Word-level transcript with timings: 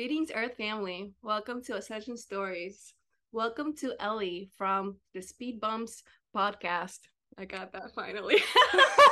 Greetings, 0.00 0.30
Earth 0.34 0.56
family. 0.56 1.12
Welcome 1.20 1.62
to 1.64 1.76
Ascension 1.76 2.16
Stories. 2.16 2.94
Welcome 3.32 3.76
to 3.80 3.92
Ellie 4.00 4.50
from 4.56 4.96
the 5.12 5.20
Speed 5.20 5.60
Bumps 5.60 6.02
podcast. 6.34 7.00
I 7.36 7.44
got 7.44 7.70
that 7.74 7.94
finally. 7.94 8.38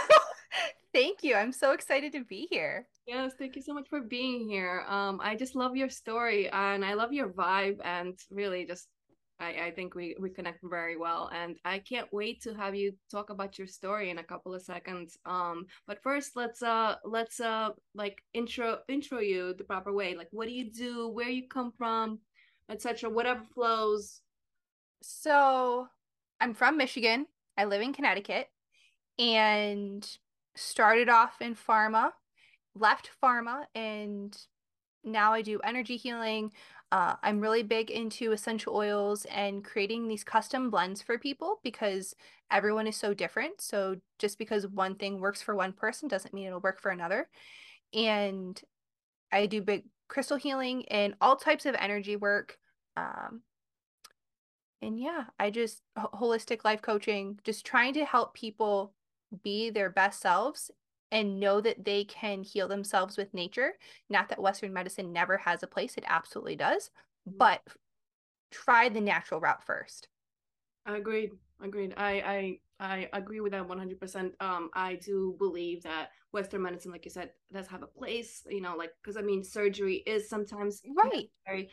thank 0.94 1.22
you. 1.22 1.34
I'm 1.34 1.52
so 1.52 1.72
excited 1.72 2.12
to 2.12 2.24
be 2.24 2.48
here. 2.50 2.88
Yes, 3.06 3.32
thank 3.38 3.54
you 3.54 3.60
so 3.60 3.74
much 3.74 3.86
for 3.90 4.00
being 4.00 4.48
here. 4.48 4.86
Um, 4.88 5.20
I 5.22 5.36
just 5.36 5.54
love 5.54 5.76
your 5.76 5.90
story 5.90 6.48
and 6.48 6.82
I 6.82 6.94
love 6.94 7.12
your 7.12 7.28
vibe 7.34 7.80
and 7.84 8.18
really 8.30 8.64
just 8.64 8.88
I, 9.40 9.66
I 9.66 9.70
think 9.70 9.94
we, 9.94 10.16
we 10.18 10.30
connect 10.30 10.58
very 10.62 10.96
well 10.96 11.30
and 11.32 11.56
I 11.64 11.78
can't 11.78 12.12
wait 12.12 12.42
to 12.42 12.54
have 12.54 12.74
you 12.74 12.92
talk 13.10 13.30
about 13.30 13.58
your 13.58 13.66
story 13.66 14.10
in 14.10 14.18
a 14.18 14.24
couple 14.24 14.54
of 14.54 14.62
seconds. 14.62 15.16
Um, 15.26 15.66
but 15.86 16.02
first 16.02 16.32
let's 16.34 16.62
uh 16.62 16.96
let's 17.04 17.40
uh 17.40 17.70
like 17.94 18.20
intro 18.34 18.78
intro 18.88 19.20
you 19.20 19.54
the 19.54 19.64
proper 19.64 19.92
way. 19.92 20.16
Like 20.16 20.28
what 20.32 20.48
do 20.48 20.54
you 20.54 20.70
do, 20.70 21.08
where 21.08 21.28
you 21.28 21.48
come 21.48 21.72
from, 21.76 22.18
etc. 22.68 23.10
Whatever 23.10 23.42
flows. 23.54 24.20
So 25.02 25.86
I'm 26.40 26.54
from 26.54 26.76
Michigan. 26.76 27.26
I 27.56 27.64
live 27.64 27.82
in 27.82 27.92
Connecticut 27.92 28.48
and 29.18 30.08
started 30.54 31.08
off 31.08 31.40
in 31.40 31.54
pharma, 31.54 32.10
left 32.74 33.10
pharma, 33.22 33.64
and 33.74 34.36
now 35.04 35.32
I 35.32 35.42
do 35.42 35.60
energy 35.60 35.96
healing. 35.96 36.52
Uh, 36.90 37.16
I'm 37.22 37.40
really 37.40 37.62
big 37.62 37.90
into 37.90 38.32
essential 38.32 38.74
oils 38.74 39.26
and 39.26 39.62
creating 39.64 40.08
these 40.08 40.24
custom 40.24 40.70
blends 40.70 41.02
for 41.02 41.18
people 41.18 41.60
because 41.62 42.14
everyone 42.50 42.86
is 42.86 42.96
so 42.96 43.12
different. 43.12 43.60
So 43.60 43.96
just 44.18 44.38
because 44.38 44.66
one 44.66 44.94
thing 44.94 45.20
works 45.20 45.42
for 45.42 45.54
one 45.54 45.72
person 45.74 46.08
doesn't 46.08 46.32
mean 46.32 46.46
it'll 46.46 46.60
work 46.60 46.80
for 46.80 46.90
another. 46.90 47.28
And 47.92 48.60
I 49.30 49.46
do 49.46 49.60
big 49.60 49.84
crystal 50.08 50.38
healing 50.38 50.88
and 50.88 51.14
all 51.20 51.36
types 51.36 51.66
of 51.66 51.74
energy 51.78 52.16
work. 52.16 52.58
Um, 52.96 53.42
and 54.80 54.98
yeah, 54.98 55.24
I 55.38 55.50
just 55.50 55.82
holistic 55.96 56.64
life 56.64 56.80
coaching, 56.80 57.38
just 57.44 57.66
trying 57.66 57.94
to 57.94 58.04
help 58.06 58.34
people 58.34 58.94
be 59.42 59.68
their 59.68 59.90
best 59.90 60.20
selves 60.20 60.70
and 61.10 61.40
know 61.40 61.60
that 61.60 61.84
they 61.84 62.04
can 62.04 62.42
heal 62.42 62.68
themselves 62.68 63.16
with 63.16 63.32
nature. 63.34 63.72
Not 64.10 64.28
that 64.28 64.40
Western 64.40 64.72
medicine 64.72 65.12
never 65.12 65.36
has 65.38 65.62
a 65.62 65.66
place, 65.66 65.94
it 65.96 66.04
absolutely 66.06 66.56
does, 66.56 66.90
mm-hmm. 67.28 67.38
but 67.38 67.62
try 68.50 68.88
the 68.88 69.00
natural 69.00 69.40
route 69.40 69.64
first. 69.64 70.08
Agreed. 70.86 71.30
Agreed. 71.62 71.94
I 71.96 72.12
I 72.20 72.58
I 72.80 73.08
agree 73.12 73.40
with 73.40 73.52
that 73.52 73.66
100%. 73.66 74.32
Um 74.40 74.70
I 74.74 74.96
do 74.96 75.34
believe 75.38 75.82
that 75.82 76.10
western 76.32 76.62
medicine 76.62 76.92
like 76.92 77.04
you 77.04 77.10
said 77.10 77.30
does 77.52 77.66
have 77.66 77.82
a 77.82 77.86
place, 77.86 78.46
you 78.48 78.60
know, 78.60 78.76
like 78.76 78.92
cuz 79.02 79.16
I 79.16 79.22
mean 79.22 79.42
surgery 79.44 79.96
is 80.06 80.28
sometimes 80.28 80.82
right. 80.96 81.28
Necessary. 81.46 81.70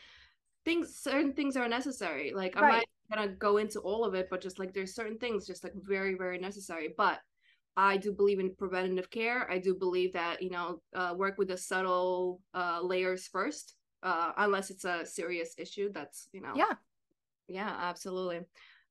Things 0.64 0.96
certain 0.96 1.34
things 1.34 1.56
are 1.58 1.68
necessary. 1.68 2.34
Like. 2.34 2.58
I'm 2.58 2.72
not 2.72 2.86
going 3.18 3.30
to 3.30 3.36
go 3.36 3.58
into 3.58 3.80
all 3.82 4.04
of 4.04 4.16
it, 4.16 4.30
but 4.32 4.42
just 4.42 4.58
like 4.58 4.74
there's 4.74 4.96
certain 4.96 5.20
things 5.20 5.46
just 5.46 5.64
like 5.64 5.74
very 5.76 6.16
very 6.16 6.40
necessary. 6.40 6.96
But 6.98 7.20
I 7.78 7.98
do 7.98 8.12
believe 8.12 8.40
in 8.40 8.56
preventative 8.56 9.10
care. 9.10 9.50
I 9.52 9.58
do 9.58 9.76
believe 9.76 10.14
that 10.14 10.42
you 10.42 10.50
know 10.50 10.82
uh, 10.96 11.14
work 11.16 11.38
with 11.38 11.50
the 11.50 11.58
subtle 11.58 12.42
uh, 12.54 12.80
layers 12.82 13.28
first, 13.28 13.76
uh, 14.04 14.32
unless 14.38 14.70
it's 14.70 14.86
a 14.86 15.06
serious 15.06 15.56
issue. 15.58 15.92
That's 15.94 16.30
you 16.32 16.42
know. 16.42 16.54
Yeah. 16.56 16.74
Yeah, 17.48 17.76
absolutely. 17.80 18.42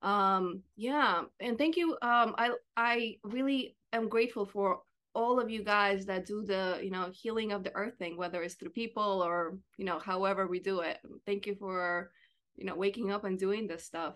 Um, 0.02 0.62
yeah, 0.76 1.22
and 1.40 1.58
thank 1.58 1.76
you. 1.76 1.92
Um, 2.02 2.34
I 2.36 2.50
I 2.76 3.16
really 3.24 3.76
am 3.92 4.08
grateful 4.08 4.44
for 4.44 4.80
all 5.14 5.40
of 5.40 5.48
you 5.48 5.62
guys 5.64 6.06
that 6.06 6.26
do 6.26 6.42
the 6.44 6.78
you 6.82 6.90
know 6.90 7.10
healing 7.12 7.52
of 7.52 7.64
the 7.64 7.74
earth 7.74 7.96
thing, 7.98 8.16
whether 8.16 8.42
it's 8.42 8.54
through 8.54 8.70
people 8.70 9.22
or 9.22 9.58
you 9.78 9.84
know 9.84 9.98
however 9.98 10.46
we 10.46 10.60
do 10.60 10.80
it. 10.80 10.98
Thank 11.26 11.46
you 11.46 11.54
for 11.54 12.10
you 12.56 12.66
know 12.66 12.74
waking 12.74 13.10
up 13.10 13.24
and 13.24 13.38
doing 13.38 13.66
this 13.66 13.84
stuff. 13.84 14.14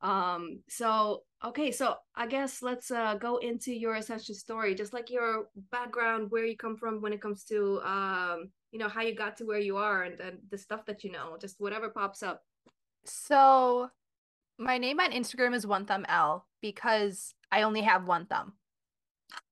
Um, 0.00 0.60
so 0.68 1.24
okay, 1.44 1.70
so 1.70 1.94
I 2.14 2.26
guess 2.26 2.62
let's 2.62 2.90
uh 2.90 3.14
go 3.14 3.36
into 3.38 3.72
your 3.72 3.94
essential 3.94 4.34
story, 4.34 4.74
just 4.74 4.92
like 4.92 5.10
your 5.10 5.48
background, 5.70 6.30
where 6.30 6.44
you 6.44 6.56
come 6.56 6.76
from 6.76 7.00
when 7.00 7.12
it 7.12 7.20
comes 7.20 7.44
to 7.44 7.80
um, 7.82 8.50
you 8.70 8.78
know, 8.78 8.88
how 8.88 9.02
you 9.02 9.14
got 9.14 9.36
to 9.38 9.44
where 9.44 9.58
you 9.58 9.76
are 9.76 10.02
and, 10.02 10.20
and 10.20 10.38
the 10.50 10.58
stuff 10.58 10.84
that 10.86 11.04
you 11.04 11.10
know, 11.10 11.36
just 11.40 11.56
whatever 11.58 11.88
pops 11.88 12.22
up. 12.22 12.42
So 13.04 13.88
my 14.58 14.78
name 14.78 15.00
on 15.00 15.12
Instagram 15.12 15.54
is 15.54 15.66
one 15.66 15.86
thumb 15.86 16.04
L 16.08 16.46
because 16.60 17.34
I 17.50 17.62
only 17.62 17.82
have 17.82 18.06
one 18.06 18.26
thumb. 18.26 18.54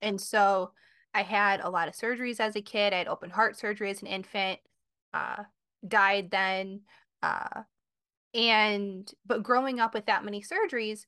And 0.02 0.20
so 0.20 0.72
I 1.14 1.22
had 1.22 1.60
a 1.60 1.70
lot 1.70 1.88
of 1.88 1.94
surgeries 1.94 2.40
as 2.40 2.56
a 2.56 2.60
kid. 2.60 2.92
I 2.92 2.98
had 2.98 3.08
open 3.08 3.30
heart 3.30 3.56
surgery 3.56 3.90
as 3.90 4.02
an 4.02 4.08
infant, 4.08 4.58
uh, 5.14 5.44
died 5.86 6.30
then, 6.30 6.82
uh, 7.22 7.62
and 8.34 9.10
but 9.24 9.42
growing 9.42 9.80
up 9.80 9.94
with 9.94 10.06
that 10.06 10.24
many 10.24 10.42
surgeries 10.42 11.06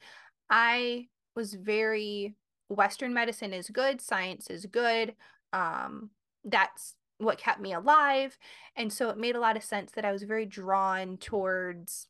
i 0.51 1.07
was 1.35 1.55
very 1.55 2.35
western 2.69 3.15
medicine 3.15 3.53
is 3.53 3.71
good 3.71 4.01
science 4.01 4.49
is 4.49 4.67
good 4.67 5.15
um 5.53 6.11
that's 6.45 6.95
what 7.19 7.39
kept 7.39 7.61
me 7.61 7.73
alive 7.73 8.39
and 8.77 8.93
so 8.93 9.09
it 9.11 9.19
made 9.19 9.35
a 9.35 9.41
lot 9.41 9.57
of 9.57 9.65
sense 9.65 9.91
that 9.93 10.05
i 10.05 10.13
was 10.13 10.23
very 10.23 10.47
drawn 10.47 11.17
towards 11.17 12.09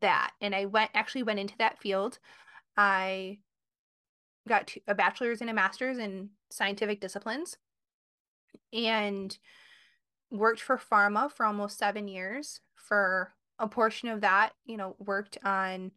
that 0.00 0.32
and 0.40 0.54
i 0.54 0.64
went 0.64 0.90
actually 0.94 1.22
went 1.22 1.38
into 1.38 1.56
that 1.58 1.78
field. 1.78 2.18
I 2.76 3.38
got 4.48 4.74
a 4.86 4.94
bachelor's 4.94 5.40
and 5.40 5.50
a 5.50 5.54
master's 5.54 5.98
in 5.98 6.30
scientific 6.50 7.00
disciplines 7.00 7.56
and 8.72 9.36
worked 10.30 10.60
for 10.60 10.76
pharma 10.76 11.30
for 11.30 11.46
almost 11.46 11.78
seven 11.78 12.08
years 12.08 12.60
for 12.74 13.32
a 13.58 13.68
portion 13.68 14.08
of 14.08 14.20
that, 14.22 14.50
you 14.66 14.76
know, 14.76 14.96
worked 14.98 15.38
on 15.44 15.92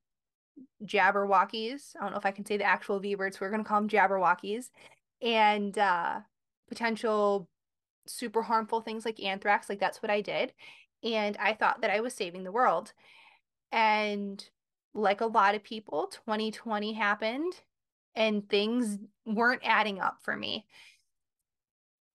Jabberwockies. 0.85 1.95
I 1.95 2.03
don't 2.03 2.11
know 2.11 2.17
if 2.17 2.25
I 2.25 2.31
can 2.31 2.45
say 2.45 2.57
the 2.57 2.63
actual 2.63 2.99
V 2.99 3.15
words. 3.15 3.39
We're 3.39 3.49
going 3.49 3.63
to 3.63 3.67
call 3.67 3.81
them 3.81 3.89
Jabberwockies 3.89 4.69
and 5.21 5.77
uh, 5.77 6.19
potential 6.67 7.49
super 8.05 8.41
harmful 8.41 8.81
things 8.81 9.05
like 9.05 9.21
anthrax. 9.21 9.69
Like 9.69 9.79
that's 9.79 10.01
what 10.01 10.11
I 10.11 10.21
did. 10.21 10.53
And 11.03 11.37
I 11.37 11.53
thought 11.53 11.81
that 11.81 11.91
I 11.91 11.99
was 11.99 12.13
saving 12.13 12.43
the 12.43 12.51
world. 12.51 12.93
And 13.71 14.43
like 14.93 15.21
a 15.21 15.25
lot 15.25 15.55
of 15.55 15.63
people, 15.63 16.07
2020 16.25 16.93
happened 16.93 17.53
and 18.15 18.47
things 18.49 18.97
weren't 19.25 19.61
adding 19.63 19.99
up 19.99 20.17
for 20.21 20.35
me 20.35 20.65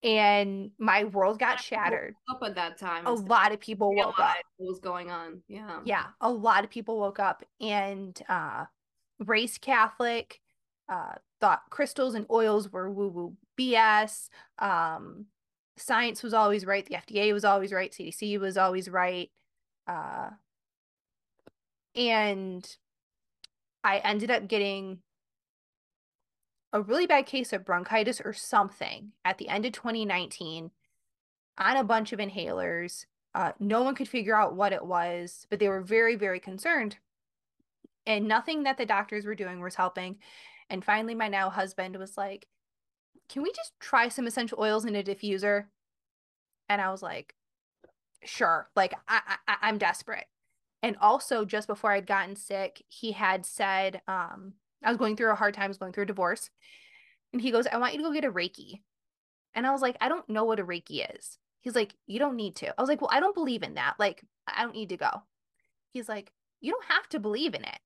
and 0.03 0.71
my 0.79 1.05
world 1.05 1.39
got 1.39 1.61
shattered. 1.61 2.15
Up 2.29 2.41
at 2.45 2.55
that 2.57 2.79
time, 2.79 3.07
a 3.07 3.13
lot 3.13 3.53
of 3.53 3.61
people 3.61 3.95
woke 3.95 4.19
up. 4.19 4.37
What 4.57 4.69
was 4.69 4.81
going 4.81 5.11
on? 5.11 5.43
Yeah, 5.49 5.81
yeah, 5.85 6.07
a 6.21 6.31
lot 6.31 6.65
of 6.65 6.71
people 6.71 6.99
woke 6.99 7.21
up 7.21 7.45
and 7.61 8.21
uh, 8.29 8.65
race 9.21 9.59
Catholic, 9.59 10.41
uh, 10.89 11.15
thought 11.41 11.63
crystals 11.71 12.15
and 12.15 12.27
oils 12.31 12.73
were 12.73 12.91
woo 12.91 13.09
woo 13.09 13.37
BS. 13.59 14.29
Um, 14.59 15.27
science 15.77 16.23
was 16.23 16.35
always 16.35 16.67
right. 16.67 16.85
The 16.85 16.97
FDA 16.97 17.33
was 17.33 17.45
always 17.45 17.73
right. 17.73 17.93
CDC 17.93 18.39
was 18.41 18.57
always 18.57 18.89
right. 18.89 19.31
Uh, 19.87 20.31
and 21.95 22.77
I 23.85 23.99
ended 23.99 24.31
up 24.31 24.49
getting 24.49 24.99
a 26.73 26.81
really 26.81 27.07
bad 27.07 27.27
case 27.27 27.53
of 27.53 27.65
bronchitis 27.65 28.21
or 28.25 28.33
something 28.33 29.13
at 29.25 29.39
the 29.39 29.49
end 29.49 29.67
of 29.67 29.73
2019 29.73 30.71
on 31.59 31.77
a 31.77 31.85
bunch 31.85 32.13
of 32.13 32.19
inhalers. 32.19 33.07
Uh, 33.35 33.53
no 33.59 33.83
one 33.83 33.95
could 33.95 34.09
figure 34.09 34.37
out 34.37 34.55
what 34.55 34.73
it 34.73 34.85
was, 34.85 35.47
but 35.51 35.59
they 35.59 35.69
were 35.69 35.81
very, 35.81 36.17
very 36.17 36.41
concerned. 36.41 36.97
And 38.07 38.27
nothing 38.27 38.65
that 38.65 38.79
the 38.79 38.87
doctors 38.87 39.25
were 39.25 39.35
doing 39.35 39.61
was 39.61 39.75
helping. 39.75 40.19
And 40.69 40.85
finally, 40.85 41.15
my 41.15 41.29
now 41.29 41.51
husband 41.51 41.97
was 41.97 42.17
like, 42.17 42.47
Can 43.29 43.43
we 43.43 43.53
just 43.53 43.73
try 43.79 44.09
some 44.09 44.27
essential 44.27 44.59
oils 44.61 44.85
in 44.85 44.97
a 44.97 45.03
diffuser? 45.03 45.67
And 46.69 46.81
I 46.81 46.91
was 46.91 47.03
like, 47.03 47.35
Sure. 48.25 48.69
Like, 48.75 48.95
I, 49.09 49.37
I, 49.47 49.57
I'm 49.63 49.79
desperate. 49.79 50.27
And 50.83 50.97
also, 51.01 51.45
just 51.45 51.69
before 51.69 51.93
I'd 51.93 52.07
gotten 52.07 52.35
sick, 52.35 52.83
he 52.89 53.13
had 53.13 53.47
said, 53.47 54.03
um, 54.09 54.55
I 54.85 54.91
was 54.91 54.99
going 54.99 55.17
through 55.17 55.31
a 55.31 55.37
hard 55.37 55.55
time, 55.55 55.65
I 55.65 55.69
was 55.69 55.79
going 55.79 55.93
through 55.93 56.05
a 56.05 56.07
divorce. 56.07 56.51
And 57.33 57.41
he 57.41 57.51
goes, 57.51 57.67
I 57.67 57.79
want 57.79 57.95
you 57.95 57.99
to 57.99 58.05
go 58.05 58.13
get 58.13 58.25
a 58.25 58.33
Reiki. 58.33 58.81
And 59.55 59.67
I 59.67 59.71
was 59.71 59.83
like, 59.83 59.97
I 60.01 60.09
don't 60.09 60.29
know 60.29 60.45
what 60.45 60.61
a 60.61 60.65
Reiki 60.65 61.05
is. 61.17 61.39
He's 61.61 61.75
like, 61.75 61.95
You 62.07 62.19
don't 62.19 62.37
need 62.37 62.57
to. 62.57 62.69
I 62.69 62.83
was 62.83 62.89
like, 62.89 63.01
Well, 63.01 63.11
I 63.13 63.21
don't 63.21 63.35
believe 63.35 63.63
in 63.63 63.75
that. 63.75 63.95
Like, 63.99 64.23
I 64.47 64.63
don't 64.63 64.75
need 64.75 64.91
to 64.91 64.97
go. 64.97 65.11
He's 65.93 66.09
like, 66.09 66.33
You 66.61 66.73
don't 66.73 66.85
have 66.87 67.09
to 67.11 67.21
believe 67.21 67.55
in 67.55 67.65
it. 67.65 67.79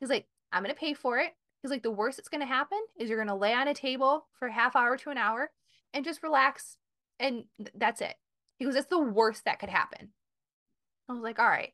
He's 0.00 0.10
like, 0.10 0.26
I'm 0.52 0.62
going 0.62 0.74
to 0.74 0.80
pay 0.80 0.94
for 0.94 1.18
it. 1.18 1.32
He's 1.62 1.70
like, 1.70 1.82
The 1.82 1.90
worst 1.90 2.16
that's 2.16 2.28
going 2.28 2.40
to 2.40 2.46
happen 2.46 2.78
is 2.98 3.08
you're 3.08 3.18
going 3.18 3.28
to 3.28 3.34
lay 3.34 3.52
on 3.52 3.68
a 3.68 3.74
table 3.74 4.26
for 4.38 4.48
a 4.48 4.52
half 4.52 4.76
hour 4.76 4.96
to 4.96 5.10
an 5.10 5.18
hour 5.18 5.50
and 5.92 6.04
just 6.04 6.22
relax. 6.22 6.76
And 7.18 7.44
th- 7.58 7.72
that's 7.74 8.00
it. 8.00 8.14
He 8.58 8.64
goes, 8.64 8.74
That's 8.74 8.86
the 8.86 8.98
worst 8.98 9.44
that 9.44 9.58
could 9.58 9.70
happen. 9.70 10.10
I 11.08 11.12
was 11.12 11.22
like, 11.22 11.38
All 11.38 11.48
right. 11.48 11.72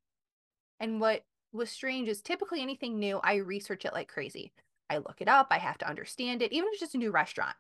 And 0.81 1.01
what 1.01 1.23
was 1.53 1.71
strange 1.71 2.09
is 2.09 2.23
typically 2.23 2.63
anything 2.63 2.99
new, 2.99 3.21
I 3.23 3.37
research 3.37 3.85
it 3.85 3.93
like 3.93 4.09
crazy. 4.09 4.53
I 4.89 4.99
look 4.99 5.21
it 5.21 5.29
up, 5.29 5.49
I 5.51 5.59
have 5.59 5.79
to 5.79 5.89
understand 5.89 6.43
it, 6.43 6.53
even 6.53 6.69
if 6.69 6.75
it's 6.75 6.81
just 6.81 6.95
a 6.95 6.99
new 6.99 7.11
restaurant. 7.11 7.57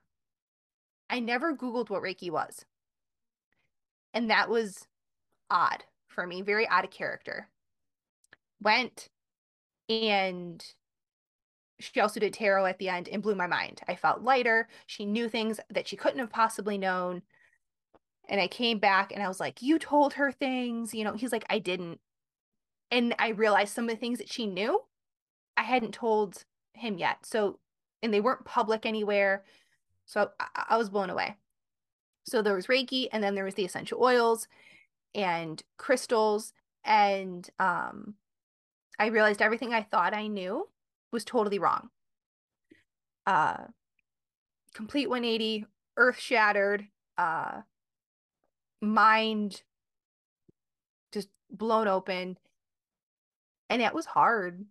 I 1.08 1.20
never 1.20 1.54
Googled 1.54 1.90
what 1.90 2.02
Reiki 2.02 2.30
was. 2.30 2.64
And 4.14 4.30
that 4.30 4.48
was 4.48 4.86
odd 5.50 5.84
for 6.08 6.26
me, 6.26 6.42
very 6.42 6.66
out 6.68 6.84
of 6.84 6.90
character. 6.90 7.48
Went 8.60 9.08
and 9.88 10.64
she 11.80 12.00
also 12.00 12.20
did 12.20 12.32
tarot 12.32 12.66
at 12.66 12.78
the 12.78 12.88
end 12.88 13.08
and 13.08 13.22
blew 13.22 13.34
my 13.34 13.46
mind. 13.46 13.80
I 13.88 13.96
felt 13.96 14.22
lighter. 14.22 14.68
She 14.86 15.04
knew 15.04 15.28
things 15.28 15.58
that 15.70 15.88
she 15.88 15.96
couldn't 15.96 16.20
have 16.20 16.30
possibly 16.30 16.78
known. 16.78 17.22
And 18.28 18.40
I 18.40 18.46
came 18.46 18.78
back 18.78 19.12
and 19.12 19.22
I 19.22 19.28
was 19.28 19.40
like, 19.40 19.60
You 19.62 19.78
told 19.78 20.14
her 20.14 20.30
things. 20.30 20.94
You 20.94 21.04
know, 21.04 21.14
he's 21.14 21.32
like, 21.32 21.44
I 21.50 21.58
didn't. 21.58 22.00
And 22.92 23.14
I 23.18 23.30
realized 23.30 23.74
some 23.74 23.86
of 23.86 23.90
the 23.90 23.96
things 23.96 24.18
that 24.18 24.30
she 24.30 24.46
knew, 24.46 24.82
I 25.56 25.62
hadn't 25.62 25.94
told 25.94 26.44
him 26.74 26.98
yet. 26.98 27.24
So, 27.24 27.58
and 28.02 28.12
they 28.12 28.20
weren't 28.20 28.44
public 28.44 28.84
anywhere. 28.84 29.44
So 30.04 30.30
I, 30.38 30.66
I 30.70 30.76
was 30.76 30.90
blown 30.90 31.08
away. 31.08 31.36
So 32.24 32.42
there 32.42 32.54
was 32.54 32.66
Reiki, 32.66 33.08
and 33.10 33.24
then 33.24 33.34
there 33.34 33.44
was 33.44 33.54
the 33.54 33.64
essential 33.64 34.02
oils 34.02 34.46
and 35.14 35.62
crystals. 35.78 36.52
And 36.84 37.48
um, 37.58 38.14
I 38.98 39.06
realized 39.06 39.40
everything 39.40 39.72
I 39.72 39.82
thought 39.82 40.14
I 40.14 40.26
knew 40.26 40.68
was 41.10 41.24
totally 41.24 41.58
wrong. 41.58 41.88
Uh, 43.26 43.64
complete 44.74 45.08
180, 45.08 45.64
earth 45.96 46.18
shattered, 46.18 46.88
uh, 47.16 47.62
mind 48.82 49.62
just 51.10 51.28
blown 51.50 51.88
open. 51.88 52.36
And 53.72 53.80
it 53.80 53.94
was 53.94 54.04
hard, 54.04 54.66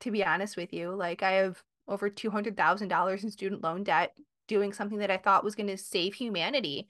to 0.00 0.10
be 0.10 0.22
honest 0.22 0.58
with 0.58 0.74
you. 0.74 0.90
Like, 0.90 1.22
I 1.22 1.32
have 1.32 1.62
over 1.88 2.10
$200,000 2.10 3.24
in 3.24 3.30
student 3.30 3.62
loan 3.62 3.82
debt 3.82 4.14
doing 4.46 4.72
something 4.72 4.98
that 4.98 5.10
I 5.10 5.16
thought 5.16 5.44
was 5.44 5.54
going 5.54 5.68
to 5.68 5.78
save 5.78 6.14
humanity. 6.14 6.88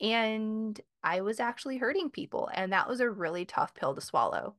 And 0.00 0.78
I 1.02 1.22
was 1.22 1.40
actually 1.40 1.78
hurting 1.78 2.10
people. 2.10 2.50
And 2.52 2.72
that 2.72 2.88
was 2.88 3.00
a 3.00 3.10
really 3.10 3.46
tough 3.46 3.74
pill 3.74 3.94
to 3.94 4.00
swallow 4.00 4.56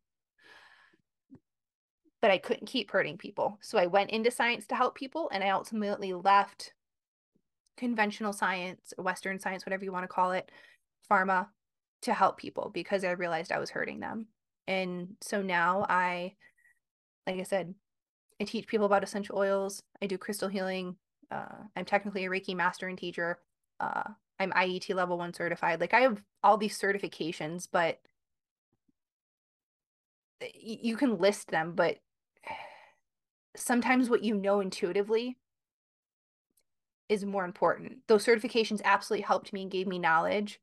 but 2.21 2.31
I 2.31 2.37
couldn't 2.37 2.67
keep 2.67 2.89
hurting 2.89 3.17
people. 3.17 3.57
So 3.59 3.77
I 3.77 3.85
went 3.85 4.11
into 4.11 4.31
science 4.31 4.65
to 4.67 4.75
help 4.75 4.95
people 4.95 5.29
and 5.33 5.43
I 5.43 5.49
ultimately 5.49 6.13
left 6.13 6.73
conventional 7.75 8.31
science, 8.31 8.93
Western 8.97 9.39
science, 9.39 9.65
whatever 9.65 9.83
you 9.83 9.91
want 9.91 10.05
to 10.05 10.07
call 10.07 10.31
it, 10.31 10.49
pharma 11.11 11.47
to 12.03 12.13
help 12.13 12.37
people 12.37 12.71
because 12.73 13.03
I 13.03 13.11
realized 13.11 13.51
I 13.51 13.59
was 13.59 13.71
hurting 13.71 13.99
them. 13.99 14.27
And 14.67 15.15
so 15.21 15.41
now 15.41 15.85
I, 15.89 16.35
like 17.27 17.39
I 17.39 17.43
said, 17.43 17.73
I 18.41 18.45
teach 18.45 18.67
people 18.67 18.85
about 18.85 19.03
essential 19.03 19.37
oils. 19.37 19.83
I 20.01 20.07
do 20.07 20.17
crystal 20.17 20.49
healing. 20.49 20.95
Uh, 21.31 21.63
I'm 21.75 21.85
technically 21.85 22.25
a 22.25 22.29
Reiki 22.29 22.55
master 22.55 22.87
and 22.87 22.97
teacher. 22.97 23.39
Uh, 23.79 24.03
I'm 24.39 24.51
IET 24.51 24.93
level 24.95 25.17
one 25.17 25.33
certified. 25.33 25.79
Like 25.79 25.93
I 25.93 26.01
have 26.01 26.21
all 26.43 26.57
these 26.57 26.79
certifications, 26.79 27.67
but 27.71 27.99
you 30.53 30.97
can 30.97 31.19
list 31.19 31.49
them, 31.49 31.73
but 31.75 31.97
sometimes 33.55 34.09
what 34.09 34.23
you 34.23 34.35
know 34.35 34.59
intuitively 34.59 35.37
is 37.09 37.25
more 37.25 37.45
important. 37.45 37.99
Those 38.07 38.25
certifications 38.25 38.81
absolutely 38.83 39.23
helped 39.23 39.53
me 39.53 39.63
and 39.63 39.71
gave 39.71 39.87
me 39.87 39.99
knowledge, 39.99 40.59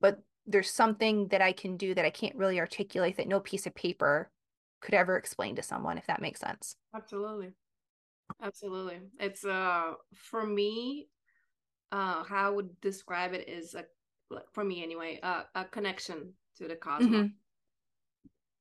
but 0.00 0.20
there's 0.46 0.70
something 0.70 1.28
that 1.28 1.42
I 1.42 1.52
can 1.52 1.76
do 1.76 1.94
that 1.94 2.04
I 2.04 2.10
can't 2.10 2.36
really 2.36 2.60
articulate 2.60 3.16
that 3.16 3.28
no 3.28 3.40
piece 3.40 3.66
of 3.66 3.74
paper 3.74 4.30
could 4.80 4.94
ever 4.94 5.16
explain 5.16 5.56
to 5.56 5.62
someone, 5.62 5.98
if 5.98 6.06
that 6.06 6.20
makes 6.20 6.40
sense. 6.40 6.76
Absolutely. 6.94 7.52
Absolutely. 8.42 9.00
It's 9.18 9.44
uh 9.44 9.92
for 10.14 10.46
me, 10.46 11.08
uh 11.92 12.24
how 12.24 12.46
I 12.46 12.50
would 12.50 12.80
describe 12.80 13.32
it 13.32 13.48
is 13.48 13.74
a 13.74 13.84
for 14.52 14.64
me 14.64 14.82
anyway, 14.82 15.20
uh, 15.22 15.42
a 15.54 15.64
connection 15.64 16.32
to 16.58 16.68
the 16.68 16.76
cosmos. 16.76 17.10
Mm-hmm. 17.10 17.26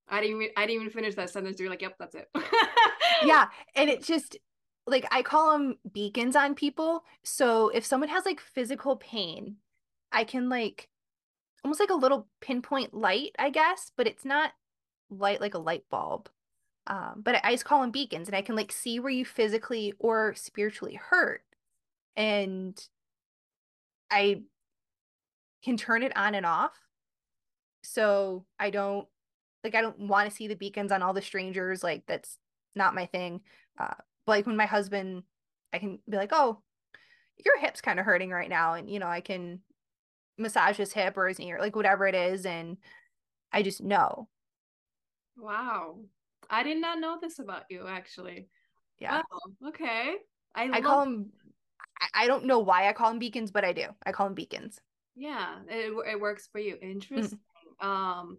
I 0.07 0.21
didn't 0.21 0.35
even 0.41 0.53
I 0.55 0.65
didn't 0.65 0.81
even 0.81 0.93
finish 0.93 1.15
that 1.15 1.29
sentence. 1.29 1.59
You're 1.59 1.69
like, 1.69 1.81
yep, 1.81 1.95
that's 1.99 2.15
it. 2.15 2.29
yeah. 3.23 3.47
And 3.75 3.89
it 3.89 4.03
just 4.03 4.37
like 4.85 5.05
I 5.11 5.23
call 5.23 5.51
them 5.51 5.77
beacons 5.91 6.35
on 6.35 6.55
people. 6.55 7.03
So 7.23 7.69
if 7.69 7.85
someone 7.85 8.09
has 8.09 8.25
like 8.25 8.39
physical 8.39 8.95
pain, 8.97 9.57
I 10.11 10.23
can 10.23 10.49
like 10.49 10.89
almost 11.65 11.79
like 11.79 11.89
a 11.89 11.95
little 11.95 12.27
pinpoint 12.41 12.93
light, 12.93 13.31
I 13.39 13.49
guess, 13.49 13.91
but 13.97 14.05
it's 14.05 14.23
not 14.23 14.51
light 15.09 15.41
like 15.41 15.55
a 15.55 15.59
light 15.59 15.83
bulb. 15.89 16.29
Um, 16.85 17.23
but 17.25 17.43
I 17.43 17.51
just 17.53 17.65
call 17.65 17.81
them 17.81 17.89
beacons 17.89 18.27
and 18.27 18.35
I 18.35 18.43
can 18.43 18.55
like 18.55 18.71
see 18.71 18.99
where 18.99 19.11
you 19.11 19.25
physically 19.25 19.91
or 19.97 20.35
spiritually 20.35 20.93
hurt. 20.93 21.41
And 22.15 22.79
I 24.11 24.43
can 25.63 25.75
turn 25.75 26.03
it 26.03 26.15
on 26.15 26.35
and 26.35 26.45
off. 26.45 26.77
So 27.81 28.45
I 28.59 28.69
don't 28.69 29.07
like 29.63 29.73
I 29.73 29.81
don't 29.81 29.97
want 29.97 30.29
to 30.29 30.35
see 30.35 30.47
the 30.47 30.55
beacons 30.55 30.91
on 30.91 31.01
all 31.01 31.13
the 31.13 31.21
strangers. 31.23 31.83
Like 31.83 32.03
that's 32.05 32.37
not 32.75 32.93
my 32.93 33.07
thing. 33.07 33.41
Uh, 33.79 33.95
but 34.27 34.33
like 34.33 34.45
when 34.45 34.55
my 34.55 34.67
husband, 34.67 35.23
I 35.73 35.79
can 35.79 35.97
be 36.07 36.17
like, 36.17 36.29
oh, 36.31 36.61
your 37.43 37.57
hip's 37.59 37.81
kind 37.81 37.99
of 37.99 38.05
hurting 38.05 38.29
right 38.29 38.49
now, 38.49 38.75
and 38.75 38.87
you 38.87 38.99
know 38.99 39.07
I 39.07 39.21
can 39.21 39.61
massage 40.37 40.77
his 40.77 40.93
hip 40.93 41.17
or 41.17 41.27
his 41.27 41.39
ear, 41.39 41.57
like 41.59 41.75
whatever 41.75 42.07
it 42.07 42.15
is, 42.15 42.45
and 42.45 42.77
I 43.51 43.61
just 43.61 43.81
know. 43.81 44.27
Wow, 45.37 45.99
I 46.49 46.63
did 46.63 46.79
not 46.79 46.99
know 46.99 47.17
this 47.21 47.39
about 47.39 47.63
you 47.69 47.87
actually. 47.87 48.47
Yeah. 48.99 49.21
Oh, 49.31 49.69
okay. 49.69 50.15
I, 50.55 50.69
I 50.71 50.81
call 50.81 51.01
them. 51.01 51.31
I 52.13 52.27
don't 52.27 52.45
know 52.45 52.59
why 52.59 52.89
I 52.89 52.93
call 52.93 53.09
them 53.09 53.19
beacons, 53.19 53.51
but 53.51 53.65
I 53.65 53.73
do. 53.73 53.87
I 54.05 54.11
call 54.11 54.27
them 54.27 54.35
beacons. 54.35 54.79
Yeah, 55.15 55.59
it 55.67 55.93
it 56.09 56.19
works 56.19 56.47
for 56.51 56.59
you. 56.59 56.77
Interesting. 56.81 57.39
Mm. 57.81 57.87
Um, 57.87 58.37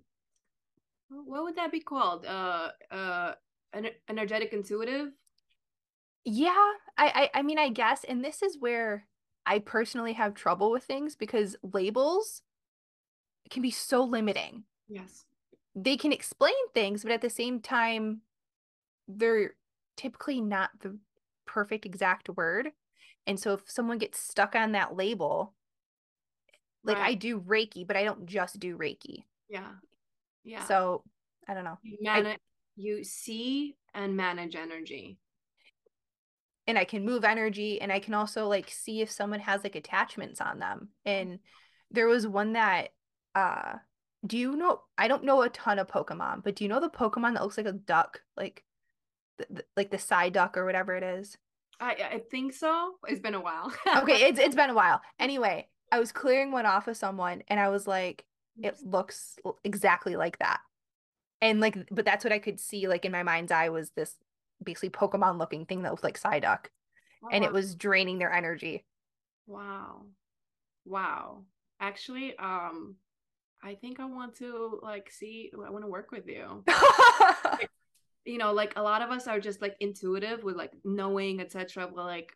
what 1.09 1.45
would 1.45 1.57
that 1.57 1.73
be 1.73 1.81
called? 1.81 2.27
Uh, 2.27 2.71
uh, 2.91 3.33
an 3.73 3.89
energetic 4.09 4.53
intuitive. 4.53 5.09
Yeah, 6.25 6.73
I, 6.99 7.31
I, 7.35 7.39
I 7.39 7.43
mean, 7.43 7.59
I 7.59 7.69
guess, 7.69 8.03
and 8.03 8.25
this 8.25 8.43
is 8.43 8.57
where 8.59 9.07
I 9.47 9.61
personally 9.61 10.15
have 10.15 10.35
trouble 10.35 10.71
with 10.71 10.85
things 10.85 11.15
because 11.15 11.57
labels 11.63 12.43
can 13.49 13.63
be 13.63 13.71
so 13.71 14.03
limiting. 14.03 14.65
Yes, 14.89 15.25
they 15.75 15.97
can 15.97 16.13
explain 16.13 16.55
things, 16.75 17.03
but 17.03 17.13
at 17.13 17.21
the 17.21 17.31
same 17.31 17.61
time, 17.61 18.23
they're 19.07 19.55
typically 19.97 20.41
not 20.41 20.71
the 20.81 20.99
perfect 21.47 21.87
exact 21.87 22.29
word. 22.31 22.73
And 23.27 23.39
so 23.39 23.53
if 23.53 23.61
someone 23.67 23.99
gets 23.99 24.19
stuck 24.19 24.55
on 24.55 24.73
that 24.73 24.97
label, 24.97 25.55
like 26.83 26.99
right. 26.99 27.11
I 27.11 27.15
do 27.15 27.41
Reiki, 27.41 27.87
but 27.87 27.97
I 27.97 28.05
don't 28.05 28.27
just 28.27 28.59
do 28.59 28.77
Reiki. 28.79 29.25
Yeah. 29.49 29.73
Yeah. 30.45 30.65
So 30.65 31.03
I 31.49 31.55
don't 31.55 31.65
know. 31.65 31.79
You 31.83 31.99
I, 32.09 32.37
you 32.77 33.05
see 33.05 33.77
and 33.95 34.17
manage 34.17 34.55
energy. 34.55 35.19
And 36.67 36.79
I 36.79 36.85
can 36.85 37.05
move 37.05 37.25
energy 37.25 37.81
and 37.81 37.93
I 37.93 38.01
can 38.01 38.15
also 38.15 38.49
like 38.49 38.71
see 38.71 39.01
if 39.01 39.11
someone 39.11 39.41
has 39.41 39.63
like 39.63 39.77
attachments 39.77 40.41
on 40.41 40.59
them. 40.59 40.89
And 41.05 41.39
there 41.91 42.09
was 42.09 42.27
one 42.27 42.55
that 42.55 42.89
uh 43.35 43.75
do 44.27 44.37
you 44.37 44.57
know 44.57 44.81
I 44.99 45.09
don't 45.09 45.25
know 45.25 45.43
a 45.43 45.49
ton 45.49 45.79
of 45.79 45.87
Pokemon, 45.87 46.43
but 46.43 46.57
do 46.57 46.65
you 46.65 46.69
know 46.69 46.81
the 46.81 46.91
Pokemon 46.91 47.35
that 47.35 47.43
looks 47.43 47.57
like 47.57 47.67
a 47.67 47.73
duck? 47.73 48.23
Like 48.37 48.65
the, 49.39 49.47
the, 49.51 49.65
like 49.77 49.91
the 49.91 49.99
Psyduck 49.99 50.57
or 50.57 50.65
whatever 50.65 50.97
it 50.97 51.05
is? 51.05 51.37
I 51.79 51.93
I 51.93 52.23
think 52.31 52.53
so. 52.53 52.95
It's 53.07 53.21
been 53.21 53.35
a 53.35 53.41
while. 53.41 53.73
okay, 53.99 54.23
it's 54.29 54.41
it's 54.41 54.57
been 54.57 54.71
a 54.71 54.75
while. 54.75 55.01
Anyway, 55.21 55.69
I 55.93 56.01
was 56.01 56.11
clearing 56.11 56.51
one 56.51 56.67
off 56.67 56.89
of 56.89 56.97
someone 56.97 57.43
and 57.49 57.61
I 57.61 57.69
was 57.69 57.87
like, 57.87 58.25
it 58.61 58.77
looks 58.83 59.37
exactly 59.65 60.17
like 60.17 60.39
that 60.39 60.61
and 61.41 61.61
like 61.61 61.77
but 61.91 62.05
that's 62.05 62.25
what 62.25 62.33
i 62.33 62.39
could 62.39 62.59
see 62.59 62.89
like 62.89 63.05
in 63.05 63.13
my 63.13 63.23
mind's 63.23 63.53
eye 63.53 63.69
was 63.69 63.91
this 63.91 64.17
basically 64.63 64.91
pokemon 64.91 65.39
looking 65.39 65.67
thing 65.67 65.83
that 65.83 65.93
looked 65.93 66.05
like 66.05 66.21
psyduck 66.21 66.67
oh, 67.25 67.29
and 67.33 67.45
it 67.45 67.53
was 67.53 67.75
draining 67.75 68.19
their 68.19 68.33
energy. 68.33 68.85
Wow. 69.47 70.07
Wow. 70.85 71.45
Actually 71.81 72.37
um 72.39 72.97
i 73.63 73.75
think 73.75 74.01
i 74.01 74.05
want 74.05 74.35
to 74.37 74.79
like 74.83 75.11
see 75.11 75.51
i 75.67 75.71
want 75.71 75.83
to 75.83 75.91
work 75.91 76.11
with 76.11 76.27
you. 76.27 76.65
You 78.27 78.39
know 78.39 78.53
like 78.53 78.73
a 78.75 78.83
lot 78.83 79.03
of 79.03 79.11
us 79.11 79.29
are 79.29 79.39
just 79.39 79.63
like 79.63 79.77
intuitive 79.79 80.43
with 80.43 80.57
like 80.57 80.73
knowing 80.85 81.41
etc 81.41 81.87
but 81.87 82.05
like 82.05 82.33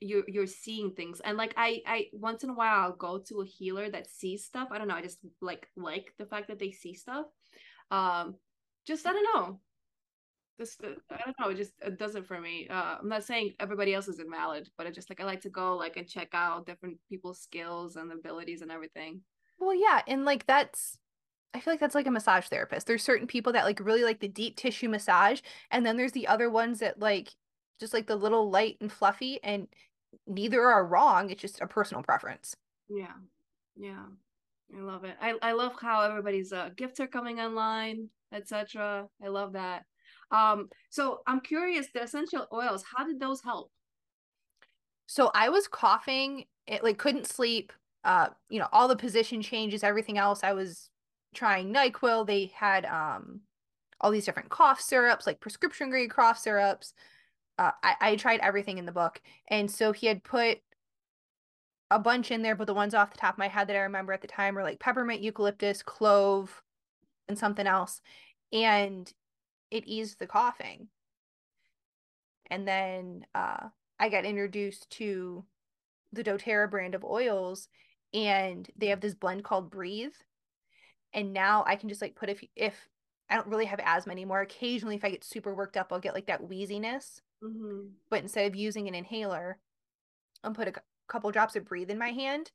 you're 0.00 0.24
you're 0.26 0.46
seeing 0.46 0.92
things. 0.92 1.20
And 1.20 1.36
like 1.36 1.52
i 1.58 1.82
i 1.86 2.06
once 2.12 2.42
in 2.42 2.48
a 2.48 2.54
while 2.54 2.80
i'll 2.84 2.96
go 2.96 3.18
to 3.28 3.42
a 3.42 3.46
healer 3.46 3.90
that 3.90 4.10
sees 4.10 4.44
stuff. 4.44 4.68
I 4.70 4.78
don't 4.78 4.88
know 4.88 4.94
i 4.94 5.02
just 5.02 5.18
like 5.42 5.68
like 5.76 6.14
the 6.18 6.24
fact 6.24 6.48
that 6.48 6.58
they 6.58 6.70
see 6.70 6.94
stuff. 6.94 7.26
Um 7.90 8.36
just 8.86 9.06
i 9.06 9.12
don't 9.12 9.34
know 9.34 9.60
this 10.58 10.76
i 11.10 11.16
don't 11.24 11.36
know 11.40 11.50
it 11.50 11.56
just 11.56 11.72
it 11.84 11.98
does 11.98 12.14
it 12.14 12.26
for 12.26 12.40
me 12.40 12.66
uh 12.70 12.96
i'm 13.00 13.08
not 13.08 13.24
saying 13.24 13.52
everybody 13.60 13.94
else 13.94 14.08
is 14.08 14.20
invalid 14.20 14.68
but 14.76 14.86
i 14.86 14.90
just 14.90 15.10
like 15.10 15.20
i 15.20 15.24
like 15.24 15.40
to 15.40 15.50
go 15.50 15.76
like 15.76 15.96
and 15.96 16.08
check 16.08 16.28
out 16.32 16.66
different 16.66 16.96
people's 17.08 17.40
skills 17.40 17.96
and 17.96 18.12
abilities 18.12 18.62
and 18.62 18.70
everything 18.70 19.20
well 19.58 19.74
yeah 19.74 20.02
and 20.06 20.24
like 20.24 20.46
that's 20.46 20.98
I 21.54 21.60
feel 21.60 21.72
like 21.72 21.80
that's 21.80 21.94
like 21.94 22.06
a 22.06 22.10
massage 22.10 22.48
therapist. 22.48 22.86
There's 22.86 23.02
certain 23.02 23.26
people 23.26 23.54
that 23.54 23.64
like 23.64 23.80
really 23.80 24.04
like 24.04 24.20
the 24.20 24.28
deep 24.28 24.56
tissue 24.58 24.90
massage, 24.90 25.40
and 25.70 25.86
then 25.86 25.96
there's 25.96 26.12
the 26.12 26.26
other 26.26 26.50
ones 26.50 26.80
that 26.80 26.98
like 26.98 27.34
just 27.80 27.94
like 27.94 28.06
the 28.06 28.16
little 28.16 28.50
light 28.50 28.76
and 28.82 28.92
fluffy 28.92 29.40
and 29.42 29.66
neither 30.26 30.62
are 30.62 30.84
wrong 30.84 31.30
it's 31.30 31.40
just 31.40 31.60
a 31.60 31.66
personal 31.66 32.02
preference 32.02 32.56
yeah 32.88 33.12
yeah 33.76 34.04
I 34.74 34.80
love 34.80 35.04
it. 35.04 35.16
I, 35.20 35.34
I 35.42 35.52
love 35.52 35.74
how 35.80 36.02
everybody's 36.02 36.52
uh, 36.52 36.70
gifts 36.76 37.00
are 37.00 37.06
coming 37.06 37.40
online, 37.40 38.08
etc. 38.32 39.06
I 39.22 39.28
love 39.28 39.52
that. 39.52 39.84
Um, 40.30 40.68
so 40.90 41.20
I'm 41.26 41.40
curious, 41.40 41.86
the 41.94 42.02
essential 42.02 42.46
oils, 42.52 42.84
how 42.96 43.06
did 43.06 43.20
those 43.20 43.42
help? 43.42 43.70
So 45.06 45.30
I 45.34 45.48
was 45.48 45.68
coughing, 45.68 46.46
it 46.66 46.82
like 46.82 46.98
couldn't 46.98 47.26
sleep. 47.26 47.72
Uh, 48.04 48.28
you 48.50 48.60
know, 48.60 48.68
all 48.72 48.88
the 48.88 48.96
position 48.96 49.42
changes, 49.42 49.82
everything 49.82 50.18
else. 50.18 50.44
I 50.44 50.52
was 50.52 50.90
trying 51.34 51.72
NyQuil. 51.72 52.26
They 52.26 52.52
had 52.54 52.84
um 52.84 53.40
all 54.00 54.10
these 54.10 54.26
different 54.26 54.50
cough 54.50 54.80
syrups, 54.80 55.26
like 55.26 55.40
prescription 55.40 55.90
grade 55.90 56.10
cough 56.10 56.38
syrups. 56.38 56.92
Uh, 57.58 57.70
I, 57.82 57.94
I 58.00 58.16
tried 58.16 58.40
everything 58.40 58.78
in 58.78 58.86
the 58.86 58.92
book. 58.92 59.20
And 59.48 59.70
so 59.70 59.92
he 59.92 60.06
had 60.06 60.22
put 60.22 60.58
a 61.90 61.98
bunch 61.98 62.30
in 62.30 62.42
there, 62.42 62.54
but 62.54 62.66
the 62.66 62.74
ones 62.74 62.94
off 62.94 63.12
the 63.12 63.18
top 63.18 63.34
of 63.34 63.38
my 63.38 63.48
head 63.48 63.68
that 63.68 63.76
I 63.76 63.80
remember 63.80 64.12
at 64.12 64.20
the 64.20 64.26
time 64.26 64.54
were 64.54 64.62
like 64.62 64.80
peppermint, 64.80 65.22
eucalyptus, 65.22 65.82
clove, 65.82 66.62
and 67.28 67.38
something 67.38 67.66
else. 67.66 68.00
And 68.52 69.10
it 69.70 69.84
eased 69.86 70.18
the 70.18 70.26
coughing. 70.26 70.88
And 72.50 72.66
then 72.66 73.26
uh, 73.34 73.68
I 73.98 74.08
got 74.08 74.24
introduced 74.24 74.88
to 74.90 75.44
the 76.12 76.22
doTERRA 76.22 76.70
brand 76.70 76.94
of 76.94 77.04
oils, 77.04 77.68
and 78.14 78.68
they 78.76 78.86
have 78.88 79.00
this 79.00 79.14
blend 79.14 79.44
called 79.44 79.70
Breathe. 79.70 80.14
And 81.12 81.32
now 81.32 81.64
I 81.66 81.76
can 81.76 81.88
just 81.88 82.02
like 82.02 82.14
put 82.14 82.28
if 82.28 82.44
if 82.54 82.88
I 83.28 83.34
don't 83.34 83.48
really 83.48 83.64
have 83.64 83.80
asthma 83.82 84.12
anymore. 84.12 84.40
Occasionally, 84.42 84.96
if 84.96 85.04
I 85.04 85.10
get 85.10 85.24
super 85.24 85.54
worked 85.54 85.76
up, 85.76 85.92
I'll 85.92 85.98
get 85.98 86.14
like 86.14 86.26
that 86.26 86.42
wheeziness. 86.48 87.20
Mm-hmm. 87.42 87.88
But 88.10 88.22
instead 88.22 88.46
of 88.46 88.56
using 88.56 88.86
an 88.88 88.94
inhaler, 88.94 89.58
I'll 90.44 90.52
put 90.52 90.68
a 90.68 90.74
couple 91.08 91.30
drops 91.30 91.56
of 91.56 91.64
Breathe 91.64 91.90
in 91.90 91.98
my 91.98 92.10
hand, 92.10 92.50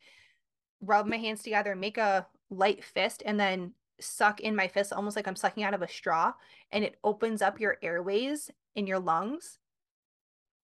rub 0.81 1.05
my 1.07 1.17
hands 1.17 1.43
together, 1.43 1.75
make 1.75 1.97
a 1.97 2.27
light 2.49 2.83
fist, 2.83 3.21
and 3.25 3.39
then 3.39 3.73
suck 4.01 4.39
in 4.39 4.55
my 4.55 4.67
fist 4.67 4.93
almost 4.93 5.15
like 5.15 5.27
I'm 5.27 5.35
sucking 5.35 5.63
out 5.63 5.73
of 5.73 5.81
a 5.81 5.87
straw. 5.87 6.33
And 6.71 6.83
it 6.83 6.97
opens 7.03 7.41
up 7.41 7.59
your 7.59 7.77
airways 7.81 8.49
in 8.75 8.87
your 8.87 8.99
lungs. 8.99 9.59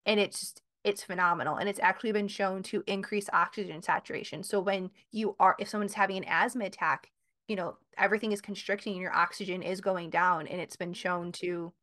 And 0.06 0.20
it's 0.20 0.40
just, 0.40 0.62
it's 0.84 1.04
phenomenal. 1.04 1.58
And 1.58 1.68
it's 1.68 1.80
actually 1.80 2.12
been 2.12 2.28
shown 2.28 2.62
to 2.64 2.84
increase 2.88 3.30
oxygen 3.34 3.82
saturation. 3.82 4.44
So 4.44 4.60
when 4.60 4.92
you 5.12 5.36
are, 5.40 5.56
if 5.60 5.68
someone's 5.68 5.94
having 5.94 6.18
an 6.18 6.26
asthma 6.26 6.66
attack, 6.66 7.12
you 7.48 7.56
know, 7.56 7.78
everything 7.98 8.32
is 8.32 8.42
constricting 8.42 8.94
and 8.94 9.02
your 9.02 9.16
oxygen 9.16 9.64
is 9.64 9.82
going 9.82 10.10
down. 10.10 10.48
And 10.48 10.62
it's 10.62 10.76
been 10.76 10.94
shown 10.94 11.32
to 11.34 11.74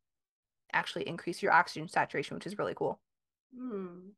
actually 0.71 1.07
increase 1.07 1.41
your 1.41 1.51
oxygen 1.51 1.87
saturation, 1.87 2.35
which 2.35 2.47
is 2.47 2.57
really 2.57 2.73
cool. 2.75 2.99
Hmm. 3.57 4.09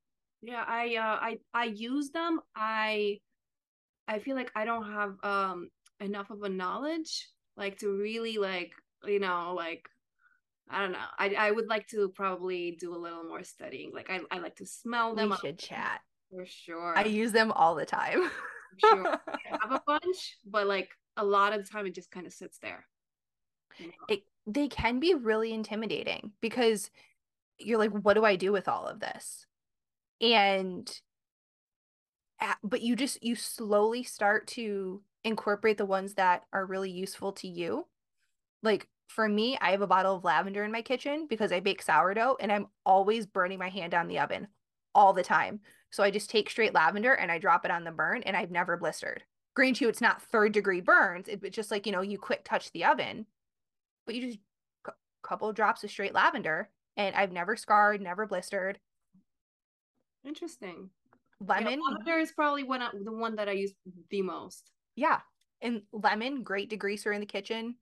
Yeah, 0.41 0.63
I 0.67 0.95
uh 0.95 1.17
I 1.21 1.37
I 1.53 1.65
use 1.65 2.11
them. 2.11 2.39
I 2.55 3.19
I 4.07 4.19
feel 4.19 4.35
like 4.35 4.51
I 4.55 4.65
don't 4.65 4.91
have 4.91 5.15
um 5.23 5.69
enough 5.99 6.29
of 6.29 6.43
a 6.43 6.49
knowledge 6.49 7.29
like 7.57 7.77
to 7.79 7.89
really 7.97 8.37
like 8.37 8.73
you 9.05 9.19
know 9.19 9.53
like 9.55 9.87
I 10.69 10.81
don't 10.81 10.93
know. 10.93 10.97
I 11.19 11.35
I 11.37 11.51
would 11.51 11.67
like 11.67 11.87
to 11.89 12.09
probably 12.09 12.71
do 12.79 12.95
a 12.95 12.97
little 12.97 13.23
more 13.23 13.43
studying. 13.43 13.91
Like 13.93 14.09
I 14.09 14.21
I 14.31 14.39
like 14.39 14.55
to 14.57 14.65
smell 14.65 15.13
them. 15.15 15.29
We 15.29 15.37
should 15.37 15.59
chat. 15.59 16.01
For 16.31 16.45
sure. 16.45 16.97
I 16.97 17.03
use 17.03 17.31
them 17.31 17.51
all 17.51 17.75
the 17.75 17.85
time. 17.85 18.29
sure. 18.79 19.07
I 19.27 19.57
have 19.61 19.71
a 19.71 19.81
bunch, 19.85 20.37
but 20.45 20.65
like 20.65 20.89
a 21.17 21.23
lot 21.23 21.53
of 21.53 21.63
the 21.63 21.69
time 21.69 21.85
it 21.85 21.93
just 21.93 22.11
kind 22.11 22.25
of 22.25 22.33
sits 22.33 22.57
there. 22.57 22.85
You 23.77 23.87
know? 23.87 23.93
It 24.09 24.23
they 24.47 24.67
can 24.67 24.99
be 24.99 25.13
really 25.13 25.53
intimidating 25.53 26.31
because 26.41 26.89
you're 27.59 27.79
like, 27.79 27.91
what 27.91 28.15
do 28.15 28.25
I 28.25 28.35
do 28.35 28.51
with 28.51 28.67
all 28.67 28.87
of 28.87 28.99
this? 28.99 29.45
And 30.19 30.89
but 32.63 32.81
you 32.81 32.95
just 32.95 33.23
you 33.23 33.35
slowly 33.35 34.03
start 34.03 34.47
to 34.47 35.01
incorporate 35.25 35.77
the 35.77 35.85
ones 35.85 36.13
that 36.13 36.43
are 36.53 36.65
really 36.65 36.91
useful 36.91 37.33
to 37.33 37.47
you. 37.47 37.85
Like 38.63 38.87
for 39.07 39.27
me, 39.27 39.57
I 39.59 39.71
have 39.71 39.81
a 39.81 39.87
bottle 39.87 40.15
of 40.15 40.23
lavender 40.23 40.63
in 40.63 40.71
my 40.71 40.81
kitchen 40.81 41.27
because 41.27 41.51
I 41.51 41.59
bake 41.59 41.81
sourdough 41.81 42.37
and 42.39 42.51
I'm 42.51 42.67
always 42.85 43.25
burning 43.25 43.59
my 43.59 43.69
hand 43.69 43.93
on 43.93 44.07
the 44.07 44.19
oven 44.19 44.47
all 44.93 45.11
the 45.13 45.23
time. 45.23 45.59
So 45.89 46.03
I 46.03 46.11
just 46.11 46.29
take 46.29 46.49
straight 46.49 46.73
lavender 46.73 47.13
and 47.13 47.31
I 47.31 47.39
drop 47.39 47.65
it 47.65 47.71
on 47.71 47.83
the 47.83 47.91
burn 47.91 48.23
and 48.23 48.37
I've 48.37 48.51
never 48.51 48.77
blistered. 48.77 49.23
Grant 49.55 49.81
you, 49.81 49.89
it's 49.89 50.01
not 50.01 50.21
third 50.21 50.51
degree 50.51 50.81
burns. 50.81 51.27
It's 51.27 51.55
just 51.55 51.71
like, 51.71 51.85
you 51.85 51.91
know, 51.91 52.01
you 52.01 52.17
quick 52.17 52.43
touch 52.43 52.71
the 52.71 52.85
oven, 52.85 53.25
but 54.05 54.15
you 54.15 54.27
just 54.27 54.39
a 54.87 54.91
couple 55.23 55.49
of 55.49 55.55
drops 55.55 55.83
of 55.83 55.89
straight 55.89 56.13
lavender 56.13 56.69
and 56.97 57.15
I've 57.15 57.31
never 57.31 57.55
scarred, 57.55 58.01
never 58.01 58.27
blistered. 58.27 58.79
Interesting. 60.23 60.89
Lemon. 61.39 61.73
Yeah, 61.73 61.77
lavender 61.89 62.19
is 62.19 62.31
probably 62.31 62.63
one 62.63 62.81
the 63.03 63.11
one 63.11 63.35
that 63.35 63.49
I 63.49 63.53
use 63.53 63.73
the 64.09 64.21
most. 64.21 64.71
Yeah. 64.95 65.21
And 65.61 65.83
lemon, 65.91 66.43
great 66.43 66.69
degreaser 66.69 67.13
in 67.13 67.19
the 67.19 67.25
kitchen. 67.25 67.75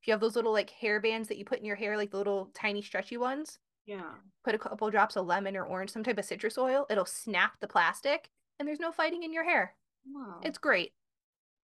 If 0.00 0.08
you 0.08 0.12
have 0.12 0.20
those 0.20 0.36
little 0.36 0.52
like 0.52 0.70
hair 0.70 1.00
bands 1.00 1.28
that 1.28 1.38
you 1.38 1.44
put 1.44 1.58
in 1.58 1.64
your 1.64 1.76
hair, 1.76 1.96
like 1.96 2.10
the 2.10 2.16
little 2.16 2.50
tiny 2.54 2.82
stretchy 2.82 3.16
ones. 3.16 3.58
Yeah. 3.86 4.14
Put 4.44 4.54
a 4.54 4.58
couple 4.58 4.90
drops 4.90 5.16
of 5.16 5.26
lemon 5.26 5.56
or 5.56 5.64
orange, 5.64 5.90
some 5.90 6.04
type 6.04 6.18
of 6.18 6.24
citrus 6.24 6.58
oil. 6.58 6.86
It'll 6.90 7.04
snap 7.04 7.54
the 7.60 7.68
plastic 7.68 8.30
and 8.58 8.66
there's 8.66 8.80
no 8.80 8.92
fighting 8.92 9.22
in 9.22 9.32
your 9.32 9.44
hair. 9.44 9.74
Wow. 10.12 10.40
It's 10.42 10.58
great. 10.58 10.92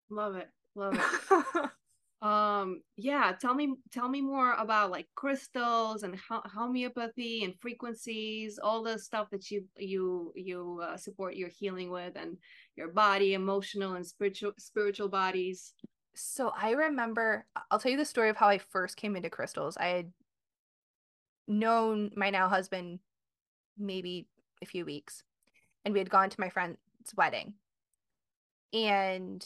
Love 0.10 0.36
it. 0.36 0.50
Love 0.75 0.96
it. 0.96 1.69
um 2.21 2.81
yeah 2.97 3.31
tell 3.39 3.53
me 3.53 3.73
tell 3.93 4.09
me 4.09 4.19
more 4.19 4.53
about 4.55 4.91
like 4.91 5.07
crystals 5.15 6.03
and 6.03 6.19
homeopathy 6.29 7.45
and 7.45 7.53
frequencies 7.61 8.59
all 8.61 8.83
the 8.83 8.99
stuff 8.99 9.29
that 9.29 9.49
you 9.49 9.63
you 9.77 10.33
you 10.35 10.81
uh, 10.83 10.97
support 10.97 11.35
your 11.35 11.47
healing 11.47 11.89
with 11.89 12.17
and 12.17 12.35
your 12.75 12.89
body 12.89 13.35
emotional 13.35 13.93
and 13.93 14.05
spiritual 14.05 14.51
spiritual 14.57 15.07
bodies. 15.07 15.73
So 16.13 16.51
i 16.61 16.71
remember 16.71 17.45
i'll 17.71 17.79
tell 17.79 17.91
you 17.91 17.97
the 17.97 18.03
story 18.03 18.29
of 18.29 18.35
how 18.35 18.49
i 18.49 18.57
first 18.57 18.97
came 18.97 19.15
into 19.15 19.29
crystals. 19.29 19.77
I 19.77 19.88
had 19.88 20.11
known 21.47 22.11
my 22.17 22.29
now 22.29 22.49
husband 22.49 22.99
maybe 23.77 24.27
a 24.61 24.65
few 24.65 24.83
weeks 24.83 25.23
and 25.85 25.93
we 25.93 25.99
had 25.99 26.09
gone 26.09 26.29
to 26.29 26.39
my 26.39 26.49
friend's 26.49 26.77
wedding. 27.15 27.53
And 28.73 29.43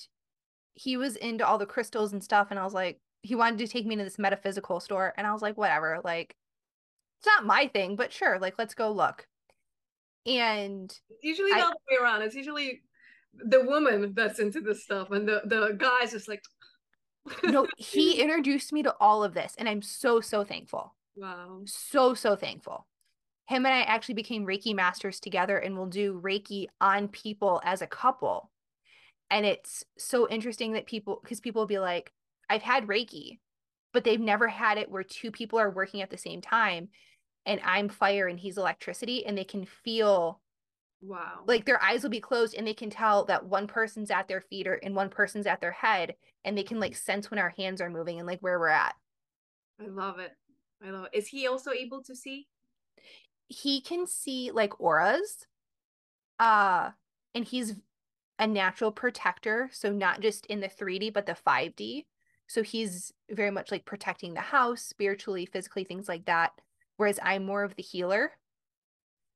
he 0.75 0.97
was 0.97 1.15
into 1.15 1.45
all 1.45 1.57
the 1.57 1.65
crystals 1.65 2.13
and 2.13 2.23
stuff 2.23 2.47
and 2.49 2.59
I 2.59 2.63
was 2.63 2.73
like 2.73 2.99
he 3.21 3.35
wanted 3.35 3.59
to 3.59 3.67
take 3.67 3.85
me 3.85 3.95
to 3.95 4.03
this 4.03 4.19
metaphysical 4.19 4.79
store 4.79 5.13
and 5.17 5.25
I 5.25 5.33
was 5.33 5.41
like 5.41 5.57
whatever 5.57 6.01
like 6.03 6.35
it's 7.19 7.27
not 7.27 7.45
my 7.45 7.67
thing 7.67 7.95
but 7.95 8.11
sure 8.11 8.39
like 8.39 8.55
let's 8.57 8.73
go 8.73 8.91
look. 8.91 9.27
And 10.25 10.89
it's 11.09 11.23
usually 11.23 11.51
I, 11.51 11.59
the 11.59 11.65
other 11.65 11.75
way 11.91 11.97
around. 12.01 12.21
It's 12.21 12.35
usually 12.35 12.81
the 13.33 13.63
woman 13.63 14.13
that's 14.15 14.39
into 14.39 14.61
this 14.61 14.83
stuff 14.83 15.11
and 15.11 15.27
the 15.27 15.41
the 15.45 15.75
guys 15.77 16.11
just 16.11 16.27
like 16.27 16.43
no 17.43 17.67
he 17.77 18.21
introduced 18.21 18.71
me 18.71 18.83
to 18.83 18.95
all 18.99 19.23
of 19.23 19.33
this 19.33 19.55
and 19.57 19.67
I'm 19.67 19.81
so 19.81 20.21
so 20.21 20.43
thankful. 20.43 20.95
Wow. 21.15 21.61
So 21.65 22.13
so 22.13 22.35
thankful. 22.35 22.87
Him 23.47 23.65
and 23.65 23.75
I 23.75 23.81
actually 23.81 24.15
became 24.15 24.45
Reiki 24.45 24.73
masters 24.73 25.19
together 25.19 25.57
and 25.57 25.75
we'll 25.75 25.87
do 25.87 26.19
Reiki 26.21 26.67
on 26.79 27.09
people 27.09 27.61
as 27.65 27.81
a 27.81 27.87
couple 27.87 28.49
and 29.29 29.45
it's 29.45 29.83
so 29.97 30.27
interesting 30.29 30.73
that 30.73 30.85
people, 30.85 31.19
because 31.23 31.39
people 31.39 31.61
will 31.61 31.67
be 31.67 31.79
like, 31.79 32.11
I've 32.49 32.61
had 32.61 32.87
Reiki, 32.87 33.39
but 33.93 34.03
they've 34.03 34.19
never 34.19 34.47
had 34.47 34.77
it 34.77 34.89
where 34.89 35.03
two 35.03 35.31
people 35.31 35.59
are 35.59 35.69
working 35.69 36.01
at 36.01 36.09
the 36.09 36.17
same 36.17 36.41
time 36.41 36.89
and 37.45 37.59
I'm 37.63 37.89
fire 37.89 38.27
and 38.27 38.39
he's 38.39 38.57
electricity 38.57 39.25
and 39.25 39.37
they 39.37 39.43
can 39.43 39.65
feel 39.65 40.41
wow. 41.01 41.39
like 41.45 41.65
their 41.65 41.81
eyes 41.81 42.03
will 42.03 42.09
be 42.09 42.19
closed 42.19 42.55
and 42.55 42.65
they 42.65 42.73
can 42.73 42.89
tell 42.89 43.25
that 43.25 43.45
one 43.45 43.67
person's 43.67 44.11
at 44.11 44.27
their 44.27 44.41
feet 44.41 44.67
or 44.67 44.75
and 44.75 44.95
one 44.95 45.09
person's 45.09 45.45
at 45.45 45.61
their 45.61 45.71
head 45.71 46.15
and 46.43 46.57
they 46.57 46.63
can 46.63 46.79
like 46.79 46.95
sense 46.95 47.29
when 47.29 47.39
our 47.39 47.53
hands 47.57 47.81
are 47.81 47.89
moving 47.89 48.17
and 48.17 48.27
like 48.27 48.39
where 48.39 48.59
we're 48.59 48.67
at. 48.67 48.95
I 49.79 49.87
love 49.87 50.19
it. 50.19 50.31
I 50.85 50.89
love 50.89 51.07
it 51.11 51.17
is 51.17 51.27
he 51.27 51.47
also 51.47 51.71
able 51.71 52.03
to 52.03 52.15
see? 52.15 52.47
He 53.47 53.81
can 53.81 54.07
see 54.07 54.51
like 54.51 54.79
auras 54.79 55.45
uh 56.39 56.91
and 57.35 57.45
he's 57.45 57.75
a 58.39 58.47
natural 58.47 58.91
protector. 58.91 59.69
So, 59.71 59.91
not 59.91 60.21
just 60.21 60.45
in 60.47 60.59
the 60.59 60.67
3D, 60.67 61.13
but 61.13 61.25
the 61.25 61.35
5D. 61.35 62.05
So, 62.47 62.63
he's 62.63 63.13
very 63.29 63.51
much 63.51 63.71
like 63.71 63.85
protecting 63.85 64.33
the 64.33 64.41
house 64.41 64.81
spiritually, 64.81 65.45
physically, 65.45 65.83
things 65.83 66.07
like 66.07 66.25
that. 66.25 66.51
Whereas 66.97 67.19
I'm 67.23 67.45
more 67.45 67.63
of 67.63 67.75
the 67.75 67.83
healer. 67.83 68.33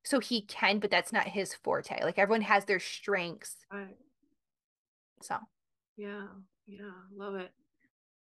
So, 0.04 0.20
he 0.20 0.42
can, 0.42 0.78
but 0.78 0.90
that's 0.90 1.12
not 1.12 1.28
his 1.28 1.54
forte. 1.54 2.02
Like, 2.02 2.18
everyone 2.18 2.42
has 2.42 2.64
their 2.64 2.80
strengths. 2.80 3.56
Right. 3.72 3.96
So, 5.20 5.36
yeah, 5.96 6.26
yeah, 6.66 6.92
love 7.16 7.34
it. 7.34 7.50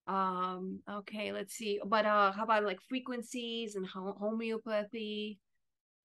Um, 0.07 0.81
okay, 0.89 1.31
let's 1.31 1.53
see. 1.55 1.79
But 1.83 2.05
uh 2.05 2.31
how 2.31 2.43
about 2.43 2.63
like 2.63 2.79
frequencies 2.87 3.75
and 3.75 3.85
homeopathy? 3.87 5.39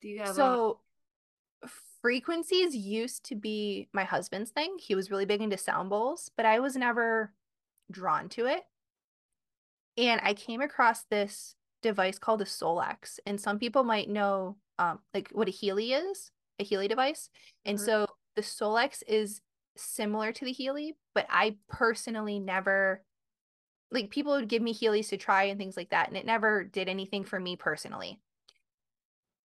Do 0.01 0.09
you 0.09 0.21
have 0.21 0.35
so 0.35 0.81
frequencies 2.03 2.75
used 2.75 3.25
to 3.27 3.35
be 3.35 3.89
my 3.93 4.05
husband's 4.05 4.51
thing. 4.51 4.77
He 4.79 4.95
was 4.95 5.11
really 5.11 5.27
big 5.27 5.41
into 5.41 5.59
sound 5.59 5.91
bowls, 5.91 6.31
but 6.37 6.47
I 6.47 6.61
was 6.61 6.77
never 6.77 7.33
drawn 7.91 8.29
to 8.31 8.47
it. 8.47 8.63
And 9.97 10.21
I 10.23 10.35
came 10.35 10.61
across 10.61 11.05
this 11.05 11.55
device 11.83 12.19
called 12.19 12.43
a 12.43 12.47
Solex. 12.47 13.19
And 13.27 13.41
some 13.41 13.59
people 13.59 13.85
might 13.85 14.09
know 14.09 14.57
um, 14.79 15.01
like 15.13 15.29
what 15.33 15.49
a 15.49 15.53
Healy 15.53 15.93
is, 15.93 16.31
a 16.59 16.65
Healy 16.65 16.89
device. 16.89 17.29
And 17.65 17.77
mm-hmm. 17.77 17.85
so 17.85 18.07
the 18.37 18.43
Solex 18.43 19.03
is 19.07 19.41
similar 19.77 20.33
to 20.33 20.45
the 20.45 20.53
Healy, 20.53 20.97
but 21.15 21.27
I 21.29 21.57
personally 21.69 22.39
never 22.39 23.03
like 23.93 24.11
people 24.11 24.33
would 24.33 24.49
give 24.49 24.63
me 24.63 24.75
Healys 24.75 25.09
to 25.09 25.17
try 25.17 25.45
and 25.45 25.59
things 25.59 25.77
like 25.77 25.91
that, 25.91 26.09
and 26.09 26.17
it 26.17 26.27
never 26.27 26.65
did 26.65 26.89
anything 26.89 27.25
for 27.25 27.41
me 27.41 27.57
personally. 27.57 28.21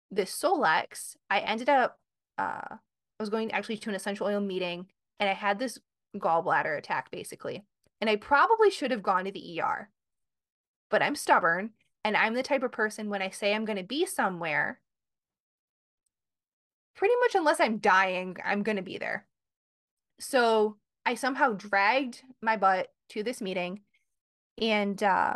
The 0.09 0.23
Solex, 0.23 1.15
I 1.29 1.39
ended 1.39 1.69
up 1.69 1.99
uh 2.41 2.75
I 3.21 3.23
was 3.23 3.29
going 3.29 3.51
actually 3.51 3.77
to 3.77 3.89
an 3.89 3.95
essential 3.95 4.25
oil 4.27 4.41
meeting 4.41 4.87
and 5.19 5.29
I 5.29 5.33
had 5.33 5.59
this 5.59 5.77
gallbladder 6.17 6.77
attack 6.77 7.11
basically. 7.11 7.63
And 7.99 8.09
I 8.09 8.15
probably 8.15 8.71
should 8.71 8.89
have 8.89 9.03
gone 9.03 9.25
to 9.25 9.31
the 9.31 9.61
ER. 9.61 9.89
But 10.89 11.03
I'm 11.03 11.15
stubborn 11.15 11.71
and 12.03 12.17
I'm 12.17 12.33
the 12.33 12.43
type 12.43 12.63
of 12.63 12.71
person 12.71 13.09
when 13.09 13.21
I 13.21 13.29
say 13.29 13.53
I'm 13.53 13.65
going 13.65 13.77
to 13.77 13.83
be 13.83 14.07
somewhere, 14.07 14.79
pretty 16.95 17.13
much 17.19 17.35
unless 17.35 17.59
I'm 17.59 17.77
dying, 17.77 18.37
I'm 18.43 18.63
going 18.63 18.77
to 18.77 18.81
be 18.81 18.97
there. 18.97 19.27
So 20.19 20.77
I 21.05 21.13
somehow 21.13 21.53
dragged 21.53 22.23
my 22.41 22.57
butt 22.57 22.87
to 23.09 23.21
this 23.21 23.39
meeting 23.39 23.81
and 24.59 25.01
uh, 25.03 25.35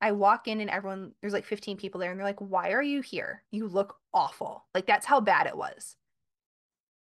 I 0.00 0.12
walk 0.12 0.46
in 0.46 0.60
and 0.60 0.70
everyone, 0.70 1.12
there's 1.20 1.32
like 1.32 1.44
15 1.44 1.76
people 1.76 2.00
there 2.00 2.12
and 2.12 2.20
they're 2.20 2.26
like, 2.26 2.40
why 2.40 2.70
are 2.70 2.82
you 2.82 3.00
here? 3.00 3.42
You 3.50 3.66
look 3.66 3.96
awful. 4.14 4.66
Like 4.72 4.86
that's 4.86 5.06
how 5.06 5.20
bad 5.20 5.48
it 5.48 5.56
was. 5.56 5.96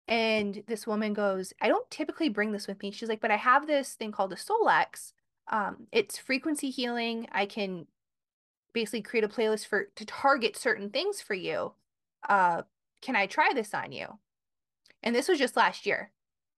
And 0.07 0.63
this 0.67 0.85
woman 0.85 1.13
goes, 1.13 1.53
I 1.61 1.67
don't 1.67 1.89
typically 1.89 2.29
bring 2.29 2.51
this 2.51 2.67
with 2.67 2.81
me. 2.81 2.91
She's 2.91 3.09
like, 3.09 3.21
but 3.21 3.31
I 3.31 3.37
have 3.37 3.67
this 3.67 3.93
thing 3.93 4.11
called 4.11 4.33
a 4.33 4.35
Solex. 4.35 5.13
Um, 5.51 5.87
it's 5.91 6.17
frequency 6.17 6.69
healing. 6.69 7.27
I 7.31 7.45
can 7.45 7.87
basically 8.73 9.01
create 9.01 9.23
a 9.23 9.29
playlist 9.29 9.67
for 9.67 9.85
to 9.95 10.05
target 10.05 10.57
certain 10.57 10.89
things 10.89 11.21
for 11.21 11.33
you. 11.33 11.73
Uh, 12.27 12.63
can 13.01 13.15
I 13.15 13.27
try 13.27 13.51
this 13.53 13.73
on 13.73 13.91
you? 13.91 14.07
And 15.01 15.15
this 15.15 15.27
was 15.27 15.39
just 15.39 15.57
last 15.57 15.85
year. 15.85 16.11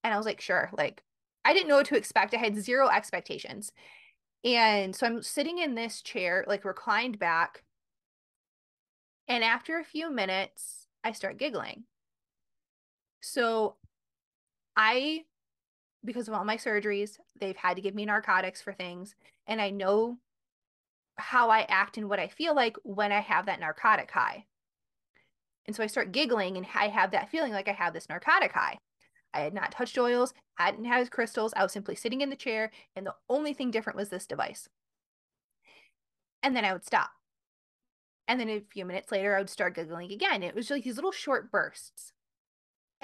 And 0.03 0.13
I 0.13 0.17
was 0.17 0.25
like, 0.25 0.41
sure. 0.41 0.69
Like, 0.73 1.03
I 1.43 1.53
didn't 1.53 1.67
know 1.67 1.77
what 1.77 1.87
to 1.87 1.97
expect. 1.97 2.33
I 2.33 2.37
had 2.37 2.57
zero 2.57 2.89
expectations. 2.89 3.71
And 4.43 4.95
so 4.95 5.07
I'm 5.07 5.23
sitting 5.23 5.57
in 5.57 5.75
this 5.75 6.01
chair, 6.01 6.45
like 6.47 6.65
reclined 6.65 7.17
back. 7.17 7.63
And 9.27 9.43
after 9.43 9.79
a 9.79 9.83
few 9.83 10.11
minutes, 10.11 10.87
I 11.03 11.11
start 11.11 11.37
giggling. 11.37 11.83
So 13.27 13.75
I, 14.77 15.23
because 16.03 16.27
of 16.27 16.35
all 16.35 16.45
my 16.45 16.57
surgeries, 16.57 17.17
they've 17.39 17.57
had 17.57 17.75
to 17.75 17.81
give 17.81 17.95
me 17.95 18.05
narcotics 18.05 18.61
for 18.61 18.71
things. 18.71 19.15
And 19.47 19.59
I 19.59 19.71
know 19.71 20.17
how 21.17 21.49
I 21.49 21.61
act 21.61 21.97
and 21.97 22.07
what 22.07 22.19
I 22.19 22.27
feel 22.27 22.53
like 22.53 22.77
when 22.83 23.11
I 23.11 23.21
have 23.21 23.47
that 23.47 23.59
narcotic 23.59 24.11
high. 24.11 24.45
And 25.65 25.75
so 25.75 25.81
I 25.81 25.87
start 25.87 26.11
giggling 26.11 26.55
and 26.55 26.67
I 26.75 26.89
have 26.89 27.11
that 27.11 27.31
feeling 27.31 27.51
like 27.51 27.67
I 27.67 27.73
have 27.73 27.93
this 27.93 28.09
narcotic 28.09 28.51
high. 28.51 28.77
I 29.33 29.39
had 29.39 29.55
not 29.55 29.71
touched 29.71 29.97
oils, 29.97 30.35
hadn't 30.59 30.85
had 30.85 31.09
crystals. 31.09 31.51
I 31.57 31.63
was 31.63 31.71
simply 31.71 31.95
sitting 31.95 32.21
in 32.21 32.29
the 32.29 32.35
chair, 32.35 32.71
and 32.95 33.07
the 33.07 33.15
only 33.27 33.53
thing 33.53 33.71
different 33.71 33.97
was 33.97 34.09
this 34.09 34.27
device. 34.27 34.69
And 36.43 36.55
then 36.55 36.63
I 36.63 36.73
would 36.73 36.85
stop. 36.85 37.09
And 38.27 38.39
then 38.39 38.49
a 38.49 38.61
few 38.71 38.85
minutes 38.85 39.11
later, 39.11 39.35
I 39.35 39.39
would 39.39 39.49
start 39.49 39.75
giggling 39.75 40.11
again. 40.11 40.43
It 40.43 40.53
was 40.53 40.69
like 40.69 40.83
these 40.83 40.95
little 40.95 41.11
short 41.11 41.51
bursts. 41.51 42.13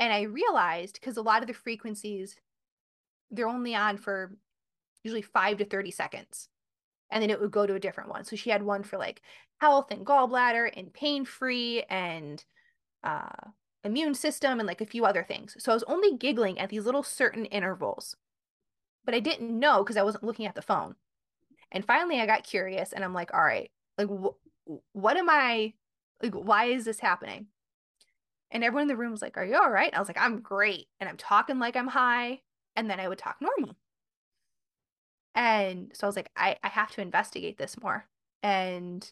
And 0.02 0.12
I 0.12 0.24
realized 0.24 0.96
because 1.00 1.16
a 1.18 1.22
lot 1.22 1.44
of 1.44 1.48
the 1.48 1.54
frequencies, 1.54 2.36
they're 3.30 3.48
only 3.48 3.76
on 3.76 3.98
for 3.98 4.36
usually 5.04 5.22
five 5.22 5.60
to 5.60 5.66
30 5.66 5.92
seconds. 5.92 6.50
And 7.12 7.24
then 7.24 7.30
it 7.30 7.40
would 7.40 7.52
go 7.52 7.68
to 7.68 7.76
a 7.76 7.80
different 7.80 8.10
one. 8.10 8.26
So 8.26 8.36
she 8.36 8.50
had 8.50 8.64
one 8.64 8.84
for 8.84 8.98
like 8.98 9.22
health 9.62 9.92
and 9.92 10.06
gallbladder 10.06 10.72
and 10.76 10.94
pain 10.94 11.26
free 11.26 11.84
and 11.90 12.44
uh, 13.04 13.52
immune 13.84 14.16
system 14.16 14.60
and 14.60 14.68
like 14.68 14.82
a 14.82 14.88
few 14.88 15.06
other 15.06 15.24
things. 15.24 15.56
So 15.60 15.72
I 15.72 15.76
was 15.76 15.84
only 15.84 16.18
giggling 16.18 16.60
at 16.60 16.70
these 16.70 16.86
little 16.86 17.04
certain 17.04 17.46
intervals, 17.46 18.18
but 19.06 19.16
I 19.16 19.20
didn't 19.20 19.58
know 19.58 19.84
because 19.84 19.98
I 19.98 20.04
wasn't 20.04 20.24
looking 20.26 20.48
at 20.48 20.56
the 20.56 20.62
phone. 20.64 20.96
And 21.72 21.86
finally, 21.86 22.22
I 22.22 22.26
got 22.26 22.44
curious 22.44 22.94
and 22.94 23.04
I'm 23.04 23.14
like, 23.14 23.34
all 23.34 23.44
right, 23.44 23.72
like, 23.98 24.10
wh- 24.10 24.78
what 24.94 25.18
am 25.18 25.30
I, 25.30 25.74
like, 26.24 26.34
why 26.34 26.66
is 26.66 26.86
this 26.86 27.00
happening? 27.00 27.48
And 28.52 28.64
everyone 28.64 28.84
in 28.84 28.88
the 28.90 28.98
room 28.98 29.12
was 29.12 29.22
like, 29.22 29.38
are 29.38 29.46
you 29.46 29.56
all 29.56 29.70
right? 29.70 29.94
I 29.94 30.00
was 30.00 30.10
like, 30.10 30.20
I'm 30.20 30.42
great. 30.42 30.88
And 31.00 31.10
I'm 31.10 31.18
talking 31.18 31.60
like 31.60 31.76
I'm 31.76 31.88
high. 31.88 32.42
And 32.76 32.90
then 32.90 33.00
I 33.00 33.08
would 33.08 33.18
talk 33.18 33.38
normal. 33.42 33.76
And 35.34 35.92
so 35.94 36.06
I 36.06 36.10
was 36.10 36.16
like, 36.16 36.30
I, 36.36 36.58
I 36.64 36.68
have 36.68 36.92
to 36.92 37.02
investigate 37.02 37.58
this 37.58 37.82
more. 37.82 38.06
And 38.44 39.10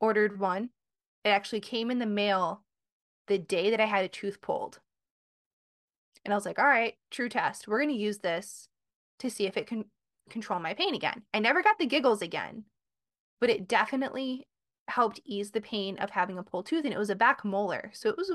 ordered 0.00 0.40
one. 0.40 0.70
It 1.24 1.30
actually 1.30 1.60
came 1.60 1.90
in 1.90 1.98
the 1.98 2.06
mail 2.06 2.62
the 3.28 3.38
day 3.38 3.70
that 3.70 3.80
I 3.80 3.86
had 3.86 4.04
a 4.04 4.08
tooth 4.08 4.40
pulled. 4.40 4.80
And 6.24 6.32
I 6.32 6.36
was 6.36 6.46
like, 6.46 6.58
all 6.58 6.66
right, 6.66 6.94
true 7.10 7.28
test. 7.28 7.68
We're 7.68 7.78
going 7.78 7.94
to 7.94 8.02
use 8.02 8.18
this 8.18 8.68
to 9.20 9.30
see 9.30 9.46
if 9.46 9.56
it 9.56 9.66
can 9.66 9.84
control 10.30 10.58
my 10.58 10.74
pain 10.74 10.94
again. 10.94 11.22
I 11.32 11.38
never 11.38 11.62
got 11.62 11.78
the 11.78 11.86
giggles 11.86 12.22
again, 12.22 12.64
but 13.40 13.50
it 13.50 13.68
definitely 13.68 14.46
helped 14.88 15.20
ease 15.24 15.50
the 15.50 15.60
pain 15.60 15.98
of 15.98 16.10
having 16.10 16.38
a 16.38 16.42
pulled 16.42 16.66
tooth. 16.66 16.84
And 16.84 16.94
it 16.94 16.98
was 16.98 17.10
a 17.10 17.14
back 17.14 17.44
molar. 17.44 17.90
So 17.94 18.08
it 18.08 18.16
was 18.16 18.30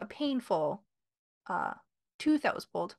a 0.00 0.06
painful 0.06 0.82
uh, 1.48 1.74
tooth 2.18 2.42
that 2.42 2.54
was 2.54 2.66
pulled. 2.66 2.96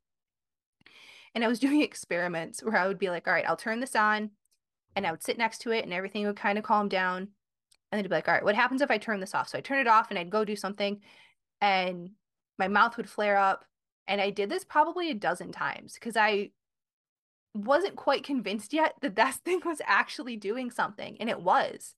And 1.34 1.44
I 1.44 1.48
was 1.48 1.60
doing 1.66 1.82
experiments 1.82 2.64
where 2.64 2.78
I 2.78 2.88
would 2.88 3.00
be 3.00 3.10
like, 3.10 3.28
all 3.28 3.34
right, 3.34 3.46
I'll 3.48 3.58
turn 3.58 3.80
this 3.80 3.96
on. 3.96 4.32
And 4.96 5.06
I 5.06 5.12
would 5.12 5.24
sit 5.24 5.38
next 5.38 5.60
to 5.60 5.72
it 5.72 5.84
and 5.84 5.94
everything 5.94 6.26
would 6.26 6.38
kind 6.38 6.58
of 6.58 6.64
calm 6.64 6.88
down 6.88 7.28
and 7.92 8.00
then 8.00 8.04
to 8.04 8.10
be 8.10 8.16
like, 8.16 8.28
all 8.28 8.34
right, 8.34 8.44
what 8.44 8.56
happens 8.56 8.82
if 8.82 8.90
I 8.90 8.98
turn 8.98 9.20
this 9.20 9.36
off? 9.36 9.50
So 9.50 9.58
I 9.58 9.62
turn 9.62 9.80
it 9.80 9.88
off 9.88 10.10
and 10.10 10.18
I'd 10.18 10.30
go 10.30 10.46
do 10.46 10.56
something 10.56 11.02
and 11.62 12.12
my 12.58 12.68
mouth 12.68 12.98
would 12.98 13.10
flare 13.10 13.38
up. 13.38 13.66
And 14.08 14.22
I 14.22 14.30
did 14.30 14.50
this 14.50 14.64
probably 14.64 15.10
a 15.10 15.16
dozen 15.16 15.52
times 15.52 15.94
because 15.94 16.16
I 16.16 16.52
wasn't 17.54 17.96
quite 17.96 18.24
convinced 18.24 18.74
yet 18.74 18.94
that 19.02 19.16
that 19.16 19.36
thing 19.46 19.62
was 19.66 19.82
actually 19.86 20.38
doing 20.38 20.72
something. 20.72 21.18
And 21.20 21.30
it 21.30 21.42
was. 21.42 21.96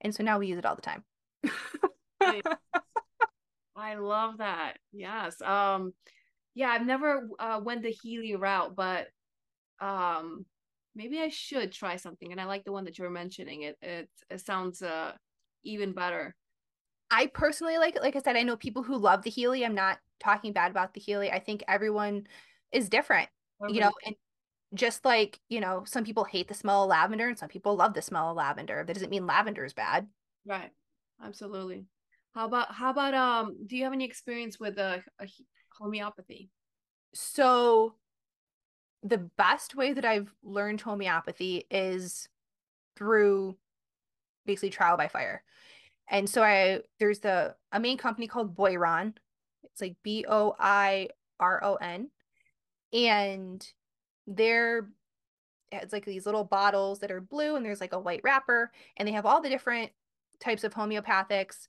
And 0.00 0.14
so 0.14 0.22
now 0.22 0.38
we 0.38 0.48
use 0.48 0.58
it 0.58 0.66
all 0.66 0.76
the 0.76 0.82
time. 0.82 1.04
I, 2.20 2.42
I 3.76 3.94
love 3.94 4.38
that. 4.38 4.78
Yes. 4.92 5.40
Um, 5.42 5.92
yeah, 6.54 6.68
I've 6.68 6.86
never 6.86 7.28
uh, 7.38 7.60
went 7.62 7.82
the 7.82 7.90
Healy 7.90 8.36
route, 8.36 8.74
but 8.74 9.08
um, 9.80 10.44
maybe 10.94 11.20
I 11.20 11.28
should 11.28 11.72
try 11.72 11.96
something. 11.96 12.32
And 12.32 12.40
I 12.40 12.44
like 12.44 12.64
the 12.64 12.72
one 12.72 12.84
that 12.84 12.98
you 12.98 13.04
were 13.04 13.10
mentioning. 13.10 13.62
It 13.62 13.78
it, 13.82 14.08
it 14.30 14.44
sounds 14.44 14.82
uh 14.82 15.12
even 15.62 15.92
better. 15.92 16.34
I 17.10 17.26
personally 17.26 17.78
like 17.78 17.96
it. 17.96 18.02
Like 18.02 18.16
I 18.16 18.20
said, 18.20 18.36
I 18.36 18.42
know 18.42 18.56
people 18.56 18.82
who 18.82 18.96
love 18.96 19.22
the 19.22 19.30
Healy. 19.30 19.64
I'm 19.64 19.74
not 19.74 19.98
talking 20.20 20.52
bad 20.52 20.70
about 20.70 20.94
the 20.94 21.00
Healy. 21.00 21.30
I 21.30 21.38
think 21.40 21.64
everyone 21.66 22.26
is 22.72 22.88
different, 22.88 23.28
you 23.68 23.80
know, 23.80 23.92
and 24.06 24.14
just 24.74 25.04
like, 25.04 25.40
you 25.48 25.60
know, 25.60 25.82
some 25.84 26.04
people 26.04 26.24
hate 26.24 26.48
the 26.48 26.54
smell 26.54 26.84
of 26.84 26.90
lavender 26.90 27.28
and 27.28 27.38
some 27.38 27.48
people 27.48 27.76
love 27.76 27.94
the 27.94 28.02
smell 28.02 28.30
of 28.30 28.36
lavender. 28.36 28.84
That 28.86 28.94
doesn't 28.94 29.10
mean 29.10 29.26
lavender 29.26 29.64
is 29.64 29.72
bad. 29.72 30.06
Right. 30.46 30.70
Absolutely. 31.22 31.86
How 32.34 32.46
about 32.46 32.72
how 32.72 32.90
about 32.90 33.14
um 33.14 33.56
do 33.66 33.76
you 33.76 33.84
have 33.84 33.92
any 33.92 34.04
experience 34.04 34.60
with 34.60 34.78
a, 34.78 35.02
a 35.18 35.26
homeopathy? 35.76 36.50
So 37.12 37.94
the 39.02 39.18
best 39.18 39.74
way 39.74 39.92
that 39.92 40.04
I've 40.04 40.32
learned 40.42 40.80
homeopathy 40.80 41.66
is 41.70 42.28
through 42.96 43.56
basically 44.46 44.70
trial 44.70 44.96
by 44.96 45.08
fire. 45.08 45.42
And 46.08 46.28
so 46.28 46.42
I 46.42 46.80
there's 46.98 47.20
the 47.20 47.56
a 47.72 47.80
main 47.80 47.98
company 47.98 48.28
called 48.28 48.56
Boiron. 48.56 49.14
It's 49.64 49.80
like 49.80 49.96
B 50.02 50.24
O 50.28 50.54
I 50.58 51.08
R 51.40 51.62
O 51.64 51.74
N. 51.76 52.10
And 52.92 53.66
they're 54.30 54.88
it's 55.72 55.92
like 55.92 56.04
these 56.04 56.26
little 56.26 56.44
bottles 56.44 56.98
that 56.98 57.12
are 57.12 57.20
blue 57.20 57.54
and 57.56 57.64
there's 57.64 57.80
like 57.80 57.92
a 57.92 57.98
white 57.98 58.20
wrapper 58.24 58.72
and 58.96 59.06
they 59.06 59.12
have 59.12 59.26
all 59.26 59.40
the 59.40 59.48
different 59.48 59.90
types 60.40 60.64
of 60.64 60.74
homeopathics 60.74 61.68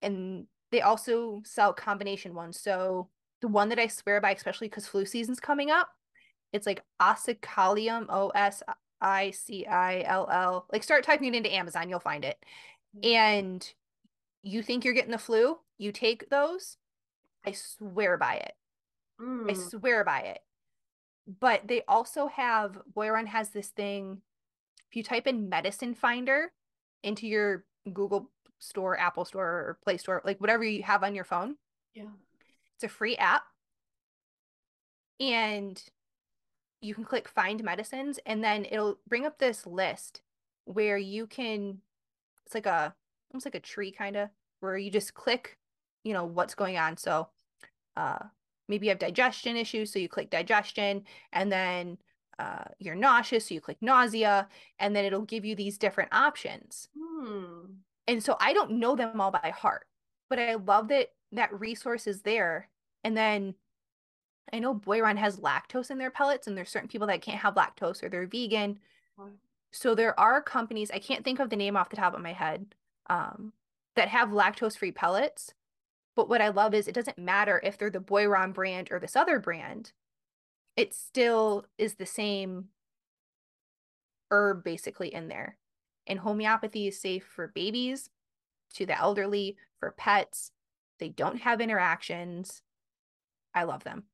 and 0.00 0.46
they 0.70 0.80
also 0.80 1.42
sell 1.44 1.72
combination 1.72 2.34
ones 2.34 2.58
so 2.58 3.08
the 3.40 3.48
one 3.48 3.68
that 3.68 3.78
i 3.78 3.86
swear 3.86 4.20
by 4.20 4.32
especially 4.32 4.68
because 4.68 4.86
flu 4.86 5.04
season's 5.04 5.40
coming 5.40 5.70
up 5.70 5.90
it's 6.52 6.66
like 6.66 6.82
oxicillium 7.00 8.06
o-s 8.08 8.62
I 9.02 9.32
C 9.32 9.66
I 9.66 10.02
L 10.06 10.28
L. 10.30 10.66
Like 10.72 10.84
start 10.84 11.04
typing 11.04 11.34
it 11.34 11.36
into 11.36 11.52
Amazon, 11.52 11.88
you'll 11.88 11.98
find 11.98 12.24
it. 12.24 12.38
Mm-hmm. 12.96 13.12
And 13.12 13.74
you 14.42 14.62
think 14.62 14.84
you're 14.84 14.94
getting 14.94 15.10
the 15.10 15.18
flu, 15.18 15.58
you 15.76 15.92
take 15.92 16.30
those. 16.30 16.76
I 17.44 17.52
swear 17.52 18.16
by 18.16 18.36
it. 18.36 18.52
Mm. 19.20 19.50
I 19.50 19.54
swear 19.54 20.04
by 20.04 20.20
it. 20.20 20.38
But 21.26 21.68
they 21.68 21.82
also 21.86 22.26
have 22.28 22.78
Boiron 22.92 23.26
has 23.26 23.50
this 23.50 23.68
thing. 23.68 24.22
If 24.90 24.96
you 24.96 25.02
type 25.02 25.26
in 25.26 25.48
medicine 25.48 25.94
finder 25.94 26.52
into 27.02 27.26
your 27.26 27.64
Google 27.92 28.30
store, 28.58 28.98
Apple 28.98 29.24
store, 29.24 29.46
or 29.46 29.78
Play 29.84 29.96
Store, 29.96 30.20
like 30.24 30.40
whatever 30.40 30.64
you 30.64 30.82
have 30.82 31.02
on 31.02 31.14
your 31.14 31.24
phone. 31.24 31.56
Yeah. 31.94 32.10
It's 32.74 32.84
a 32.84 32.88
free 32.88 33.16
app. 33.16 33.42
And 35.20 35.82
you 36.82 36.94
can 36.94 37.04
click 37.04 37.28
find 37.28 37.62
medicines 37.62 38.18
and 38.26 38.42
then 38.44 38.66
it'll 38.70 38.98
bring 39.08 39.24
up 39.24 39.38
this 39.38 39.66
list 39.66 40.20
where 40.64 40.98
you 40.98 41.26
can 41.26 41.78
it's 42.44 42.54
like 42.54 42.66
a 42.66 42.94
almost 43.32 43.46
like 43.46 43.54
a 43.54 43.60
tree 43.60 43.92
kind 43.92 44.16
of 44.16 44.28
where 44.60 44.76
you 44.76 44.90
just 44.90 45.14
click 45.14 45.56
you 46.04 46.12
know 46.12 46.24
what's 46.24 46.54
going 46.54 46.76
on 46.76 46.96
so 46.96 47.28
uh 47.96 48.18
maybe 48.72 48.86
you 48.86 48.90
have 48.90 48.98
digestion 48.98 49.54
issues, 49.54 49.92
so 49.92 49.98
you 49.98 50.08
click 50.08 50.30
digestion, 50.30 51.04
and 51.34 51.52
then 51.52 51.98
uh, 52.38 52.64
you're 52.78 52.94
nauseous, 52.94 53.46
so 53.46 53.54
you 53.54 53.60
click 53.60 53.76
nausea, 53.82 54.48
and 54.78 54.96
then 54.96 55.04
it'll 55.04 55.26
give 55.26 55.44
you 55.44 55.54
these 55.54 55.76
different 55.76 56.08
options. 56.12 56.88
Hmm. 56.98 57.66
And 58.08 58.24
so 58.24 58.34
I 58.40 58.54
don't 58.54 58.78
know 58.80 58.96
them 58.96 59.20
all 59.20 59.30
by 59.30 59.52
heart, 59.54 59.86
but 60.30 60.38
I 60.38 60.54
love 60.54 60.88
that 60.88 61.08
that 61.32 61.60
resource 61.60 62.06
is 62.06 62.22
there. 62.22 62.70
And 63.04 63.14
then 63.14 63.54
I 64.52 64.58
know 64.58 64.74
Boiron 64.74 65.18
has 65.18 65.36
lactose 65.38 65.90
in 65.90 65.98
their 65.98 66.10
pellets, 66.10 66.46
and 66.46 66.56
there's 66.56 66.70
certain 66.70 66.88
people 66.88 67.08
that 67.08 67.20
can't 67.20 67.40
have 67.40 67.54
lactose 67.54 68.02
or 68.02 68.08
they're 68.08 68.26
vegan. 68.26 68.78
So 69.70 69.94
there 69.94 70.18
are 70.18 70.40
companies, 70.42 70.90
I 70.90 70.98
can't 70.98 71.24
think 71.24 71.40
of 71.40 71.50
the 71.50 71.56
name 71.56 71.76
off 71.76 71.90
the 71.90 71.96
top 71.96 72.14
of 72.14 72.22
my 72.22 72.32
head, 72.32 72.74
um, 73.08 73.52
that 73.96 74.08
have 74.08 74.30
lactose 74.30 74.76
free 74.76 74.92
pellets. 74.92 75.52
But 76.14 76.28
what 76.28 76.42
I 76.42 76.48
love 76.48 76.74
is 76.74 76.88
it 76.88 76.94
doesn't 76.94 77.18
matter 77.18 77.60
if 77.62 77.78
they're 77.78 77.90
the 77.90 77.98
Boiron 77.98 78.52
brand 78.52 78.88
or 78.90 78.98
this 78.98 79.16
other 79.16 79.38
brand, 79.38 79.92
it 80.76 80.94
still 80.94 81.66
is 81.78 81.94
the 81.94 82.06
same 82.06 82.68
herb 84.30 84.64
basically 84.64 85.12
in 85.12 85.28
there. 85.28 85.56
And 86.06 86.18
homeopathy 86.18 86.88
is 86.88 87.00
safe 87.00 87.24
for 87.24 87.48
babies, 87.48 88.10
to 88.74 88.86
the 88.86 88.98
elderly, 88.98 89.56
for 89.78 89.92
pets. 89.92 90.50
They 90.98 91.08
don't 91.08 91.40
have 91.42 91.60
interactions. 91.60 92.62
I 93.54 93.64
love 93.64 93.84
them. 93.84 94.04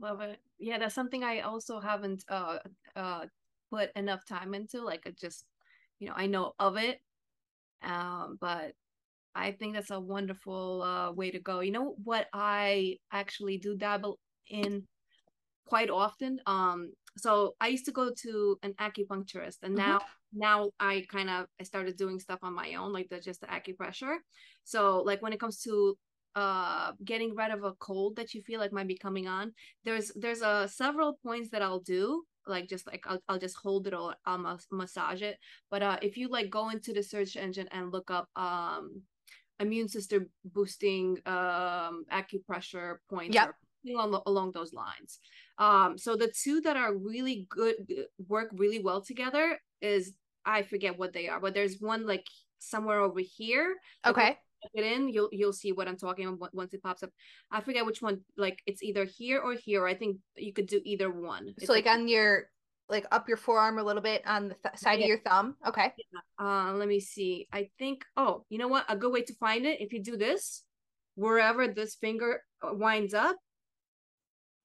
Love 0.00 0.20
it. 0.22 0.40
Yeah, 0.58 0.78
that's 0.78 0.94
something 0.94 1.22
I 1.22 1.40
also 1.40 1.78
haven't 1.78 2.24
uh 2.28 2.58
uh 2.96 3.26
put 3.70 3.90
enough 3.96 4.24
time 4.24 4.54
into. 4.54 4.82
Like 4.82 5.02
I 5.06 5.10
just, 5.10 5.44
you 5.98 6.08
know, 6.08 6.14
I 6.16 6.26
know 6.26 6.54
of 6.58 6.76
it. 6.76 7.00
Um, 7.82 8.38
but 8.40 8.74
I 9.34 9.52
think 9.52 9.74
that's 9.74 9.90
a 9.90 10.00
wonderful 10.00 10.82
uh 10.82 11.12
way 11.12 11.30
to 11.30 11.40
go. 11.40 11.60
You 11.60 11.72
know 11.72 11.94
what 12.04 12.26
I 12.32 12.98
actually 13.12 13.58
do 13.58 13.76
dabble 13.76 14.18
in 14.48 14.86
quite 15.66 15.90
often. 15.90 16.40
Um 16.46 16.92
so 17.18 17.54
I 17.60 17.68
used 17.68 17.86
to 17.86 17.92
go 17.92 18.10
to 18.22 18.58
an 18.62 18.74
acupuncturist 18.80 19.58
and 19.62 19.74
now 19.74 19.98
mm-hmm. 19.98 20.38
now 20.38 20.70
I 20.78 21.04
kind 21.08 21.30
of 21.30 21.46
I 21.60 21.64
started 21.64 21.96
doing 21.96 22.20
stuff 22.20 22.40
on 22.42 22.54
my 22.54 22.74
own, 22.74 22.92
like 22.92 23.08
the 23.08 23.20
just 23.20 23.40
the 23.40 23.46
acupressure. 23.48 24.16
So 24.64 25.02
like 25.02 25.22
when 25.22 25.32
it 25.32 25.40
comes 25.40 25.60
to 25.62 25.96
uh 26.36 26.92
getting 27.04 27.34
rid 27.34 27.50
of 27.50 27.64
a 27.64 27.72
cold 27.74 28.16
that 28.16 28.34
you 28.34 28.42
feel 28.42 28.60
like 28.60 28.72
might 28.72 28.86
be 28.86 28.96
coming 28.96 29.26
on 29.26 29.52
there's 29.84 30.12
there's 30.14 30.42
a 30.42 30.46
uh, 30.46 30.66
several 30.66 31.18
points 31.24 31.50
that 31.50 31.60
i'll 31.60 31.80
do 31.80 32.22
like 32.46 32.68
just 32.68 32.86
like 32.86 33.02
i'll, 33.06 33.20
I'll 33.28 33.38
just 33.38 33.56
hold 33.56 33.88
it 33.88 33.94
or 33.94 34.14
i'll 34.26 34.38
mas- 34.38 34.68
massage 34.70 35.22
it 35.22 35.38
but 35.70 35.82
uh 35.82 35.98
if 36.02 36.16
you 36.16 36.28
like 36.28 36.48
go 36.48 36.70
into 36.70 36.92
the 36.92 37.02
search 37.02 37.36
engine 37.36 37.66
and 37.72 37.92
look 37.92 38.12
up 38.12 38.28
um 38.36 39.02
immune 39.60 39.88
system 39.88 40.28
boosting 40.44 41.18
um 41.26 42.04
acupressure 42.12 42.96
points 43.08 43.34
yep. 43.34 43.54
along, 43.88 44.22
along 44.26 44.52
those 44.52 44.72
lines 44.72 45.18
um 45.58 45.96
so 45.96 46.16
the 46.16 46.32
two 46.42 46.60
that 46.60 46.76
are 46.76 46.94
really 46.94 47.46
good 47.48 47.76
work 48.28 48.48
really 48.52 48.80
well 48.80 49.00
together 49.00 49.58
is 49.80 50.14
i 50.44 50.62
forget 50.62 50.98
what 50.98 51.12
they 51.12 51.28
are 51.28 51.40
but 51.40 51.54
there's 51.54 51.78
one 51.80 52.06
like 52.06 52.26
somewhere 52.58 53.00
over 53.00 53.20
here 53.20 53.76
okay 54.04 54.36
it 54.74 54.84
in, 54.84 55.08
you'll 55.08 55.28
you'll 55.32 55.52
see 55.52 55.72
what 55.72 55.88
I'm 55.88 55.96
talking 55.96 56.26
about 56.26 56.54
once 56.54 56.74
it 56.74 56.82
pops 56.82 57.02
up. 57.02 57.10
I 57.50 57.60
forget 57.60 57.86
which 57.86 58.02
one. 58.02 58.20
Like 58.36 58.60
it's 58.66 58.82
either 58.82 59.04
here 59.04 59.40
or 59.40 59.54
here. 59.54 59.86
I 59.86 59.94
think 59.94 60.18
you 60.36 60.52
could 60.52 60.66
do 60.66 60.80
either 60.84 61.10
one. 61.10 61.54
It's 61.56 61.66
so 61.66 61.72
like, 61.72 61.86
like, 61.86 61.94
on 61.94 62.08
your 62.08 62.44
like 62.90 63.06
up 63.12 63.28
your 63.28 63.36
forearm 63.36 63.78
a 63.78 63.82
little 63.82 64.02
bit 64.02 64.22
on 64.26 64.48
the 64.48 64.56
th- 64.62 64.76
side 64.76 64.98
yeah. 64.98 65.04
of 65.04 65.08
your 65.08 65.20
thumb. 65.20 65.56
Okay. 65.66 65.92
Yeah. 65.96 66.44
Uh, 66.44 66.72
let 66.74 66.88
me 66.88 67.00
see. 67.00 67.48
I 67.52 67.70
think. 67.78 68.04
Oh, 68.16 68.44
you 68.48 68.58
know 68.58 68.68
what? 68.68 68.84
A 68.88 68.96
good 68.96 69.12
way 69.12 69.22
to 69.22 69.34
find 69.34 69.66
it 69.66 69.80
if 69.80 69.92
you 69.92 70.02
do 70.02 70.16
this, 70.16 70.64
wherever 71.14 71.68
this 71.68 71.94
finger 71.94 72.42
uh, 72.62 72.74
winds 72.74 73.14
up. 73.14 73.36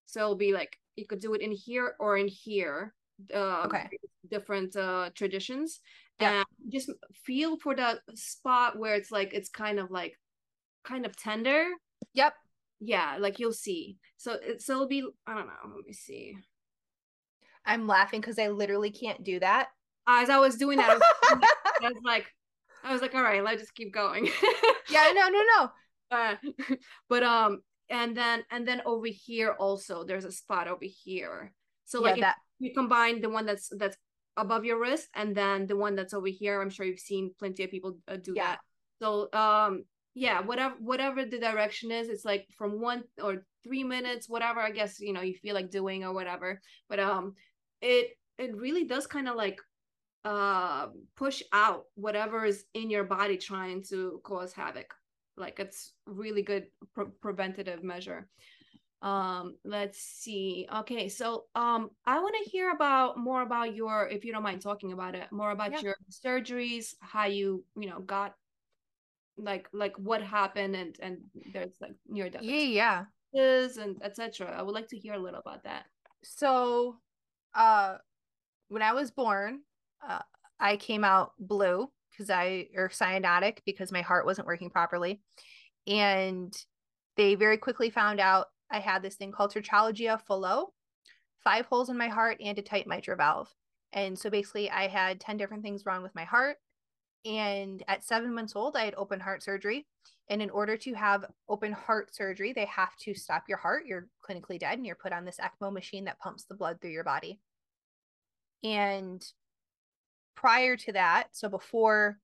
So 0.05 0.21
it'll 0.21 0.35
be 0.35 0.53
like 0.53 0.77
you 0.95 1.05
could 1.05 1.19
do 1.19 1.33
it 1.33 1.41
in 1.41 1.51
here 1.51 1.95
or 1.99 2.17
in 2.17 2.27
here. 2.27 2.93
Uh, 3.33 3.63
okay. 3.65 3.87
Different 4.29 4.75
uh 4.75 5.11
traditions 5.13 5.79
yeah. 6.19 6.37
and 6.37 6.45
just 6.71 6.89
feel 7.13 7.57
for 7.57 7.75
that 7.75 7.99
spot 8.13 8.77
where 8.77 8.95
it's 8.95 9.11
like 9.11 9.33
it's 9.33 9.49
kind 9.49 9.79
of 9.79 9.91
like 9.91 10.17
kind 10.83 11.05
of 11.05 11.15
tender 11.15 11.65
yep 12.13 12.33
yeah 12.79 13.17
like 13.19 13.39
you'll 13.39 13.53
see 13.53 13.97
so 14.17 14.33
it 14.33 14.61
so 14.61 14.73
it'll 14.73 14.87
be 14.87 15.03
i 15.27 15.33
don't 15.33 15.47
know 15.47 15.75
let 15.75 15.85
me 15.85 15.93
see 15.93 16.35
i'm 17.65 17.87
laughing 17.87 18.21
because 18.21 18.39
i 18.39 18.47
literally 18.47 18.91
can't 18.91 19.23
do 19.23 19.39
that. 19.39 19.67
As 20.07 20.29
i 20.29 20.37
was 20.37 20.55
doing 20.55 20.77
that 20.77 20.91
I 20.91 20.93
was, 20.93 21.03
I 21.83 21.87
was 21.89 22.01
like 22.03 22.25
i 22.83 22.93
was 22.93 23.01
like 23.01 23.15
all 23.15 23.23
right 23.23 23.43
let's 23.43 23.61
just 23.61 23.75
keep 23.75 23.93
going. 23.93 24.29
Yeah 24.89 25.11
no 25.15 25.29
no 25.29 25.41
no. 25.57 25.71
Uh, 26.11 26.35
but 27.09 27.23
um 27.23 27.61
and 27.89 28.15
then 28.15 28.43
and 28.51 28.67
then 28.67 28.81
over 28.85 29.07
here 29.07 29.55
also 29.59 30.03
there's 30.03 30.25
a 30.25 30.31
spot 30.31 30.67
over 30.67 30.85
here. 30.85 31.53
So 31.85 32.01
like 32.01 32.17
yeah, 32.17 32.25
that 32.25 32.35
you 32.59 32.73
combine 32.73 33.21
the 33.21 33.29
one 33.29 33.45
that's 33.45 33.69
that's 33.77 33.97
above 34.37 34.65
your 34.65 34.79
wrist 34.79 35.07
and 35.15 35.35
then 35.35 35.65
the 35.65 35.77
one 35.77 35.95
that's 35.95 36.13
over 36.13 36.27
here 36.27 36.61
i'm 36.61 36.69
sure 36.69 36.85
you've 36.85 36.99
seen 36.99 37.31
plenty 37.39 37.63
of 37.63 37.71
people 37.71 37.97
uh, 38.07 38.17
do 38.17 38.33
yeah. 38.35 38.43
that. 38.43 38.59
So 39.01 39.29
um 39.33 39.85
yeah 40.13 40.41
whatever 40.41 40.75
whatever 40.79 41.25
the 41.25 41.39
direction 41.39 41.91
is 41.91 42.09
it's 42.09 42.25
like 42.25 42.45
from 42.57 42.81
one 42.81 43.03
or 43.21 43.45
three 43.63 43.83
minutes 43.83 44.29
whatever 44.29 44.59
i 44.59 44.71
guess 44.71 44.99
you 44.99 45.13
know 45.13 45.21
you 45.21 45.33
feel 45.35 45.55
like 45.55 45.71
doing 45.71 46.03
or 46.03 46.13
whatever. 46.13 46.61
But 46.89 46.99
um 46.99 47.33
it 47.85 48.17
it 48.37 48.55
really 48.55 48.83
does 48.83 49.07
kind 49.07 49.29
of 49.29 49.35
like 49.35 49.61
uh 50.25 50.87
push 51.15 51.43
out 51.53 51.85
whatever 51.93 52.45
is 52.45 52.65
in 52.73 52.89
your 52.89 53.03
body 53.03 53.37
trying 53.37 53.83
to 53.83 54.19
cause 54.23 54.51
havoc. 54.51 54.93
Like 55.37 55.59
it's 55.59 55.93
really 56.05 56.41
good 56.41 56.67
pre- 56.93 57.13
preventative 57.21 57.83
measure. 57.83 58.27
Um 59.01 59.55
let's 59.63 59.99
see. 59.99 60.67
Okay 60.81 61.09
so 61.09 61.45
um 61.53 61.91
i 62.07 62.19
want 62.19 62.35
to 62.43 62.49
hear 62.49 62.71
about 62.71 63.19
more 63.19 63.43
about 63.43 63.75
your 63.75 64.07
if 64.07 64.25
you 64.25 64.33
don't 64.33 64.41
mind 64.43 64.61
talking 64.61 64.91
about 64.93 65.13
it 65.13 65.31
more 65.31 65.51
about 65.51 65.71
yeah. 65.71 65.81
your 65.81 65.95
surgeries 66.09 66.95
how 67.01 67.25
you 67.25 67.63
you 67.77 67.87
know 67.89 67.99
got 67.99 68.33
like 69.37 69.67
like 69.73 69.95
what 69.97 70.23
happened 70.23 70.75
and 70.75 70.97
and 71.01 71.17
there's 71.53 71.75
like 71.81 71.95
near 72.07 72.29
death 72.29 72.41
yeah. 72.41 73.03
yeah 73.33 73.67
and 73.77 74.01
etc 74.01 74.55
i 74.57 74.61
would 74.61 74.73
like 74.73 74.87
to 74.87 74.97
hear 74.97 75.13
a 75.13 75.19
little 75.19 75.39
about 75.39 75.63
that. 75.65 75.85
So 76.23 76.97
uh 77.55 77.95
when 78.69 78.81
i 78.81 78.93
was 78.93 79.11
born 79.11 79.61
uh, 80.07 80.19
i 80.59 80.77
came 80.77 81.03
out 81.03 81.31
blue 81.39 81.89
because 82.11 82.29
i 82.29 82.67
or 82.75 82.89
cyanotic 82.89 83.59
because 83.65 83.91
my 83.91 84.01
heart 84.01 84.25
wasn't 84.25 84.47
working 84.47 84.69
properly 84.69 85.21
and 85.87 86.53
they 87.17 87.35
very 87.35 87.57
quickly 87.57 87.89
found 87.89 88.19
out 88.19 88.47
I 88.71 88.79
had 88.79 89.01
this 89.01 89.15
thing 89.15 89.31
called 89.31 89.53
tetralogy 89.53 90.11
of 90.11 90.23
Fallot, 90.23 90.67
five 91.43 91.65
holes 91.67 91.89
in 91.89 91.97
my 91.97 92.07
heart 92.07 92.37
and 92.43 92.57
a 92.57 92.61
tight 92.61 92.87
mitral 92.87 93.17
valve. 93.17 93.53
And 93.93 94.17
so 94.17 94.29
basically, 94.29 94.69
I 94.69 94.87
had 94.87 95.19
10 95.21 95.37
different 95.37 95.63
things 95.63 95.85
wrong 95.85 96.03
with 96.03 96.15
my 96.15 96.25
heart. 96.25 96.57
And 97.23 97.81
at 97.87 98.03
seven 98.03 98.33
months 98.33 98.55
old, 98.55 98.75
I 98.75 98.85
had 98.85 98.95
open 98.95 99.19
heart 99.19 99.43
surgery. 99.43 99.87
And 100.29 100.41
in 100.41 100.49
order 100.49 100.75
to 100.77 100.93
have 100.93 101.25
open 101.47 101.71
heart 101.71 102.13
surgery, 102.13 102.51
they 102.51 102.65
have 102.65 102.95
to 103.01 103.13
stop 103.13 103.43
your 103.47 103.57
heart. 103.57 103.85
You're 103.85 104.07
clinically 104.27 104.59
dead 104.59 104.77
and 104.77 104.85
you're 104.85 104.95
put 104.95 105.13
on 105.13 105.23
this 105.23 105.39
ECMO 105.39 105.71
machine 105.71 106.05
that 106.05 106.19
pumps 106.19 106.45
the 106.45 106.55
blood 106.55 106.81
through 106.81 106.91
your 106.91 107.03
body. 107.03 107.39
And 108.65 109.23
prior 110.35 110.75
to 110.75 110.91
that, 110.93 111.27
so 111.33 111.49
before 111.49 112.17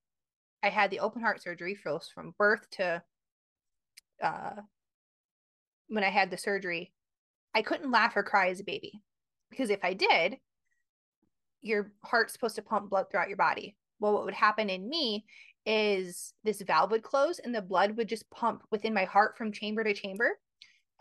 I 0.64 0.70
had 0.70 0.90
the 0.90 1.00
open 1.00 1.22
heart 1.22 1.42
surgery, 1.42 1.76
from 1.76 2.34
birth 2.38 2.68
to 2.72 3.04
uh, 4.24 4.56
when 5.88 6.04
I 6.04 6.10
had 6.10 6.32
the 6.32 6.38
surgery, 6.38 6.94
I 7.54 7.62
couldn't 7.62 7.92
laugh 7.92 8.16
or 8.16 8.24
cry 8.24 8.50
as 8.50 8.60
a 8.60 8.64
baby 8.64 9.02
because 9.52 9.70
if 9.70 9.84
I 9.84 9.94
did, 9.94 10.38
your 11.62 11.92
heart's 12.04 12.34
supposed 12.34 12.56
to 12.56 12.64
pump 12.64 12.90
blood 12.90 13.06
throughout 13.12 13.28
your 13.28 13.38
body. 13.38 13.76
Well, 14.00 14.14
what 14.14 14.26
would 14.26 14.34
happen 14.34 14.70
in 14.70 14.90
me 14.90 15.26
is 15.68 16.34
this 16.44 16.62
valve 16.62 16.90
would 16.90 17.04
close 17.04 17.38
and 17.38 17.54
the 17.54 17.62
blood 17.62 17.98
would 17.98 18.10
just 18.10 18.28
pump 18.32 18.64
within 18.72 18.96
my 18.96 19.04
heart 19.04 19.38
from 19.38 19.52
chamber 19.52 19.84
to 19.84 19.94
chamber, 19.94 20.40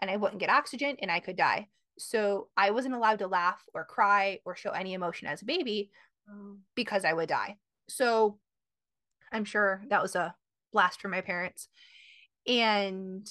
and 0.02 0.10
I 0.10 0.16
wouldn't 0.16 0.40
get 0.40 0.50
oxygen 0.50 0.96
and 1.00 1.10
I 1.10 1.20
could 1.20 1.36
die. 1.36 1.68
So 2.00 2.48
I 2.56 2.70
wasn't 2.70 2.94
allowed 2.94 3.18
to 3.20 3.26
laugh 3.26 3.62
or 3.74 3.84
cry 3.84 4.40
or 4.44 4.56
show 4.56 4.70
any 4.70 4.94
emotion 4.94 5.28
as 5.28 5.42
a 5.42 5.46
baby 5.46 5.90
oh. 6.30 6.56
because 6.74 7.04
I 7.04 7.12
would 7.12 7.28
die. 7.28 7.56
So 7.88 8.38
I'm 9.32 9.44
sure 9.44 9.82
that 9.88 10.02
was 10.02 10.16
a 10.16 10.34
blast 10.72 11.00
for 11.00 11.08
my 11.08 11.20
parents. 11.20 11.68
And 12.46 13.28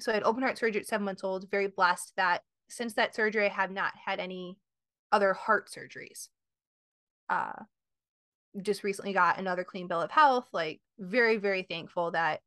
so 0.00 0.10
I 0.10 0.14
had 0.14 0.24
open 0.24 0.42
heart 0.42 0.58
surgery 0.58 0.80
at 0.80 0.86
seven 0.86 1.04
months 1.04 1.22
old. 1.22 1.50
Very 1.50 1.68
blessed 1.68 2.12
that 2.16 2.42
since 2.68 2.94
that 2.94 3.14
surgery, 3.14 3.46
I 3.46 3.50
have 3.50 3.70
not 3.70 3.92
had 4.04 4.18
any 4.18 4.58
other 5.12 5.34
heart 5.34 5.70
surgeries. 5.70 6.28
Uh, 7.28 7.64
just 8.60 8.84
recently 8.84 9.12
got 9.12 9.38
another 9.38 9.64
clean 9.64 9.86
bill 9.86 10.00
of 10.00 10.10
health. 10.10 10.48
Like 10.52 10.80
very, 10.98 11.36
very 11.36 11.62
thankful 11.62 12.10
that 12.12 12.40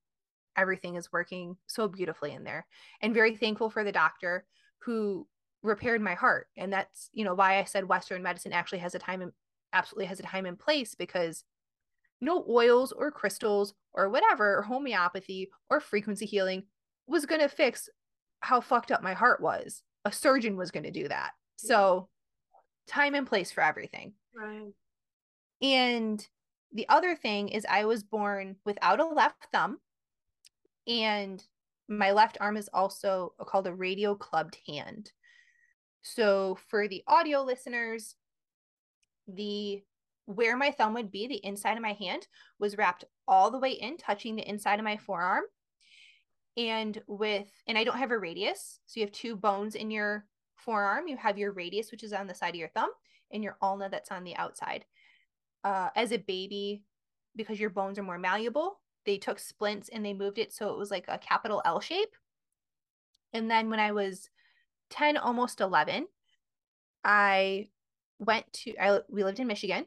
everything 0.57 0.95
is 0.95 1.11
working 1.11 1.57
so 1.67 1.87
beautifully 1.87 2.31
in 2.33 2.43
there, 2.43 2.65
and 3.01 3.13
very 3.13 3.35
thankful 3.35 3.69
for 3.69 3.83
the 3.83 3.91
doctor 3.91 4.45
who 4.79 5.27
repaired 5.65 6.01
my 6.01 6.13
heart. 6.13 6.47
And 6.57 6.71
that's 6.71 7.09
you 7.13 7.25
know 7.25 7.33
why 7.33 7.59
I 7.59 7.63
said 7.63 7.87
Western 7.87 8.23
medicine 8.23 8.53
actually 8.53 8.79
has 8.79 8.95
a 8.95 8.99
time 8.99 9.21
in, 9.21 9.31
absolutely 9.73 10.05
has 10.05 10.19
a 10.19 10.23
time 10.23 10.45
and 10.45 10.57
place 10.57 10.95
because 10.95 11.43
no 12.21 12.45
oils 12.49 12.91
or 12.91 13.11
crystals 13.11 13.73
or 13.93 14.09
whatever 14.09 14.57
or 14.57 14.61
homeopathy 14.61 15.49
or 15.69 15.79
frequency 15.79 16.25
healing 16.25 16.63
was 17.07 17.25
going 17.25 17.41
to 17.41 17.47
fix 17.47 17.89
how 18.39 18.61
fucked 18.61 18.91
up 18.91 19.03
my 19.03 19.13
heart 19.13 19.41
was. 19.41 19.83
A 20.05 20.11
surgeon 20.11 20.55
was 20.55 20.71
going 20.71 20.83
to 20.83 20.91
do 20.91 21.07
that. 21.07 21.31
So, 21.57 22.09
time 22.87 23.15
and 23.15 23.25
place 23.25 23.51
for 23.51 23.61
everything. 23.61 24.13
Right. 24.35 24.71
And 25.61 26.25
the 26.71 26.87
other 26.89 27.15
thing 27.15 27.49
is, 27.49 27.65
I 27.69 27.85
was 27.85 28.03
born 28.03 28.57
without 28.65 28.99
a 28.99 29.07
left 29.07 29.47
thumb, 29.51 29.79
and 30.87 31.43
my 31.87 32.11
left 32.11 32.37
arm 32.41 32.57
is 32.57 32.69
also 32.73 33.33
called 33.39 33.67
a 33.67 33.73
radio 33.73 34.15
clubbed 34.15 34.57
hand. 34.67 35.11
So, 36.07 36.59
for 36.69 36.87
the 36.87 37.03
audio 37.07 37.41
listeners, 37.41 38.15
the 39.27 39.81
where 40.25 40.55
my 40.55 40.69
thumb 40.69 40.93
would 40.93 41.11
be, 41.11 41.27
the 41.27 41.43
inside 41.43 41.77
of 41.77 41.81
my 41.81 41.93
hand, 41.93 42.27
was 42.59 42.77
wrapped 42.77 43.05
all 43.27 43.49
the 43.49 43.57
way 43.57 43.71
in, 43.71 43.97
touching 43.97 44.35
the 44.35 44.47
inside 44.47 44.77
of 44.77 44.85
my 44.85 44.97
forearm. 44.97 45.43
And 46.57 47.01
with, 47.07 47.47
and 47.67 47.75
I 47.75 47.83
don't 47.83 47.97
have 47.97 48.11
a 48.11 48.19
radius. 48.19 48.79
So 48.85 48.99
you 48.99 49.05
have 49.05 49.13
two 49.13 49.35
bones 49.35 49.73
in 49.73 49.89
your 49.89 50.25
forearm. 50.55 51.07
You 51.07 51.17
have 51.17 51.39
your 51.39 51.51
radius, 51.51 51.91
which 51.91 52.03
is 52.03 52.13
on 52.13 52.27
the 52.27 52.35
side 52.35 52.49
of 52.49 52.59
your 52.59 52.69
thumb, 52.69 52.91
and 53.31 53.43
your 53.43 53.57
ulna 53.59 53.89
that's 53.89 54.11
on 54.11 54.23
the 54.23 54.35
outside. 54.35 54.85
Uh, 55.63 55.89
as 55.95 56.11
a 56.11 56.17
baby, 56.17 56.83
because 57.35 57.59
your 57.59 57.71
bones 57.71 57.97
are 57.97 58.03
more 58.03 58.19
malleable, 58.19 58.79
they 59.07 59.17
took 59.17 59.39
splints 59.39 59.89
and 59.89 60.05
they 60.05 60.13
moved 60.13 60.37
it 60.37 60.53
so 60.53 60.71
it 60.71 60.77
was 60.77 60.91
like 60.91 61.05
a 61.07 61.17
capital 61.17 61.63
L 61.65 61.79
shape. 61.79 62.15
And 63.33 63.49
then 63.49 63.69
when 63.71 63.79
I 63.79 63.91
was 63.91 64.29
10, 64.89 65.17
almost 65.17 65.61
11, 65.61 66.07
I 67.03 67.69
went 68.19 68.51
to, 68.53 68.75
I, 68.77 68.99
we 69.09 69.23
lived 69.23 69.39
in 69.39 69.47
Michigan 69.47 69.85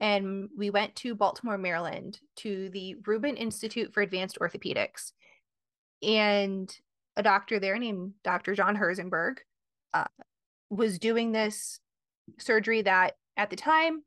and 0.00 0.48
we 0.56 0.70
went 0.70 0.94
to 0.96 1.14
Baltimore, 1.14 1.58
Maryland 1.58 2.20
to 2.36 2.68
the 2.70 2.96
Rubin 3.06 3.36
Institute 3.36 3.92
for 3.92 4.02
Advanced 4.02 4.38
Orthopedics. 4.40 5.12
And 6.02 6.74
a 7.16 7.22
doctor 7.22 7.58
there 7.58 7.78
named 7.78 8.14
Dr. 8.22 8.54
John 8.54 8.76
Herzenberg 8.76 9.38
uh, 9.92 10.04
was 10.70 10.98
doing 10.98 11.32
this 11.32 11.80
surgery 12.38 12.82
that 12.82 13.16
at 13.36 13.50
the 13.50 13.56
time, 13.56 14.02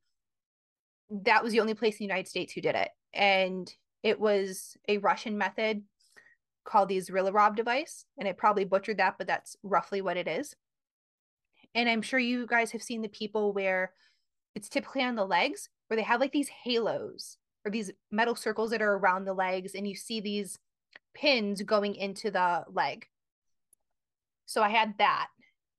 that 1.10 1.44
was 1.44 1.54
the 1.54 1.62
only 1.62 1.74
place 1.74 1.96
in 1.96 2.00
the 2.00 2.13
United 2.13 2.28
States 2.28 2.54
who 2.54 2.62
did 2.62 2.76
it. 2.76 2.90
And 3.13 3.72
it 4.04 4.20
was 4.20 4.78
a 4.88 4.98
Russian 4.98 5.38
method 5.38 5.84
called 6.68 6.90
the 6.90 6.98
Zrilorov 6.98 7.56
device. 7.56 8.06
And 8.20 8.28
I 8.28 8.34
probably 8.34 8.66
butchered 8.66 8.98
that, 8.98 9.16
but 9.18 9.26
that's 9.26 9.56
roughly 9.64 10.02
what 10.02 10.18
it 10.18 10.28
is. 10.28 10.56
And 11.74 11.90
I'm 11.90 12.02
sure 12.02 12.20
you 12.20 12.46
guys 12.46 12.72
have 12.72 12.84
seen 12.84 13.02
the 13.02 13.08
people 13.08 13.54
where 13.54 13.94
it's 14.56 14.70
typically 14.70 15.04
on 15.04 15.16
the 15.16 15.26
legs 15.26 15.70
where 15.88 15.96
they 15.98 16.04
have 16.04 16.20
like 16.20 16.32
these 16.32 16.50
halos 16.50 17.38
or 17.66 17.72
these 17.72 17.92
metal 18.12 18.36
circles 18.36 18.72
that 18.72 18.82
are 18.82 18.94
around 18.94 19.26
the 19.26 19.34
legs 19.34 19.76
and 19.76 19.88
you 19.88 19.96
see 19.96 20.20
these 20.20 20.60
pins 21.14 21.62
going 21.62 21.96
into 21.96 22.32
the 22.32 22.64
leg. 22.72 23.06
So 24.46 24.62
I 24.64 24.70
had 24.70 24.98
that. 24.98 25.28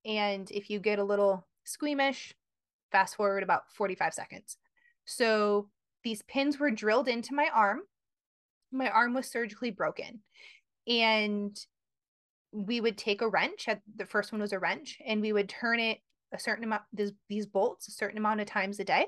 And 0.05 0.51
if 0.51 0.71
you 0.71 0.79
get 0.79 0.99
a 0.99 1.05
little 1.05 1.47
squeamish, 1.65 2.35
fast 2.93 3.17
forward 3.17 3.43
about 3.43 3.71
45 3.75 4.15
seconds. 4.15 4.57
So 5.05 5.69
these 6.05 6.23
pins 6.23 6.59
were 6.59 6.71
drilled 6.71 7.09
into 7.09 7.35
my 7.35 7.49
arm. 7.55 7.81
My 8.71 8.91
arm 8.91 9.15
was 9.15 9.27
surgically 9.27 9.71
broken. 9.71 10.21
And 10.89 11.59
we 12.51 12.81
would 12.81 12.97
take 12.97 13.21
a 13.21 13.29
wrench. 13.29 13.69
at 13.69 13.83
The 13.97 14.07
first 14.07 14.33
one 14.33 14.41
was 14.41 14.53
a 14.53 14.59
wrench, 14.59 14.99
and 15.05 15.21
we 15.21 15.33
would 15.33 15.49
turn 15.49 15.81
it 15.81 15.99
a 16.33 16.39
certain 16.39 16.65
amount, 16.65 16.83
these, 16.93 17.13
these 17.29 17.47
bolts, 17.47 17.89
a 17.89 17.93
certain 17.93 18.19
amount 18.19 18.41
of 18.41 18.47
times 18.47 18.81
a 18.81 18.85
day 18.85 19.07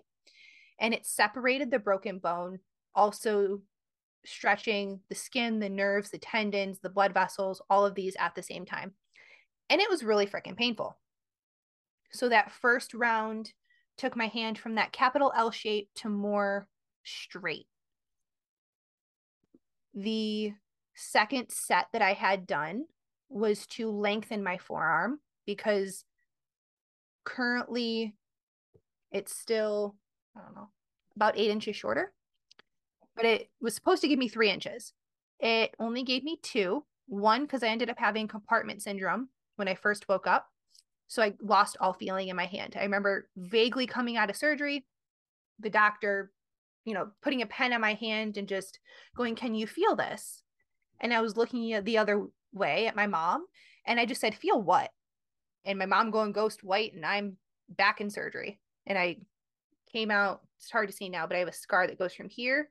and 0.80 0.94
it 0.94 1.06
separated 1.06 1.70
the 1.70 1.78
broken 1.78 2.18
bone, 2.18 2.58
also 2.94 3.60
stretching 4.24 5.00
the 5.08 5.14
skin, 5.14 5.60
the 5.60 5.68
nerves, 5.68 6.10
the 6.10 6.18
tendons, 6.18 6.78
the 6.80 6.88
blood 6.88 7.14
vessels, 7.14 7.62
all 7.70 7.86
of 7.86 7.94
these 7.94 8.16
at 8.18 8.34
the 8.34 8.42
same 8.42 8.64
time. 8.64 8.92
And 9.68 9.80
it 9.80 9.90
was 9.90 10.02
really 10.02 10.26
freaking 10.26 10.56
painful. 10.56 10.96
So 12.12 12.28
that 12.30 12.50
first 12.50 12.92
round 12.94 13.52
took 13.96 14.16
my 14.16 14.26
hand 14.26 14.58
from 14.58 14.74
that 14.74 14.92
capital 14.92 15.32
L 15.36 15.50
shape 15.50 15.90
to 15.96 16.08
more 16.08 16.66
straight. 17.04 17.66
The 19.94 20.52
second 21.00 21.50
set 21.50 21.86
that 21.92 22.02
I 22.02 22.12
had 22.12 22.46
done 22.46 22.84
was 23.28 23.66
to 23.68 23.90
lengthen 23.90 24.42
my 24.42 24.58
forearm 24.58 25.20
because 25.46 26.04
currently 27.24 28.14
it's 29.12 29.34
still 29.34 29.96
I 30.36 30.40
don't 30.40 30.54
know, 30.54 30.68
about 31.16 31.38
eight 31.38 31.50
inches 31.50 31.76
shorter. 31.76 32.12
But 33.16 33.24
it 33.24 33.50
was 33.60 33.74
supposed 33.74 34.02
to 34.02 34.08
give 34.08 34.18
me 34.18 34.28
three 34.28 34.50
inches. 34.50 34.92
It 35.40 35.74
only 35.78 36.02
gave 36.02 36.22
me 36.22 36.38
two. 36.42 36.84
One, 37.06 37.42
because 37.42 37.64
I 37.64 37.68
ended 37.68 37.90
up 37.90 37.98
having 37.98 38.28
compartment 38.28 38.82
syndrome 38.82 39.30
when 39.56 39.66
I 39.66 39.74
first 39.74 40.08
woke 40.08 40.28
up. 40.28 40.46
So 41.08 41.22
I 41.22 41.34
lost 41.42 41.76
all 41.80 41.92
feeling 41.92 42.28
in 42.28 42.36
my 42.36 42.46
hand. 42.46 42.76
I 42.78 42.82
remember 42.82 43.28
vaguely 43.36 43.86
coming 43.86 44.16
out 44.16 44.30
of 44.30 44.36
surgery, 44.36 44.86
the 45.58 45.70
doctor, 45.70 46.30
you 46.84 46.94
know, 46.94 47.10
putting 47.20 47.42
a 47.42 47.46
pen 47.46 47.72
on 47.72 47.80
my 47.80 47.94
hand 47.94 48.36
and 48.36 48.46
just 48.46 48.78
going, 49.16 49.34
Can 49.34 49.56
you 49.56 49.66
feel 49.66 49.96
this? 49.96 50.44
And 51.00 51.14
I 51.14 51.20
was 51.20 51.36
looking 51.36 51.82
the 51.84 51.98
other 51.98 52.26
way 52.52 52.86
at 52.86 52.96
my 52.96 53.06
mom 53.06 53.46
and 53.86 53.98
I 53.98 54.06
just 54.06 54.20
said, 54.20 54.34
Feel 54.34 54.60
what? 54.60 54.90
And 55.64 55.78
my 55.78 55.86
mom 55.86 56.10
going 56.10 56.32
ghost 56.32 56.62
white 56.64 56.94
and 56.94 57.04
I'm 57.04 57.36
back 57.68 58.00
in 58.00 58.10
surgery. 58.10 58.60
And 58.86 58.98
I 58.98 59.18
came 59.92 60.10
out. 60.10 60.42
It's 60.58 60.70
hard 60.70 60.88
to 60.88 60.94
see 60.94 61.08
now, 61.08 61.26
but 61.26 61.36
I 61.36 61.40
have 61.40 61.48
a 61.48 61.52
scar 61.52 61.86
that 61.86 61.98
goes 61.98 62.14
from 62.14 62.28
here 62.28 62.70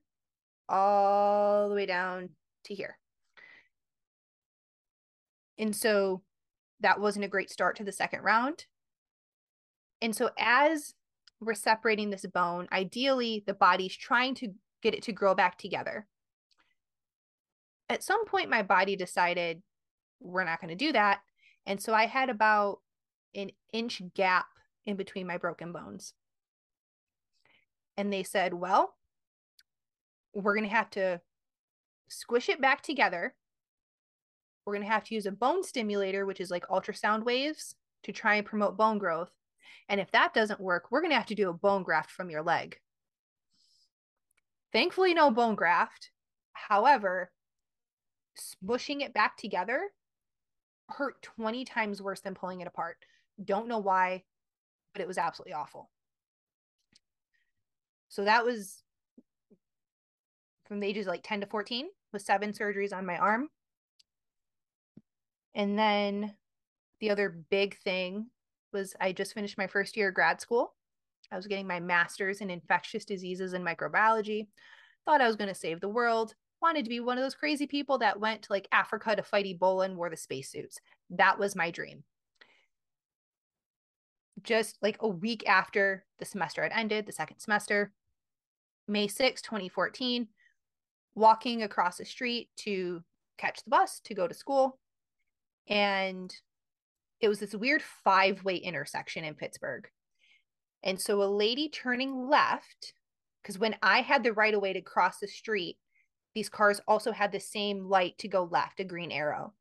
all 0.67 1.69
the 1.69 1.75
way 1.75 1.85
down 1.85 2.29
to 2.65 2.75
here. 2.75 2.97
And 5.57 5.75
so 5.75 6.21
that 6.79 6.99
wasn't 6.99 7.25
a 7.25 7.29
great 7.29 7.49
start 7.49 7.75
to 7.77 7.83
the 7.83 7.91
second 7.91 8.21
round. 8.21 8.65
And 10.01 10.15
so 10.15 10.29
as 10.37 10.93
we're 11.41 11.53
separating 11.53 12.09
this 12.09 12.25
bone, 12.25 12.67
ideally 12.71 13.43
the 13.45 13.53
body's 13.53 13.95
trying 13.95 14.35
to 14.35 14.53
get 14.81 14.93
it 14.93 15.03
to 15.03 15.11
grow 15.11 15.35
back 15.35 15.57
together. 15.57 16.07
At 17.89 18.03
some 18.03 18.25
point, 18.25 18.49
my 18.49 18.61
body 18.61 18.95
decided 18.95 19.61
we're 20.19 20.43
not 20.43 20.61
going 20.61 20.69
to 20.69 20.75
do 20.75 20.91
that. 20.93 21.19
And 21.65 21.81
so 21.81 21.93
I 21.93 22.05
had 22.05 22.29
about 22.29 22.79
an 23.35 23.51
inch 23.73 24.01
gap 24.15 24.47
in 24.85 24.95
between 24.95 25.27
my 25.27 25.37
broken 25.37 25.71
bones 25.71 26.13
and 27.99 28.13
they 28.13 28.23
said, 28.23 28.53
well, 28.53 28.95
we're 30.33 30.55
going 30.55 30.67
to 30.69 30.73
have 30.73 30.89
to 30.91 31.19
squish 32.07 32.47
it 32.47 32.61
back 32.61 32.81
together. 32.81 33.35
We're 34.65 34.75
going 34.75 34.87
to 34.87 34.93
have 34.93 35.03
to 35.03 35.15
use 35.15 35.25
a 35.25 35.33
bone 35.33 35.65
stimulator, 35.65 36.25
which 36.25 36.39
is 36.39 36.49
like 36.49 36.65
ultrasound 36.67 37.25
waves, 37.25 37.75
to 38.03 38.13
try 38.13 38.35
and 38.35 38.45
promote 38.45 38.77
bone 38.77 38.99
growth. 38.99 39.31
And 39.89 39.99
if 39.99 40.11
that 40.11 40.33
doesn't 40.33 40.61
work, 40.61 40.85
we're 40.89 41.01
going 41.01 41.11
to 41.11 41.17
have 41.17 41.25
to 41.25 41.35
do 41.35 41.49
a 41.49 41.53
bone 41.53 41.83
graft 41.83 42.09
from 42.09 42.29
your 42.29 42.41
leg. 42.41 42.77
Thankfully, 44.71 45.13
no 45.13 45.29
bone 45.29 45.55
graft. 45.55 46.11
However, 46.53 47.31
smushing 48.39 49.01
it 49.01 49.13
back 49.13 49.37
together 49.37 49.89
hurt 50.89 51.21
20 51.21 51.65
times 51.65 52.01
worse 52.01 52.21
than 52.21 52.33
pulling 52.33 52.61
it 52.61 52.67
apart. 52.67 52.97
Don't 53.43 53.67
know 53.67 53.79
why, 53.79 54.23
but 54.93 55.01
it 55.01 55.07
was 55.07 55.17
absolutely 55.17 55.53
awful. 55.53 55.89
So 58.09 58.23
that 58.23 58.43
was 58.43 58.83
from 60.67 60.79
the 60.79 60.87
ages 60.87 61.07
like 61.07 61.21
10 61.23 61.41
to 61.41 61.47
14 61.47 61.87
with 62.11 62.21
seven 62.21 62.51
surgeries 62.51 62.93
on 62.93 63.05
my 63.05 63.17
arm. 63.17 63.49
And 65.55 65.77
then 65.77 66.35
the 66.99 67.11
other 67.11 67.29
big 67.49 67.77
thing 67.79 68.27
was 68.73 68.95
I 68.99 69.11
just 69.11 69.33
finished 69.33 69.57
my 69.57 69.67
first 69.67 69.95
year 69.95 70.09
of 70.09 70.15
grad 70.15 70.41
school. 70.41 70.75
I 71.31 71.35
was 71.35 71.47
getting 71.47 71.67
my 71.67 71.79
master's 71.79 72.41
in 72.41 72.49
infectious 72.49 73.05
diseases 73.05 73.53
and 73.53 73.65
microbiology. 73.65 74.47
Thought 75.05 75.21
I 75.21 75.27
was 75.27 75.35
going 75.35 75.47
to 75.47 75.55
save 75.55 75.79
the 75.79 75.89
world. 75.89 76.33
Wanted 76.61 76.83
to 76.83 76.89
be 76.89 76.99
one 76.99 77.17
of 77.17 77.23
those 77.23 77.35
crazy 77.35 77.67
people 77.67 77.99
that 77.99 78.19
went 78.19 78.43
to 78.43 78.51
like 78.51 78.67
Africa 78.71 79.15
to 79.15 79.23
fight 79.23 79.45
Ebola 79.45 79.85
and 79.85 79.95
wore 79.95 80.09
the 80.09 80.17
spacesuits. 80.17 80.79
That 81.09 81.39
was 81.39 81.55
my 81.55 81.71
dream. 81.71 82.03
Just 84.43 84.77
like 84.81 84.97
a 85.01 85.07
week 85.07 85.47
after 85.47 86.05
the 86.17 86.25
semester 86.25 86.63
had 86.63 86.71
ended, 86.73 87.05
the 87.05 87.11
second 87.11 87.39
semester, 87.39 87.91
May 88.87 89.07
6, 89.07 89.41
2014, 89.41 90.27
walking 91.15 91.63
across 91.63 91.97
the 91.97 92.05
street 92.05 92.49
to 92.57 93.03
catch 93.37 93.63
the 93.63 93.69
bus 93.69 93.99
to 94.05 94.13
go 94.13 94.27
to 94.27 94.33
school. 94.33 94.79
And 95.67 96.33
it 97.21 97.29
was 97.29 97.39
this 97.39 97.53
weird 97.53 97.81
five 97.81 98.43
way 98.43 98.55
intersection 98.55 99.23
in 99.23 99.35
Pittsburgh. 99.35 99.87
And 100.83 100.99
so 100.99 101.21
a 101.21 101.25
lady 101.25 101.69
turning 101.69 102.29
left, 102.29 102.93
because 103.41 103.59
when 103.59 103.75
I 103.81 104.01
had 104.01 104.23
the 104.23 104.33
right 104.33 104.53
of 104.53 104.61
way 104.61 104.73
to 104.73 104.81
cross 104.81 105.19
the 105.19 105.27
street, 105.27 105.77
these 106.39 106.47
cars 106.47 106.79
also 106.87 107.11
had 107.11 107.33
the 107.33 107.39
same 107.39 107.89
light 107.89 108.17
to 108.19 108.29
go 108.29 108.45
left, 108.45 108.79
a 108.79 108.85
green 108.85 109.11
arrow. 109.11 109.53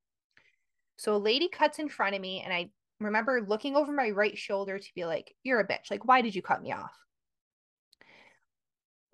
So 0.97 1.17
a 1.17 1.19
lady 1.19 1.49
cuts 1.49 1.81
in 1.81 1.89
front 1.89 2.15
of 2.15 2.21
me, 2.21 2.41
and 2.41 2.53
I 2.53 2.71
remember 3.01 3.41
looking 3.41 3.75
over 3.75 3.91
my 3.91 4.11
right 4.11 4.39
shoulder 4.39 4.79
to 4.79 4.95
be 4.95 5.05
like, 5.05 5.35
You're 5.43 5.59
a 5.59 5.67
bitch. 5.67 5.91
Like, 5.91 6.07
why 6.07 6.23
did 6.23 6.37
you 6.37 6.43
cut 6.43 6.63
me 6.63 6.73
off? 6.73 6.93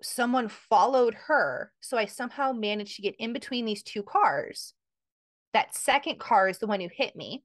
someone 0.01 0.47
followed 0.47 1.15
her. 1.15 1.71
So 1.81 1.97
I 1.97 2.05
somehow 2.05 2.51
managed 2.51 2.95
to 2.97 3.01
get 3.01 3.15
in 3.17 3.33
between 3.33 3.65
these 3.65 3.81
two 3.81 4.03
cars. 4.03 4.73
That 5.53 5.73
second 5.75 6.19
car 6.19 6.47
is 6.47 6.59
the 6.59 6.67
one 6.67 6.79
who 6.79 6.89
hit 6.91 7.15
me, 7.15 7.43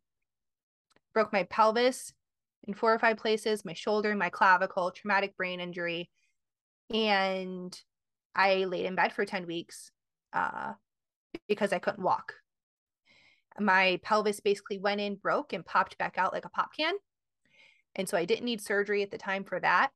broke 1.15 1.33
my 1.33 1.45
pelvis 1.45 2.13
in 2.65 2.75
four 2.75 2.93
or 2.93 2.99
five 2.99 3.17
places, 3.17 3.65
my 3.65 3.73
shoulder, 3.73 4.15
my 4.15 4.29
clavicle, 4.29 4.91
traumatic 4.91 5.37
brain 5.39 5.61
injury. 5.61 6.11
And 6.93 7.81
I 8.35 8.65
laid 8.65 8.85
in 8.85 8.95
bed 8.95 9.13
for 9.13 9.25
10 9.25 9.47
weeks 9.47 9.91
uh, 10.33 10.73
because 11.49 11.73
I 11.73 11.79
couldn't 11.79 12.03
walk. 12.03 12.35
My 13.59 14.01
pelvis 14.03 14.41
basically 14.41 14.79
went 14.79 15.01
in, 15.01 15.17
broke, 15.17 15.53
and 15.53 15.65
popped 15.65 15.99
back 15.99 16.17
out 16.17 16.33
like 16.33 16.45
a 16.45 16.51
pop 16.51 16.71
can. 16.77 16.95
And 17.97 18.09
so 18.09 18.17
I 18.17 18.25
didn't 18.25 18.45
need 18.45 18.61
surgery 18.61 19.03
at 19.03 19.11
the 19.11 19.19
time 19.19 19.45
for 19.45 19.61
that, 19.61 19.91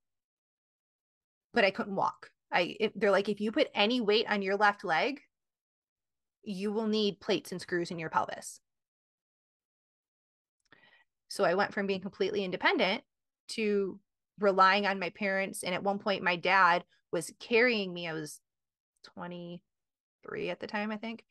but 1.53 1.64
I 1.64 1.70
couldn't 1.70 1.94
walk. 1.94 2.31
I 2.53 2.77
if, 2.81 2.92
they're 2.94 3.11
like 3.11 3.29
if 3.29 3.40
you 3.40 3.53
put 3.53 3.68
any 3.75 4.01
weight 4.01 4.27
on 4.29 4.42
your 4.42 4.57
left 4.57 4.85
leg, 4.85 5.20
you 6.42 6.73
will 6.73 6.87
need 6.87 7.20
plates 7.20 7.53
and 7.53 7.61
screws 7.61 7.90
in 7.90 7.99
your 7.99 8.11
pelvis. 8.11 8.61
So 11.29 11.44
I 11.44 11.55
went 11.55 11.73
from 11.73 11.87
being 11.87 12.01
completely 12.01 12.44
independent 12.44 13.03
to 13.49 13.99
relying 14.38 14.87
on 14.87 14.99
my 14.99 15.11
parents 15.11 15.62
and 15.62 15.75
at 15.75 15.83
one 15.83 15.99
point 15.99 16.23
my 16.23 16.37
dad 16.37 16.85
was 17.12 17.33
carrying 17.40 17.92
me. 17.92 18.09
I 18.09 18.12
was 18.12 18.40
23 20.25 20.51
at 20.51 20.61
the 20.61 20.67
time, 20.67 20.91
I 20.91 20.97
think, 20.97 21.25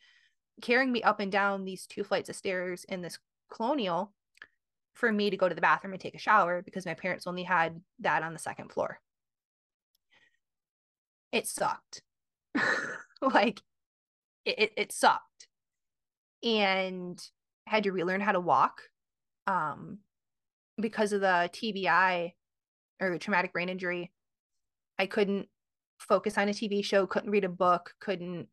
carrying 0.62 0.92
me 0.92 1.04
up 1.04 1.20
and 1.20 1.32
down 1.32 1.66
these 1.66 1.86
two 1.88 2.04
flights 2.04 2.30
of 2.30 2.36
stairs 2.36 2.86
in 2.86 3.02
this 3.02 3.18
colonial 3.52 4.14
for 4.94 5.12
me 5.12 5.30
to 5.30 5.38
go 5.38 5.50
to 5.50 5.56
the 5.56 5.62
bathroom 5.62 5.94
and 5.94 6.02
take 6.02 6.16
a 6.16 6.20
shower 6.20 6.62
because 6.62 6.86
my 6.86 6.94
parents 6.94 7.28
only 7.28 7.44
had 7.44 7.82
that 8.00 8.24
on 8.24 8.34
the 8.34 8.40
second 8.40 8.72
floor. 8.72 9.00
It 11.32 11.48
sucked. 11.48 12.04
like 13.22 13.62
it, 14.46 14.74
it, 14.78 14.92
sucked. 14.92 15.48
And 16.44 17.20
I 17.68 17.72
had 17.72 17.84
to 17.84 17.92
relearn 17.92 18.22
how 18.22 18.34
to 18.34 18.40
walk 18.40 18.82
um 19.48 19.98
because 20.80 21.12
of 21.12 21.22
the 21.22 21.50
TBI 21.54 22.34
or 23.02 23.12
the 23.12 23.20
traumatic 23.20 23.54
brain 23.54 23.70
injury. 23.70 24.12
I 25.00 25.08
couldn't 25.08 25.48
focus 26.00 26.38
on 26.38 26.50
a 26.50 26.52
TV 26.52 26.84
show, 26.84 27.08
couldn't 27.08 27.32
read 27.32 27.46
a 27.46 27.50
book, 27.50 27.94
couldn't 28.00 28.48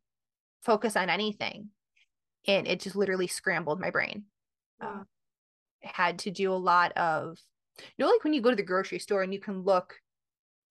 focus 0.61 0.95
on 0.95 1.09
anything. 1.09 1.69
And 2.47 2.67
it 2.67 2.79
just 2.79 2.95
literally 2.95 3.27
scrambled 3.27 3.79
my 3.79 3.91
brain. 3.91 4.25
Uh, 4.79 5.03
had 5.81 6.19
to 6.19 6.31
do 6.31 6.51
a 6.51 6.55
lot 6.55 6.91
of, 6.93 7.37
you 7.77 8.05
know, 8.05 8.11
like 8.11 8.23
when 8.23 8.33
you 8.33 8.41
go 8.41 8.49
to 8.49 8.55
the 8.55 8.63
grocery 8.63 8.99
store 8.99 9.23
and 9.23 9.33
you 9.33 9.39
can 9.39 9.61
look 9.61 9.95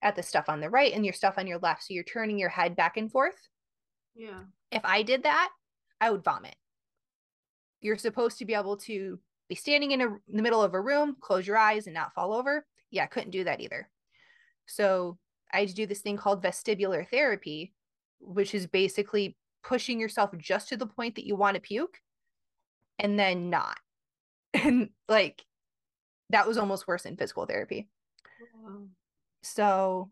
at 0.02 0.16
the 0.16 0.22
stuff 0.22 0.48
on 0.48 0.60
the 0.60 0.70
right 0.70 0.92
and 0.92 1.04
your 1.04 1.12
stuff 1.12 1.34
on 1.36 1.46
your 1.46 1.58
left. 1.58 1.84
So 1.84 1.94
you're 1.94 2.04
turning 2.04 2.38
your 2.38 2.48
head 2.48 2.74
back 2.74 2.96
and 2.96 3.10
forth. 3.10 3.48
Yeah. 4.14 4.40
If 4.72 4.84
I 4.84 5.02
did 5.02 5.24
that, 5.24 5.50
I 6.00 6.10
would 6.10 6.24
vomit. 6.24 6.56
You're 7.80 7.98
supposed 7.98 8.38
to 8.38 8.44
be 8.44 8.54
able 8.54 8.76
to 8.78 9.18
be 9.48 9.54
standing 9.54 9.90
in, 9.92 10.00
a, 10.00 10.06
in 10.06 10.36
the 10.36 10.42
middle 10.42 10.62
of 10.62 10.74
a 10.74 10.80
room, 10.80 11.16
close 11.20 11.46
your 11.46 11.56
eyes 11.56 11.86
and 11.86 11.94
not 11.94 12.14
fall 12.14 12.32
over. 12.32 12.64
Yeah, 12.90 13.04
I 13.04 13.06
couldn't 13.06 13.30
do 13.30 13.44
that 13.44 13.60
either. 13.60 13.88
So 14.66 15.18
I 15.52 15.60
had 15.60 15.68
to 15.68 15.74
do 15.74 15.86
this 15.86 16.00
thing 16.00 16.16
called 16.16 16.42
vestibular 16.42 17.08
therapy, 17.08 17.72
which 18.20 18.54
is 18.54 18.66
basically 18.66 19.36
pushing 19.62 20.00
yourself 20.00 20.30
just 20.38 20.68
to 20.68 20.76
the 20.76 20.86
point 20.86 21.16
that 21.16 21.26
you 21.26 21.36
want 21.36 21.54
to 21.54 21.60
puke 21.60 21.98
and 22.98 23.18
then 23.18 23.50
not. 23.50 23.76
And 24.52 24.90
like 25.08 25.44
that 26.30 26.46
was 26.46 26.58
almost 26.58 26.88
worse 26.88 27.04
than 27.04 27.16
physical 27.16 27.46
therapy. 27.46 27.88
Wow. 28.54 28.86
So, 29.42 30.08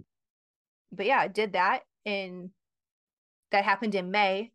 but 0.92 1.06
yeah, 1.06 1.18
I 1.18 1.28
did 1.28 1.54
that. 1.54 1.80
And 2.06 2.50
that 3.50 3.64
happened 3.64 3.94
in 3.94 4.10
May. 4.10 4.52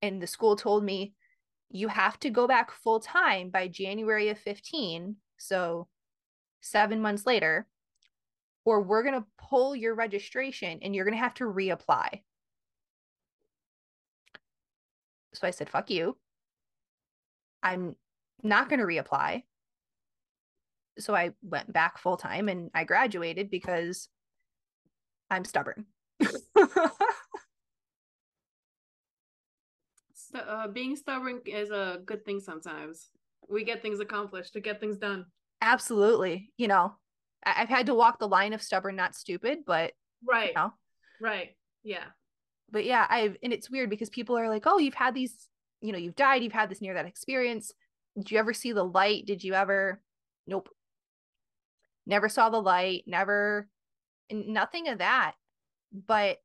And 0.00 0.22
the 0.22 0.26
school 0.26 0.56
told 0.56 0.84
me, 0.84 1.14
you 1.70 1.88
have 1.88 2.18
to 2.20 2.30
go 2.30 2.46
back 2.46 2.70
full 2.70 3.00
time 3.00 3.50
by 3.50 3.68
January 3.68 4.28
of 4.28 4.38
15. 4.38 5.16
So, 5.36 5.88
seven 6.60 7.00
months 7.00 7.26
later, 7.26 7.66
or 8.64 8.82
we're 8.82 9.02
going 9.02 9.20
to 9.20 9.26
pull 9.38 9.76
your 9.76 9.94
registration 9.94 10.78
and 10.82 10.94
you're 10.94 11.04
going 11.04 11.16
to 11.16 11.22
have 11.22 11.34
to 11.34 11.44
reapply. 11.44 12.20
So 15.36 15.46
I 15.46 15.50
said, 15.50 15.68
fuck 15.68 15.90
you. 15.90 16.16
I'm 17.62 17.94
not 18.42 18.68
going 18.68 18.80
to 18.80 18.86
reapply. 18.86 19.42
So 20.98 21.14
I 21.14 21.32
went 21.42 21.70
back 21.72 21.98
full 21.98 22.16
time 22.16 22.48
and 22.48 22.70
I 22.74 22.84
graduated 22.84 23.50
because 23.50 24.08
I'm 25.30 25.44
stubborn. 25.44 25.84
uh, 30.34 30.68
being 30.68 30.96
stubborn 30.96 31.40
is 31.44 31.70
a 31.70 32.00
good 32.06 32.24
thing 32.24 32.40
sometimes. 32.40 33.08
We 33.48 33.62
get 33.64 33.82
things 33.82 34.00
accomplished 34.00 34.54
to 34.54 34.60
get 34.60 34.80
things 34.80 34.96
done. 34.96 35.26
Absolutely. 35.60 36.50
You 36.56 36.68
know, 36.68 36.94
I- 37.44 37.50
have 37.52 37.68
had 37.68 37.86
to 37.86 37.94
walk 37.94 38.18
the 38.18 38.28
line 38.28 38.54
of 38.54 38.62
stubborn, 38.62 38.96
not 38.96 39.14
stupid, 39.14 39.60
but 39.66 39.92
right. 40.26 40.48
You 40.48 40.54
know. 40.54 40.72
Right. 41.20 41.56
Yeah. 41.82 42.04
But 42.70 42.84
yeah, 42.84 43.06
I've, 43.08 43.36
and 43.42 43.52
it's 43.52 43.70
weird 43.70 43.90
because 43.90 44.10
people 44.10 44.36
are 44.36 44.48
like, 44.48 44.64
oh, 44.66 44.78
you've 44.78 44.94
had 44.94 45.14
these, 45.14 45.48
you 45.80 45.92
know, 45.92 45.98
you've 45.98 46.16
died, 46.16 46.42
you've 46.42 46.52
had 46.52 46.68
this 46.68 46.80
near 46.80 46.94
that 46.94 47.06
experience. 47.06 47.72
Did 48.16 48.30
you 48.30 48.38
ever 48.38 48.52
see 48.52 48.72
the 48.72 48.84
light? 48.84 49.26
Did 49.26 49.44
you 49.44 49.54
ever? 49.54 50.00
Nope. 50.46 50.68
Never 52.06 52.28
saw 52.28 52.50
the 52.50 52.62
light, 52.62 53.04
never, 53.06 53.68
nothing 54.30 54.88
of 54.88 54.98
that. 54.98 55.32
But 55.92 56.38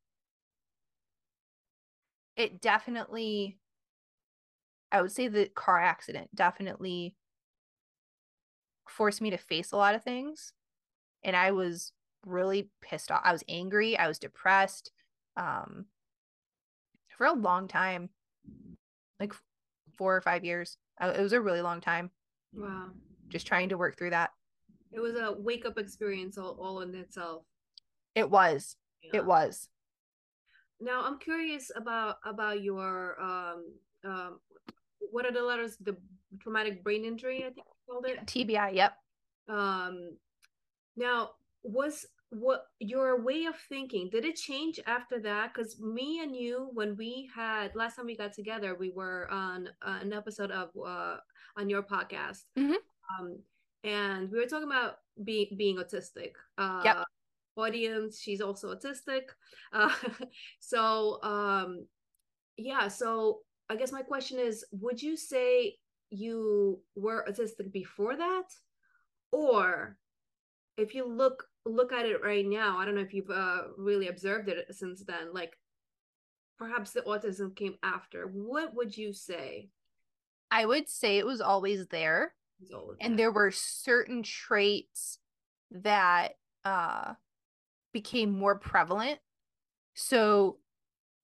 it 2.35 2.61
definitely 2.61 3.57
I 4.91 5.01
would 5.01 5.11
say 5.11 5.27
the 5.27 5.49
car 5.55 5.79
accident 5.79 6.35
definitely 6.35 7.15
forced 8.89 9.21
me 9.21 9.29
to 9.29 9.37
face 9.37 9.71
a 9.71 9.77
lot 9.77 9.95
of 9.95 10.03
things. 10.03 10.53
And 11.23 11.35
I 11.35 11.51
was 11.51 11.93
really 12.25 12.69
pissed 12.81 13.09
off. 13.09 13.21
I 13.23 13.31
was 13.31 13.43
angry. 13.47 13.97
I 13.97 14.07
was 14.07 14.19
depressed 14.19 14.91
um, 15.37 15.85
for 17.21 17.27
a 17.27 17.33
long 17.33 17.67
time 17.67 18.09
like 19.19 19.31
four 19.95 20.17
or 20.17 20.21
five 20.21 20.43
years. 20.43 20.77
It 20.99 21.21
was 21.21 21.33
a 21.33 21.39
really 21.39 21.61
long 21.61 21.79
time. 21.79 22.09
Wow. 22.51 22.87
Just 23.29 23.45
trying 23.45 23.69
to 23.69 23.77
work 23.77 23.95
through 23.95 24.09
that. 24.09 24.31
It 24.91 24.99
was 24.99 25.13
a 25.13 25.35
wake 25.37 25.67
up 25.67 25.77
experience 25.77 26.39
all, 26.39 26.57
all 26.59 26.81
in 26.81 26.95
itself. 26.95 27.43
It 28.15 28.27
was. 28.27 28.75
Yeah. 29.03 29.17
It 29.17 29.25
was. 29.27 29.69
Now 30.79 31.03
I'm 31.03 31.19
curious 31.19 31.69
about 31.75 32.15
about 32.25 32.63
your 32.63 33.21
um 33.21 33.65
um 34.03 34.39
what 35.11 35.27
are 35.27 35.31
the 35.31 35.43
letters? 35.43 35.77
The 35.79 35.95
traumatic 36.39 36.83
brain 36.83 37.05
injury, 37.05 37.41
I 37.41 37.51
think 37.53 37.57
you 37.57 37.93
called 37.93 38.07
it. 38.07 38.25
TBI. 38.25 38.73
Yep. 38.73 38.93
Um, 39.47 40.17
now 40.97 41.33
was 41.61 42.07
what 42.31 42.63
your 42.79 43.21
way 43.21 43.45
of 43.45 43.55
thinking 43.69 44.09
did 44.11 44.25
it 44.25 44.35
change 44.35 44.79
after 44.87 45.19
that 45.19 45.53
because 45.53 45.79
me 45.79 46.19
and 46.23 46.35
you 46.35 46.69
when 46.73 46.95
we 46.95 47.29
had 47.35 47.75
last 47.75 47.95
time 47.95 48.05
we 48.05 48.15
got 48.15 48.33
together 48.33 48.75
we 48.79 48.89
were 48.89 49.29
on 49.29 49.67
uh, 49.85 49.99
an 50.01 50.13
episode 50.13 50.49
of 50.51 50.69
uh, 50.85 51.17
on 51.57 51.69
your 51.69 51.83
podcast 51.83 52.43
mm-hmm. 52.57 52.73
um, 53.19 53.37
and 53.83 54.31
we 54.31 54.39
were 54.39 54.45
talking 54.45 54.67
about 54.67 54.95
being 55.23 55.47
being 55.57 55.77
autistic 55.77 56.31
uh, 56.57 56.81
yep. 56.85 57.03
audience 57.57 58.19
she's 58.19 58.41
also 58.41 58.73
autistic 58.73 59.23
uh, 59.73 59.91
so 60.59 61.21
um, 61.23 61.85
yeah 62.57 62.87
so 62.87 63.39
I 63.69 63.75
guess 63.75 63.93
my 63.93 64.01
question 64.01 64.37
is 64.37 64.65
would 64.71 65.01
you 65.01 65.15
say 65.15 65.75
you 66.11 66.81
were 66.95 67.25
autistic 67.27 67.71
before 67.71 68.15
that? 68.17 68.43
Or 69.31 69.97
if 70.77 70.95
you 70.95 71.07
look 71.07 71.45
look 71.65 71.91
at 71.91 72.05
it 72.05 72.23
right 72.23 72.45
now, 72.45 72.77
I 72.77 72.85
don't 72.85 72.95
know 72.95 73.01
if 73.01 73.13
you've 73.13 73.29
uh, 73.29 73.63
really 73.77 74.07
observed 74.07 74.49
it 74.49 74.65
since 74.71 75.03
then, 75.03 75.33
like 75.33 75.57
perhaps 76.57 76.91
the 76.91 77.01
autism 77.01 77.55
came 77.55 77.75
after. 77.83 78.25
What 78.27 78.75
would 78.75 78.97
you 78.97 79.13
say? 79.13 79.69
I 80.49 80.65
would 80.65 80.89
say 80.89 81.17
it 81.17 81.25
was 81.25 81.41
always 81.41 81.87
there. 81.87 82.33
Always 82.73 82.97
and 83.01 83.17
there 83.17 83.31
were 83.31 83.51
certain 83.51 84.21
traits 84.21 85.17
that 85.71 86.33
uh 86.63 87.13
became 87.93 88.37
more 88.37 88.57
prevalent. 88.57 89.19
So 89.95 90.57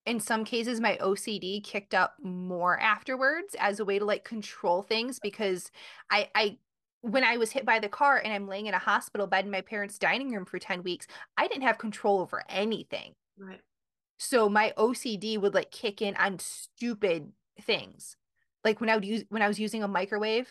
in 0.05 0.19
some 0.19 0.45
cases 0.45 0.79
my 0.79 0.97
OCD 1.01 1.63
kicked 1.63 1.93
up 1.93 2.15
more 2.23 2.79
afterwards 2.79 3.55
as 3.59 3.79
a 3.79 3.85
way 3.85 3.99
to 3.99 4.05
like 4.05 4.23
control 4.23 4.81
things 4.81 5.19
because 5.19 5.71
I 6.09 6.29
I 6.33 6.57
when 7.01 7.23
I 7.23 7.37
was 7.37 7.51
hit 7.51 7.65
by 7.65 7.79
the 7.79 7.89
car 7.89 8.17
and 8.17 8.33
I'm 8.33 8.47
laying 8.47 8.65
in 8.65 8.73
a 8.73 8.79
hospital 8.79 9.27
bed 9.27 9.45
in 9.45 9.51
my 9.51 9.61
parents' 9.61 9.97
dining 9.97 10.31
room 10.31 10.45
for 10.45 10.59
10 10.59 10.83
weeks, 10.83 11.07
I 11.37 11.47
didn't 11.47 11.63
have 11.63 11.77
control 11.77 12.19
over 12.19 12.43
anything. 12.49 13.13
Right. 13.37 13.61
So 14.17 14.49
my 14.49 14.73
OCD 14.77 15.39
would 15.39 15.53
like 15.53 15.71
kick 15.71 16.01
in 16.01 16.15
on 16.15 16.39
stupid 16.39 17.31
things. 17.61 18.17
Like 18.63 18.81
when 18.81 18.89
I 18.89 18.95
would 18.95 19.05
use 19.05 19.23
when 19.29 19.41
I 19.41 19.47
was 19.47 19.59
using 19.59 19.83
a 19.83 19.87
microwave, 19.87 20.49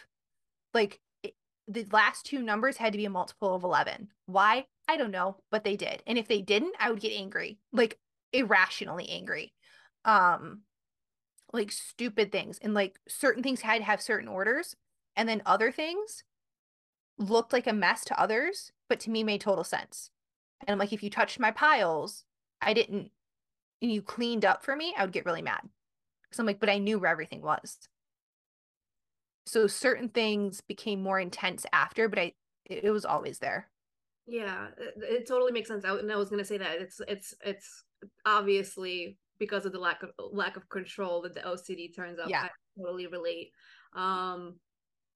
like 0.72 1.00
it, 1.22 1.34
the 1.66 1.86
last 1.92 2.26
two 2.26 2.42
numbers 2.42 2.76
had 2.76 2.92
to 2.92 2.98
be 2.98 3.04
a 3.04 3.10
multiple 3.10 3.54
of 3.54 3.64
11. 3.64 4.08
Why? 4.26 4.66
I 4.88 4.96
don't 4.96 5.10
know, 5.10 5.38
but 5.50 5.64
they 5.64 5.76
did. 5.76 6.02
And 6.06 6.16
if 6.16 6.28
they 6.28 6.40
didn't, 6.40 6.76
I 6.78 6.90
would 6.90 7.00
get 7.00 7.12
angry. 7.12 7.58
Like 7.72 7.98
irrationally 8.32 9.08
angry. 9.10 9.52
Um 10.04 10.60
like 11.52 11.72
stupid 11.72 12.30
things 12.30 12.58
and 12.62 12.74
like 12.74 12.98
certain 13.08 13.42
things 13.42 13.60
had 13.60 13.78
to 13.78 13.84
have 13.84 14.00
certain 14.00 14.28
orders 14.28 14.76
and 15.16 15.28
then 15.28 15.42
other 15.46 15.72
things 15.72 16.22
looked 17.18 17.52
like 17.52 17.66
a 17.66 17.72
mess 17.72 18.04
to 18.04 18.20
others 18.20 18.72
but 18.88 19.00
to 19.00 19.10
me 19.10 19.22
made 19.22 19.40
total 19.40 19.64
sense 19.64 20.10
and 20.60 20.72
i'm 20.72 20.78
like 20.78 20.92
if 20.92 21.02
you 21.02 21.10
touched 21.10 21.40
my 21.40 21.50
piles 21.50 22.24
i 22.60 22.72
didn't 22.72 23.10
and 23.82 23.92
you 23.92 24.02
cleaned 24.02 24.44
up 24.44 24.64
for 24.64 24.76
me 24.76 24.94
i 24.98 25.04
would 25.04 25.12
get 25.12 25.26
really 25.26 25.42
mad 25.42 25.60
so 26.30 26.42
i'm 26.42 26.46
like 26.46 26.60
but 26.60 26.68
i 26.68 26.78
knew 26.78 26.98
where 26.98 27.10
everything 27.10 27.42
was 27.42 27.78
so 29.46 29.66
certain 29.66 30.08
things 30.08 30.60
became 30.60 31.02
more 31.02 31.20
intense 31.20 31.64
after 31.72 32.08
but 32.08 32.18
i 32.18 32.32
it, 32.66 32.90
was 32.90 33.04
always 33.04 33.38
there 33.38 33.68
yeah 34.26 34.66
it, 34.76 34.94
it 34.96 35.28
totally 35.28 35.52
makes 35.52 35.68
sense 35.68 35.84
I, 35.84 35.96
and 35.96 36.10
i 36.10 36.16
was 36.16 36.28
going 36.28 36.40
to 36.40 36.44
say 36.44 36.58
that 36.58 36.80
it's 36.80 37.00
it's 37.06 37.34
it's 37.44 37.84
obviously 38.26 39.16
because 39.38 39.66
of 39.66 39.72
the 39.72 39.78
lack 39.78 40.02
of 40.02 40.10
lack 40.32 40.56
of 40.56 40.68
control 40.68 41.22
that 41.22 41.34
the 41.34 41.40
OCD 41.40 41.94
turns 41.94 42.18
up. 42.18 42.28
Yeah. 42.28 42.44
I 42.44 42.48
totally 42.78 43.06
relate. 43.06 43.52
Um 43.94 44.56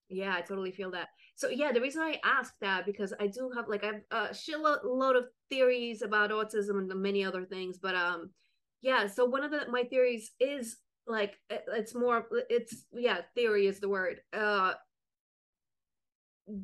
yeah, 0.09 0.35
I 0.37 0.41
totally 0.41 0.73
feel 0.73 0.91
that. 0.93 1.09
So 1.41 1.49
yeah, 1.49 1.73
the 1.73 1.81
reason 1.81 2.03
I 2.03 2.21
ask 2.23 2.53
that 2.61 2.85
because 2.85 3.15
I 3.19 3.27
do 3.27 3.51
have 3.57 3.67
like 3.67 3.83
I've 3.83 4.03
a 4.11 4.29
shitload 4.35 5.17
of 5.17 5.25
theories 5.49 6.03
about 6.03 6.31
autism 6.31 6.77
and 6.79 6.95
many 7.01 7.25
other 7.25 7.47
things, 7.47 7.79
but 7.79 7.95
um 7.95 8.29
yeah, 8.83 9.07
so 9.07 9.25
one 9.25 9.43
of 9.43 9.51
the 9.51 9.67
my 9.71 9.85
theories 9.85 10.33
is 10.39 10.77
like 11.07 11.39
it's 11.49 11.95
more 11.95 12.27
it's 12.51 12.85
yeah, 12.93 13.23
theory 13.35 13.67
is 13.67 13.81
the 13.81 13.89
word. 13.89 14.21
Uh 14.35 14.75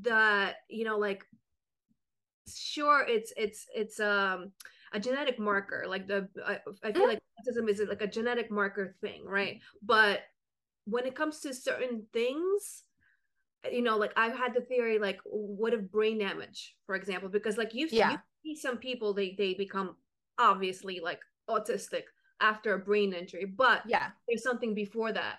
that 0.02 0.56
you 0.68 0.84
know 0.84 0.98
like 0.98 1.24
sure 2.54 3.02
it's 3.08 3.32
it's 3.38 3.64
it's 3.74 3.98
um 3.98 4.52
a 4.92 5.00
genetic 5.00 5.38
marker 5.38 5.84
like 5.86 6.08
the 6.08 6.28
i, 6.44 6.58
I 6.82 6.92
feel 6.92 7.06
like 7.06 7.20
autism 7.40 7.68
is 7.68 7.80
like 7.88 8.02
a 8.02 8.06
genetic 8.06 8.50
marker 8.50 8.96
thing 9.00 9.24
right 9.24 9.60
but 9.82 10.20
when 10.86 11.06
it 11.06 11.14
comes 11.14 11.40
to 11.40 11.54
certain 11.54 12.04
things 12.12 12.82
you 13.72 13.82
know 13.82 13.96
like 13.96 14.12
i've 14.16 14.36
had 14.36 14.54
the 14.54 14.60
theory 14.60 14.98
like 14.98 15.18
what 15.24 15.72
if 15.72 15.90
brain 15.90 16.18
damage 16.18 16.74
for 16.86 16.94
example 16.94 17.28
because 17.28 17.56
like 17.56 17.74
you, 17.74 17.88
yeah. 17.90 18.12
you 18.12 18.18
see 18.44 18.60
some 18.60 18.76
people 18.78 19.12
they 19.12 19.34
they 19.36 19.54
become 19.54 19.96
obviously 20.38 21.00
like 21.00 21.20
autistic 21.48 22.02
after 22.40 22.74
a 22.74 22.78
brain 22.78 23.12
injury 23.12 23.44
but 23.44 23.82
yeah 23.86 24.08
there's 24.28 24.42
something 24.42 24.74
before 24.74 25.12
that 25.12 25.36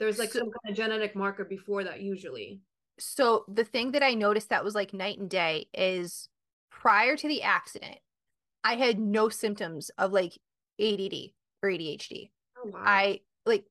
there's 0.00 0.18
like 0.18 0.32
so, 0.32 0.40
some 0.40 0.50
kind 0.50 0.70
of 0.70 0.76
genetic 0.76 1.14
marker 1.14 1.44
before 1.44 1.84
that 1.84 2.00
usually 2.00 2.60
so 2.98 3.44
the 3.48 3.64
thing 3.64 3.92
that 3.92 4.02
i 4.02 4.14
noticed 4.14 4.48
that 4.48 4.64
was 4.64 4.74
like 4.74 4.92
night 4.92 5.18
and 5.18 5.30
day 5.30 5.66
is 5.74 6.28
prior 6.70 7.16
to 7.16 7.28
the 7.28 7.42
accident 7.42 7.98
I 8.64 8.76
had 8.76 8.98
no 8.98 9.28
symptoms 9.28 9.90
of 9.98 10.12
like 10.12 10.38
ADD 10.80 11.32
or 11.62 11.68
ADHD. 11.68 12.30
Oh, 12.56 12.70
wow. 12.70 12.80
I 12.82 13.20
like 13.44 13.64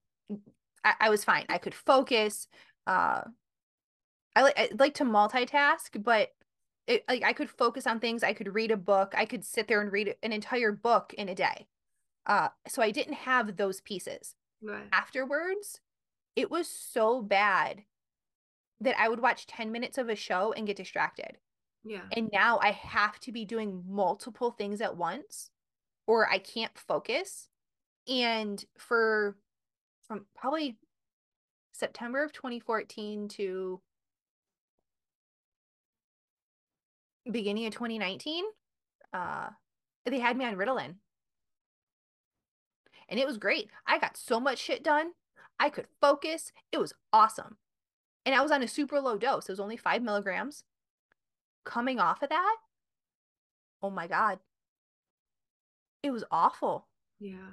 I, 0.85 0.93
I 1.01 1.09
was 1.09 1.23
fine. 1.23 1.45
I 1.49 1.57
could 1.57 1.73
focus. 1.73 2.47
Uh 2.85 3.21
I 4.35 4.41
like 4.43 4.57
I 4.57 4.69
like 4.77 4.93
to 4.95 5.05
multitask, 5.05 6.01
but 6.03 6.33
it 6.87 7.03
like 7.07 7.23
I 7.23 7.33
could 7.33 7.49
focus 7.49 7.87
on 7.87 7.99
things. 7.99 8.23
I 8.23 8.33
could 8.33 8.53
read 8.53 8.71
a 8.71 8.77
book. 8.77 9.13
I 9.15 9.25
could 9.25 9.45
sit 9.45 9.67
there 9.67 9.81
and 9.81 9.91
read 9.91 10.15
an 10.23 10.33
entire 10.33 10.71
book 10.71 11.13
in 11.17 11.29
a 11.29 11.35
day. 11.35 11.67
Uh 12.25 12.49
so 12.67 12.81
I 12.81 12.91
didn't 12.91 13.13
have 13.13 13.57
those 13.57 13.81
pieces. 13.81 14.35
Right. 14.61 14.87
Afterwards, 14.91 15.81
it 16.35 16.49
was 16.49 16.67
so 16.67 17.21
bad 17.21 17.83
that 18.79 18.99
I 18.99 19.07
would 19.09 19.21
watch 19.21 19.47
10 19.47 19.71
minutes 19.71 19.97
of 19.97 20.09
a 20.09 20.15
show 20.15 20.53
and 20.53 20.67
get 20.67 20.77
distracted. 20.77 21.37
Yeah. 21.83 22.01
And 22.15 22.29
now 22.31 22.59
I 22.61 22.71
have 22.71 23.19
to 23.21 23.31
be 23.31 23.45
doing 23.45 23.83
multiple 23.87 24.51
things 24.51 24.81
at 24.81 24.97
once 24.97 25.51
or 26.07 26.29
I 26.29 26.37
can't 26.37 26.77
focus. 26.77 27.49
And 28.07 28.63
for 28.77 29.37
from 30.07 30.25
probably 30.35 30.77
September 31.73 32.23
of 32.23 32.33
2014 32.33 33.27
to 33.29 33.81
beginning 37.29 37.65
of 37.65 37.73
2019, 37.73 38.45
uh 39.13 39.49
they 40.05 40.19
had 40.19 40.37
me 40.37 40.45
on 40.45 40.55
Ritalin. 40.55 40.95
And 43.07 43.19
it 43.19 43.27
was 43.27 43.37
great. 43.37 43.69
I 43.87 43.99
got 43.99 44.17
so 44.17 44.39
much 44.39 44.59
shit 44.59 44.83
done. 44.83 45.11
I 45.59 45.69
could 45.69 45.87
focus. 46.01 46.51
It 46.71 46.79
was 46.79 46.93
awesome. 47.13 47.57
And 48.25 48.35
I 48.35 48.41
was 48.41 48.51
on 48.51 48.63
a 48.63 48.67
super 48.67 48.99
low 48.99 49.17
dose. 49.17 49.47
It 49.47 49.51
was 49.51 49.59
only 49.59 49.77
five 49.77 50.01
milligrams 50.01 50.63
coming 51.63 51.99
off 51.99 52.21
of 52.21 52.29
that, 52.29 52.57
oh 53.81 53.89
my 53.89 54.07
God, 54.07 54.39
it 56.01 56.11
was 56.11 56.23
awful. 56.31 56.87
Yeah. 57.19 57.51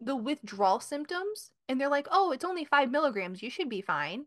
The 0.00 0.16
withdrawal 0.16 0.80
symptoms, 0.80 1.50
and 1.68 1.80
they're 1.80 1.88
like, 1.88 2.08
oh, 2.10 2.32
it's 2.32 2.44
only 2.44 2.64
five 2.64 2.90
milligrams. 2.90 3.42
You 3.42 3.50
should 3.50 3.68
be 3.68 3.82
fine. 3.82 4.26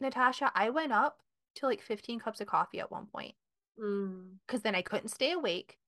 Natasha, 0.00 0.50
I 0.54 0.70
went 0.70 0.92
up 0.92 1.22
to 1.58 1.66
like 1.66 1.82
15 1.82 2.20
cups 2.20 2.40
of 2.40 2.46
coffee 2.46 2.80
at 2.80 2.90
one 2.90 3.06
point. 3.06 3.34
Because 3.76 4.60
mm. 4.60 4.62
then 4.62 4.74
I 4.74 4.82
couldn't 4.82 5.08
stay 5.08 5.32
awake, 5.32 5.78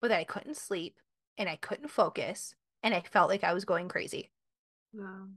but 0.00 0.08
then 0.08 0.18
I 0.18 0.24
couldn't 0.24 0.56
sleep 0.56 0.96
and 1.38 1.48
I 1.48 1.56
couldn't 1.56 1.88
focus 1.88 2.54
and 2.82 2.94
I 2.94 3.00
felt 3.00 3.28
like 3.28 3.44
I 3.44 3.52
was 3.52 3.64
going 3.64 3.88
crazy. 3.88 4.30
Wow. 4.92 5.28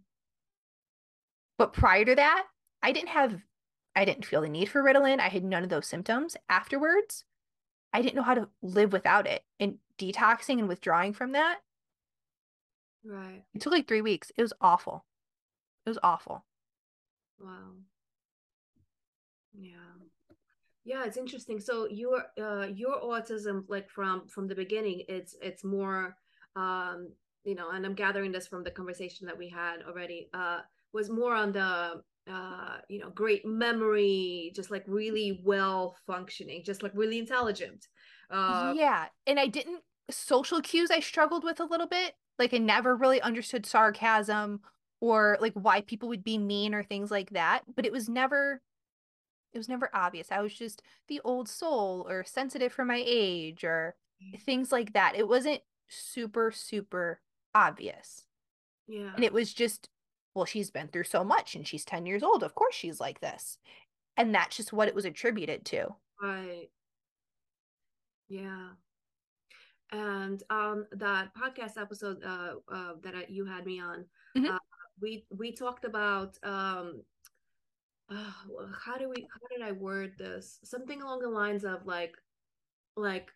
But 1.58 1.74
prior 1.74 2.06
to 2.06 2.16
that, 2.16 2.46
I 2.82 2.92
didn't 2.92 3.10
have 3.10 3.42
I 3.96 4.06
didn't 4.06 4.26
feel 4.26 4.42
the 4.42 4.50
need 4.50 4.70
for 4.70 4.84
Ritalin. 4.84 5.20
I 5.20 5.28
had 5.28 5.44
none 5.44 5.64
of 5.64 5.70
those 5.70 5.88
symptoms. 5.88 6.38
Afterwards, 6.48 7.26
I 7.92 8.02
didn't 8.02 8.16
know 8.16 8.22
how 8.22 8.36
to 8.36 8.48
live 8.62 8.94
without 8.94 9.28
it. 9.28 9.44
And 9.60 9.80
detoxing 9.98 10.60
and 10.60 10.70
withdrawing 10.70 11.14
from 11.14 11.34
that. 11.34 11.58
Right. 13.04 13.44
It 13.54 13.62
took 13.62 13.74
like 13.74 13.88
three 13.88 14.02
weeks. 14.02 14.32
It 14.38 14.42
was 14.42 14.54
awful. 14.62 15.06
It 15.86 15.90
was 15.90 16.00
awful. 16.04 16.46
Wow. 17.40 17.72
Yeah. 19.60 19.72
Yeah, 20.86 21.06
it's 21.06 21.18
interesting. 21.18 21.60
So 21.60 21.88
your 21.90 22.24
uh 22.42 22.68
your 22.74 23.00
autism, 23.02 23.66
like 23.68 23.90
from 23.90 24.28
from 24.28 24.48
the 24.48 24.56
beginning, 24.56 25.04
it's 25.08 25.36
it's 25.42 25.64
more 25.64 26.16
um, 26.56 27.12
you 27.44 27.56
know, 27.56 27.70
and 27.72 27.86
I'm 27.86 27.94
gathering 27.94 28.32
this 28.32 28.48
from 28.48 28.64
the 28.64 28.72
conversation 28.72 29.28
that 29.28 29.38
we 29.38 29.50
had 29.50 29.78
already, 29.88 30.30
uh, 30.34 30.60
was 30.94 31.10
more 31.10 31.34
on 31.34 31.52
the 31.52 32.02
uh, 32.30 32.78
you 32.90 33.00
know, 33.00 33.10
great 33.10 33.46
memory, 33.46 34.52
just 34.56 34.70
like 34.70 34.84
really 34.88 35.42
well 35.44 35.96
functioning, 36.06 36.62
just 36.64 36.84
like 36.84 36.92
really 36.94 37.18
intelligent. 37.18 37.88
Uh, 38.30 38.74
yeah. 38.76 39.08
And 39.26 39.40
I 39.40 39.48
didn't, 39.48 39.82
social 40.12 40.62
cues 40.62 40.92
I 40.92 41.00
struggled 41.00 41.44
with 41.44 41.60
a 41.60 41.66
little 41.66 41.88
bit. 41.88 42.14
Like 42.38 42.54
I 42.54 42.58
never 42.58 42.96
really 42.96 43.20
understood 43.22 43.66
sarcasm 43.66 44.62
or 45.02 45.38
like 45.42 45.54
why 45.54 45.82
people 45.82 46.10
would 46.10 46.24
be 46.24 46.38
mean 46.38 46.76
or 46.76 46.84
things 46.84 47.10
like 47.10 47.32
that. 47.32 47.64
But 47.76 47.86
it 47.88 47.92
was 47.92 48.08
never, 48.08 48.62
it 49.54 49.58
was 49.58 49.70
never 49.70 49.90
obvious. 49.94 50.32
I 50.32 50.42
was 50.42 50.54
just 50.54 50.82
the 51.08 51.22
old 51.24 51.50
soul 51.50 52.06
or 52.10 52.24
sensitive 52.24 52.72
for 52.72 52.86
my 52.86 53.04
age 53.06 53.64
or 53.64 53.96
mm. 54.24 54.40
things 54.42 54.72
like 54.72 54.94
that. 54.94 55.16
It 55.16 55.28
wasn't 55.28 55.62
super, 55.88 56.52
super 56.52 57.22
obvious. 57.56 58.26
Yeah. 58.88 59.12
And 59.16 59.24
it 59.24 59.34
was 59.34 59.54
just 59.54 59.90
well, 60.36 60.46
she's 60.46 60.72
been 60.72 60.88
through 60.88 61.04
so 61.06 61.24
much 61.24 61.56
and 61.56 61.68
she's 61.68 61.84
10 61.84 62.06
years 62.06 62.24
old. 62.24 62.44
Of 62.44 62.56
course 62.56 62.76
she's 62.76 63.00
like 63.00 63.20
this. 63.20 63.58
And 64.16 64.34
that's 64.34 64.56
just 64.56 64.72
what 64.72 64.88
it 64.88 64.96
was 64.96 65.06
attributed 65.06 65.66
to. 65.66 65.88
Right. 66.22 66.70
Yeah. 68.28 68.70
And 69.92 70.44
um 70.52 70.86
that 70.92 71.30
podcast 71.34 71.82
episode 71.82 72.24
uh, 72.24 72.54
uh 72.72 72.94
that 73.02 73.16
I, 73.16 73.26
you 73.28 73.46
had 73.46 73.66
me 73.66 73.80
on, 73.80 74.06
mm-hmm. 74.38 74.54
uh, 74.54 74.60
we 75.02 75.26
we 75.36 75.52
talked 75.52 75.84
about 75.84 76.38
um 76.44 77.02
uh, 78.12 78.32
how 78.84 78.98
do 78.98 79.10
we 79.10 79.28
how 79.32 79.48
did 79.56 79.66
I 79.66 79.72
word 79.72 80.14
this? 80.18 80.60
Something 80.64 81.02
along 81.02 81.20
the 81.20 81.30
lines 81.30 81.64
of 81.64 81.86
like 81.86 82.16
like 82.96 83.32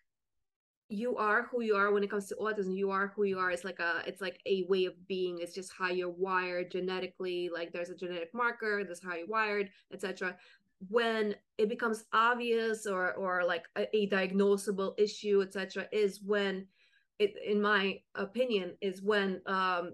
you 0.88 1.16
are 1.16 1.44
who 1.44 1.62
you 1.62 1.74
are 1.76 1.92
when 1.92 2.04
it 2.04 2.10
comes 2.10 2.28
to 2.28 2.36
autism. 2.36 2.76
You 2.76 2.90
are 2.90 3.12
who 3.14 3.24
you 3.24 3.38
are. 3.38 3.50
It's 3.50 3.64
like 3.64 3.80
a 3.80 4.02
it's 4.06 4.20
like 4.20 4.40
a 4.46 4.64
way 4.68 4.84
of 4.84 4.94
being. 5.06 5.38
It's 5.40 5.54
just 5.54 5.72
how 5.76 5.88
you're 5.88 6.10
wired 6.10 6.70
genetically 6.70 7.50
like 7.52 7.72
there's 7.72 7.90
a 7.90 7.96
genetic 7.96 8.34
marker 8.34 8.84
this 8.84 9.00
how 9.02 9.14
you're 9.14 9.26
wired 9.26 9.70
etc 9.92 10.36
when 10.90 11.34
it 11.58 11.68
becomes 11.68 12.04
obvious 12.12 12.86
or 12.86 13.14
or 13.14 13.44
like 13.44 13.64
a, 13.76 13.96
a 13.96 14.08
diagnosable 14.08 14.94
issue 14.98 15.42
etc 15.42 15.86
is 15.92 16.20
when 16.22 16.66
it 17.18 17.34
in 17.44 17.60
my 17.60 17.98
opinion 18.16 18.74
is 18.80 19.02
when 19.02 19.40
um 19.46 19.92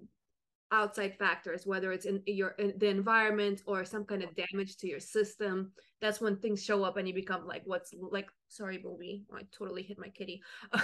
outside 0.72 1.16
factors 1.18 1.66
whether 1.66 1.92
it's 1.92 2.06
in 2.06 2.22
your 2.26 2.50
in 2.50 2.72
the 2.78 2.86
environment 2.86 3.62
or 3.66 3.84
some 3.84 4.04
kind 4.04 4.22
of 4.22 4.34
damage 4.36 4.76
to 4.76 4.88
your 4.88 5.00
system 5.00 5.72
that's 6.00 6.20
when 6.20 6.36
things 6.36 6.62
show 6.62 6.84
up 6.84 6.96
and 6.96 7.08
you 7.08 7.14
become 7.14 7.46
like 7.46 7.62
what's 7.64 7.92
like 8.10 8.28
sorry 8.48 8.78
booby 8.78 9.24
i 9.34 9.42
totally 9.52 9.82
hit 9.82 9.98
my 9.98 10.08
kitty. 10.08 10.42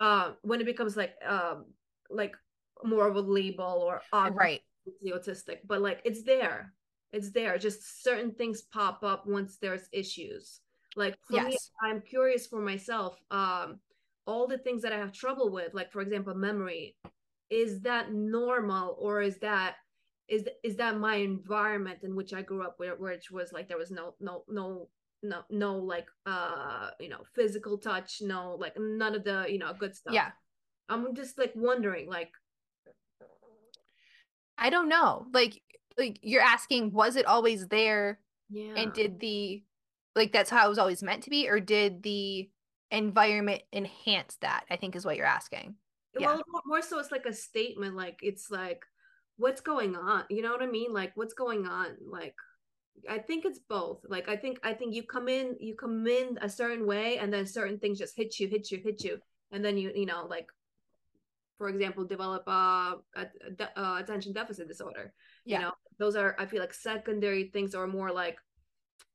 Uh, 0.00 0.34
when 0.42 0.60
it 0.60 0.64
becomes 0.64 0.96
like 0.96 1.14
um 1.28 1.64
like 2.08 2.36
more 2.84 3.08
of 3.08 3.16
a 3.16 3.20
label 3.20 3.64
or 3.84 4.00
right. 4.12 4.60
the 5.02 5.10
autistic 5.10 5.58
but 5.66 5.80
like 5.80 6.00
it's 6.04 6.22
there. 6.22 6.72
It's 7.12 7.30
there. 7.32 7.58
Just 7.58 8.04
certain 8.04 8.30
things 8.30 8.62
pop 8.62 9.02
up 9.02 9.26
once 9.26 9.56
there's 9.56 9.88
issues. 9.92 10.60
Like 10.94 11.16
for 11.26 11.36
yes. 11.36 11.46
me 11.46 11.58
i'm 11.82 12.00
curious 12.00 12.46
for 12.46 12.60
myself 12.60 13.18
um 13.30 13.78
all 14.26 14.46
the 14.46 14.58
things 14.58 14.82
that 14.82 14.92
i 14.92 14.96
have 14.96 15.12
trouble 15.12 15.50
with 15.50 15.74
like 15.74 15.92
for 15.92 16.00
example 16.00 16.34
memory 16.34 16.96
is 17.50 17.80
that 17.80 18.12
normal 18.12 18.96
or 18.98 19.22
is 19.22 19.38
that 19.38 19.76
is 20.28 20.46
is 20.62 20.76
that 20.76 20.98
my 20.98 21.16
environment 21.16 22.00
in 22.02 22.14
which 22.14 22.32
I 22.34 22.42
grew 22.42 22.62
up 22.62 22.74
where 22.78 22.96
which 22.96 23.30
was 23.30 23.52
like 23.52 23.68
there 23.68 23.78
was 23.78 23.90
no 23.90 24.14
no 24.20 24.44
no 24.48 24.88
no 25.22 25.42
no 25.50 25.76
like 25.76 26.06
uh 26.26 26.90
you 27.00 27.08
know 27.08 27.22
physical 27.34 27.78
touch 27.78 28.18
no 28.20 28.56
like 28.60 28.74
none 28.78 29.14
of 29.14 29.24
the 29.24 29.46
you 29.48 29.58
know 29.58 29.72
good 29.78 29.94
stuff? 29.94 30.14
Yeah. 30.14 30.30
I'm 30.88 31.14
just 31.14 31.38
like 31.38 31.52
wondering 31.54 32.08
like 32.08 32.30
i 34.56 34.70
don't 34.70 34.88
know. 34.88 35.26
Like 35.32 35.62
like 35.96 36.18
you're 36.22 36.42
asking 36.42 36.92
was 36.92 37.16
it 37.16 37.26
always 37.26 37.68
there? 37.68 38.20
Yeah. 38.50 38.74
and 38.76 38.92
did 38.92 39.20
the 39.20 39.62
like 40.14 40.32
that's 40.32 40.50
how 40.50 40.66
it 40.66 40.68
was 40.68 40.78
always 40.78 41.02
meant 41.02 41.22
to 41.24 41.30
be 41.30 41.48
or 41.48 41.60
did 41.60 42.02
the 42.02 42.48
environment 42.90 43.62
enhance 43.72 44.36
that 44.40 44.64
i 44.70 44.76
think 44.76 44.96
is 44.96 45.04
what 45.04 45.16
you're 45.16 45.26
asking 45.26 45.74
well 46.20 46.42
more 46.66 46.82
so 46.82 46.98
it's 46.98 47.12
like 47.12 47.26
a 47.26 47.32
statement 47.32 47.96
like 47.96 48.18
it's 48.22 48.50
like 48.50 48.82
what's 49.36 49.60
going 49.60 49.94
on 49.94 50.24
you 50.28 50.42
know 50.42 50.52
what 50.52 50.62
i 50.62 50.66
mean 50.66 50.92
like 50.92 51.12
what's 51.14 51.34
going 51.34 51.66
on 51.66 51.96
like 52.10 52.34
I 53.08 53.18
think 53.18 53.44
it's 53.44 53.58
both. 53.58 54.00
Like 54.08 54.28
I 54.28 54.36
think 54.36 54.58
I 54.62 54.72
think 54.72 54.94
you 54.94 55.02
come 55.02 55.28
in 55.28 55.56
you 55.60 55.74
come 55.74 56.06
in 56.06 56.38
a 56.40 56.48
certain 56.48 56.86
way 56.86 57.18
and 57.18 57.32
then 57.32 57.46
certain 57.46 57.78
things 57.78 57.98
just 57.98 58.16
hit 58.16 58.38
you, 58.38 58.48
hit 58.48 58.70
you, 58.70 58.80
hit 58.82 59.04
you, 59.04 59.18
and 59.52 59.64
then 59.64 59.76
you 59.76 59.92
you 59.94 60.06
know 60.06 60.26
like, 60.28 60.48
for 61.58 61.68
example, 61.68 62.04
develop 62.04 62.44
uh, 62.46 62.94
a, 63.16 63.26
a, 63.76 63.80
a 63.80 63.96
attention 63.96 64.32
deficit 64.32 64.68
disorder. 64.68 65.12
Yeah. 65.44 65.58
You 65.58 65.64
know, 65.66 65.72
those 65.98 66.16
are 66.16 66.34
I 66.38 66.46
feel 66.46 66.60
like 66.60 66.74
secondary 66.74 67.44
things 67.44 67.74
or 67.74 67.86
more 67.86 68.12
like, 68.12 68.38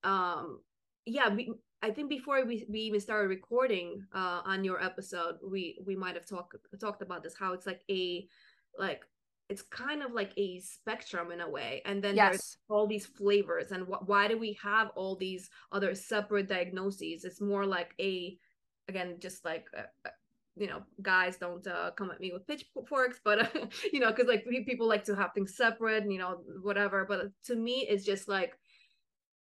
um, 0.03 0.59
yeah. 1.05 1.35
I 1.83 1.91
think 1.91 2.09
before 2.09 2.45
we, 2.45 2.65
we 2.69 2.79
even 2.79 3.01
started 3.01 3.27
recording 3.27 4.05
uh, 4.15 4.41
on 4.45 4.63
your 4.63 4.81
episode, 4.81 5.35
we 5.45 5.77
we 5.85 5.97
might 5.97 6.15
have 6.15 6.25
talked 6.25 6.55
talked 6.79 7.01
about 7.01 7.23
this 7.23 7.35
how 7.37 7.51
it's 7.51 7.67
like 7.67 7.81
a 7.91 8.25
like 8.79 9.03
it's 9.49 9.61
kind 9.63 10.01
of 10.01 10.13
like 10.13 10.31
a 10.37 10.61
spectrum 10.61 11.31
in 11.31 11.41
a 11.41 11.49
way. 11.49 11.81
And 11.85 12.01
then 12.01 12.15
yes. 12.15 12.31
there's 12.31 12.57
all 12.69 12.87
these 12.87 13.05
flavors 13.05 13.71
and 13.71 13.83
wh- 13.83 14.07
why 14.07 14.29
do 14.29 14.37
we 14.39 14.57
have 14.63 14.91
all 14.95 15.17
these 15.17 15.49
other 15.73 15.93
separate 15.93 16.47
diagnoses? 16.47 17.25
It's 17.25 17.41
more 17.41 17.65
like 17.65 17.93
a 17.99 18.37
again 18.87 19.17
just 19.19 19.43
like 19.43 19.65
uh, 19.77 19.81
uh 20.05 20.11
you 20.55 20.67
know 20.67 20.83
guys 21.01 21.35
don't 21.37 21.65
uh, 21.67 21.91
come 21.97 22.11
at 22.11 22.19
me 22.19 22.31
with 22.31 22.47
pitchforks 22.47 23.19
but 23.23 23.39
uh, 23.39 23.65
you 23.93 23.99
know 23.99 24.11
because 24.11 24.27
like 24.27 24.45
people 24.65 24.87
like 24.87 25.03
to 25.03 25.15
have 25.15 25.33
things 25.33 25.57
separate 25.57 26.03
and, 26.03 26.13
you 26.13 26.19
know 26.19 26.37
whatever. 26.61 27.05
But 27.05 27.31
to 27.47 27.55
me 27.57 27.85
it's 27.89 28.05
just 28.05 28.29
like 28.29 28.57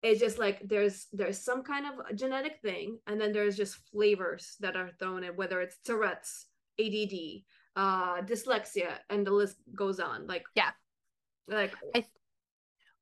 it's 0.04 0.20
just 0.20 0.38
like 0.38 0.60
there's 0.68 1.06
there's 1.12 1.38
some 1.38 1.62
kind 1.62 1.86
of 1.86 2.14
genetic 2.16 2.60
thing 2.60 2.98
and 3.06 3.18
then 3.18 3.32
there's 3.32 3.56
just 3.56 3.76
flavors 3.90 4.56
that 4.60 4.76
are 4.76 4.90
thrown 4.98 5.24
in 5.24 5.34
whether 5.34 5.60
it's 5.60 5.78
tourette's 5.84 6.46
add 6.78 7.42
uh 7.76 8.20
dyslexia 8.22 8.90
and 9.08 9.26
the 9.26 9.30
list 9.30 9.56
goes 9.74 9.98
on 9.98 10.26
like 10.26 10.44
yeah. 10.54 10.70
like 11.48 11.72
I 11.94 12.00
th- 12.00 12.12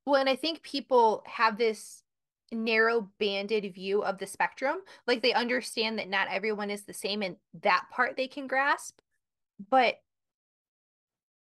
well 0.06 0.20
and 0.20 0.28
i 0.28 0.36
think 0.36 0.62
people 0.62 1.22
have 1.26 1.58
this 1.58 2.02
narrow 2.52 3.10
banded 3.18 3.74
view 3.74 4.02
of 4.02 4.18
the 4.18 4.26
spectrum 4.26 4.76
like 5.06 5.22
they 5.22 5.32
understand 5.32 5.98
that 5.98 6.08
not 6.08 6.28
everyone 6.30 6.70
is 6.70 6.84
the 6.84 6.92
same 6.94 7.22
and 7.22 7.36
that 7.62 7.84
part 7.90 8.16
they 8.16 8.28
can 8.28 8.46
grasp 8.46 9.00
but 9.70 9.96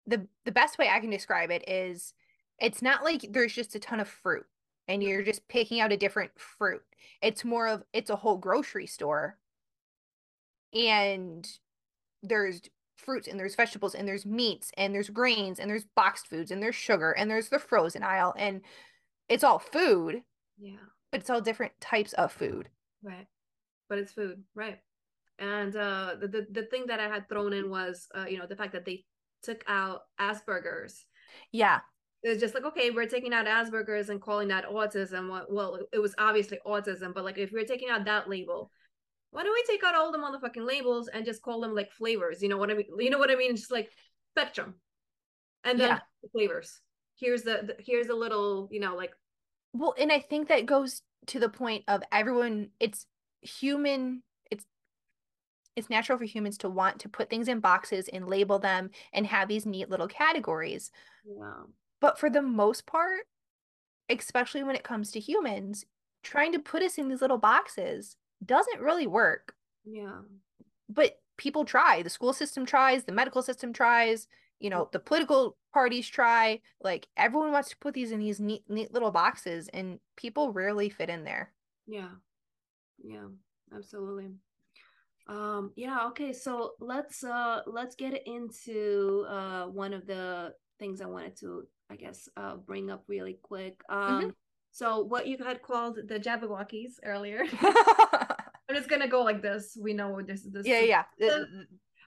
the 0.08 0.28
the 0.46 0.52
best 0.52 0.78
way 0.78 0.90
i 0.90 1.00
can 1.00 1.12
describe 1.12 1.52
it 1.52 1.68
is 1.70 2.14
it's 2.60 2.82
not 2.82 3.04
like 3.04 3.26
there's 3.30 3.54
just 3.54 3.76
a 3.76 3.80
ton 3.80 4.00
of 4.00 4.08
fruit 4.08 4.46
and 4.88 5.04
you're 5.04 5.24
just 5.24 5.48
picking 5.48 5.80
out 5.80 5.92
a 5.92 5.98
different 5.98 6.32
fruit 6.38 6.82
it's 7.22 7.44
more 7.44 7.68
of 7.68 7.84
it's 7.94 8.10
a 8.10 8.16
whole 8.16 8.38
grocery 8.38 8.88
store 8.88 9.38
and 10.74 11.48
there's 12.22 12.62
fruits 12.96 13.28
and 13.28 13.40
there's 13.40 13.56
vegetables 13.56 13.96
and 13.96 14.08
there's 14.08 14.26
meats 14.26 14.72
and 14.78 14.94
there's 14.94 15.10
grains 15.10 15.60
and 15.60 15.70
there's 15.70 15.86
boxed 15.96 16.28
foods 16.28 16.52
and 16.52 16.62
there's 16.62 16.76
sugar 16.76 17.12
and 17.12 17.30
there's 17.30 17.50
the 17.50 17.60
frozen 17.60 18.04
aisle 18.04 18.34
and 18.38 18.62
it's 19.30 19.44
all 19.44 19.60
food. 19.60 20.22
Yeah. 20.60 20.78
But 21.12 21.22
it's 21.22 21.30
all 21.30 21.42
different 21.42 21.74
types 21.80 22.14
of 22.14 22.32
food. 22.32 22.70
Right. 23.04 23.28
But 23.90 24.00
it's 24.00 24.14
food, 24.14 24.44
right? 24.54 24.80
And 25.40 25.76
uh 25.76 26.16
the 26.20 26.28
the, 26.28 26.48
the 26.52 26.64
thing 26.64 26.86
that 26.88 27.00
I 27.00 27.08
had 27.08 27.28
thrown 27.30 27.54
in 27.54 27.70
was 27.70 28.08
uh 28.16 28.26
you 28.28 28.38
know 28.38 28.48
the 28.48 28.56
fact 28.56 28.74
that 28.74 28.86
they 28.86 29.06
took 29.44 29.64
out 29.68 30.02
Asperger's. 30.20 31.06
Yeah. 31.52 31.82
It's 32.26 32.42
just 32.42 32.56
like 32.56 32.66
okay, 32.66 32.90
we're 32.90 33.06
taking 33.06 33.34
out 33.34 33.46
Asperger's 33.46 34.10
and 34.10 34.20
calling 34.20 34.48
that 34.48 34.66
autism. 34.66 35.30
Well, 35.48 35.80
it 35.94 36.00
was 36.00 36.16
obviously 36.18 36.58
autism, 36.66 37.14
but 37.14 37.24
like 37.24 37.38
if 37.38 37.52
we're 37.52 37.66
taking 37.66 37.90
out 37.90 38.06
that 38.06 38.28
label, 38.28 38.72
why 39.30 39.44
don't 39.44 39.54
we 39.54 39.64
take 39.68 39.84
out 39.84 39.94
all 39.94 40.12
the 40.12 40.18
motherfucking 40.18 40.66
labels 40.66 41.08
and 41.08 41.24
just 41.24 41.44
call 41.44 41.62
them 41.62 41.76
like 41.76 41.92
flavors? 41.92 42.42
You 42.42 42.50
know 42.50 42.58
what 42.58 42.72
I 42.72 42.74
mean? 42.74 42.88
You 42.98 43.12
know 43.12 43.20
what 43.20 43.30
I 43.30 43.36
mean? 43.36 43.56
Just 43.56 43.72
like 43.72 43.92
spectrum, 44.32 44.74
and 45.64 45.80
then 45.80 45.90
yeah. 45.90 46.00
flavors. 46.32 46.82
Here's 47.20 47.44
the, 47.44 47.62
the 47.64 47.76
here's 47.78 48.08
a 48.08 48.16
little, 48.16 48.70
you 48.72 48.80
know, 48.80 48.96
like. 48.96 49.12
Well, 49.74 49.94
and 50.00 50.12
I 50.12 50.20
think 50.20 50.48
that 50.48 50.66
goes 50.66 51.04
to 51.28 51.40
the 51.40 51.50
point 51.50 51.84
of 51.88 52.02
everyone. 52.12 52.70
It's 52.80 53.06
human. 53.42 54.24
It's 54.50 54.66
it's 55.76 55.92
natural 55.92 56.18
for 56.18 56.26
humans 56.26 56.58
to 56.60 56.70
want 56.70 57.02
to 57.02 57.10
put 57.10 57.30
things 57.30 57.48
in 57.48 57.60
boxes 57.60 58.10
and 58.12 58.28
label 58.28 58.58
them 58.58 58.90
and 59.14 59.28
have 59.28 59.48
these 59.48 59.68
neat 59.68 59.92
little 59.92 60.08
categories. 60.08 60.90
Yeah. 61.24 61.66
But 62.00 62.20
for 62.20 62.30
the 62.30 62.42
most 62.42 62.86
part, 62.86 63.22
especially 64.10 64.64
when 64.64 64.76
it 64.76 64.84
comes 64.84 65.12
to 65.12 65.20
humans, 65.20 65.86
trying 66.24 66.52
to 66.52 66.60
put 66.60 66.84
us 66.84 66.98
in 66.98 67.08
these 67.08 67.22
little 67.22 67.38
boxes 67.38 68.18
doesn't 68.44 68.82
really 68.82 69.08
work. 69.08 69.56
Yeah. 69.86 70.22
But 70.90 71.20
people 71.38 71.66
try. 71.66 72.02
The 72.02 72.10
school 72.10 72.34
system 72.34 72.66
tries, 72.66 73.04
the 73.04 73.12
medical 73.12 73.42
system 73.42 73.74
tries, 73.74 74.28
you 74.60 74.70
know, 74.70 74.90
the 74.92 75.00
political 75.00 75.58
parties 75.74 76.08
try. 76.08 76.62
Like 76.82 77.08
everyone 77.18 77.52
wants 77.52 77.70
to 77.70 77.78
put 77.78 77.94
these 77.94 78.12
in 78.12 78.20
these 78.20 78.40
neat 78.40 78.64
neat 78.70 78.94
little 78.94 79.12
boxes 79.12 79.70
and 79.74 80.00
people 80.16 80.54
rarely 80.54 80.90
fit 80.90 81.10
in 81.10 81.24
there. 81.24 81.52
Yeah. 81.88 82.10
Yeah, 83.04 83.28
absolutely. 83.76 84.32
Um 85.28 85.72
yeah, 85.76 86.08
okay. 86.08 86.34
So 86.34 86.74
let's 86.80 87.24
uh 87.24 87.62
let's 87.66 87.96
get 87.96 88.28
into 88.28 89.26
uh 89.28 89.66
one 89.66 89.94
of 89.94 90.06
the 90.06 90.54
things 90.80 91.02
I 91.02 91.06
wanted 91.06 91.36
to 91.38 91.68
I 91.90 91.96
guess 91.96 92.30
uh 92.38 92.56
bring 92.56 92.90
up 92.90 93.04
really 93.08 93.40
quick. 93.42 93.82
Um 93.90 94.00
mm-hmm. 94.00 94.30
So 94.72 95.00
what 95.04 95.28
you 95.28 95.38
had 95.38 95.62
called 95.62 96.00
the 96.08 96.20
Jabberwockies 96.20 96.96
earlier. 97.04 97.44
I'm 98.68 98.76
just 98.76 98.90
gonna 98.90 99.08
go 99.08 99.24
like 99.24 99.42
this. 99.42 99.78
We 99.80 99.94
know 99.94 100.22
this. 100.22 100.42
This. 100.44 100.66
Yeah, 100.66 100.82
yeah. 100.82 101.44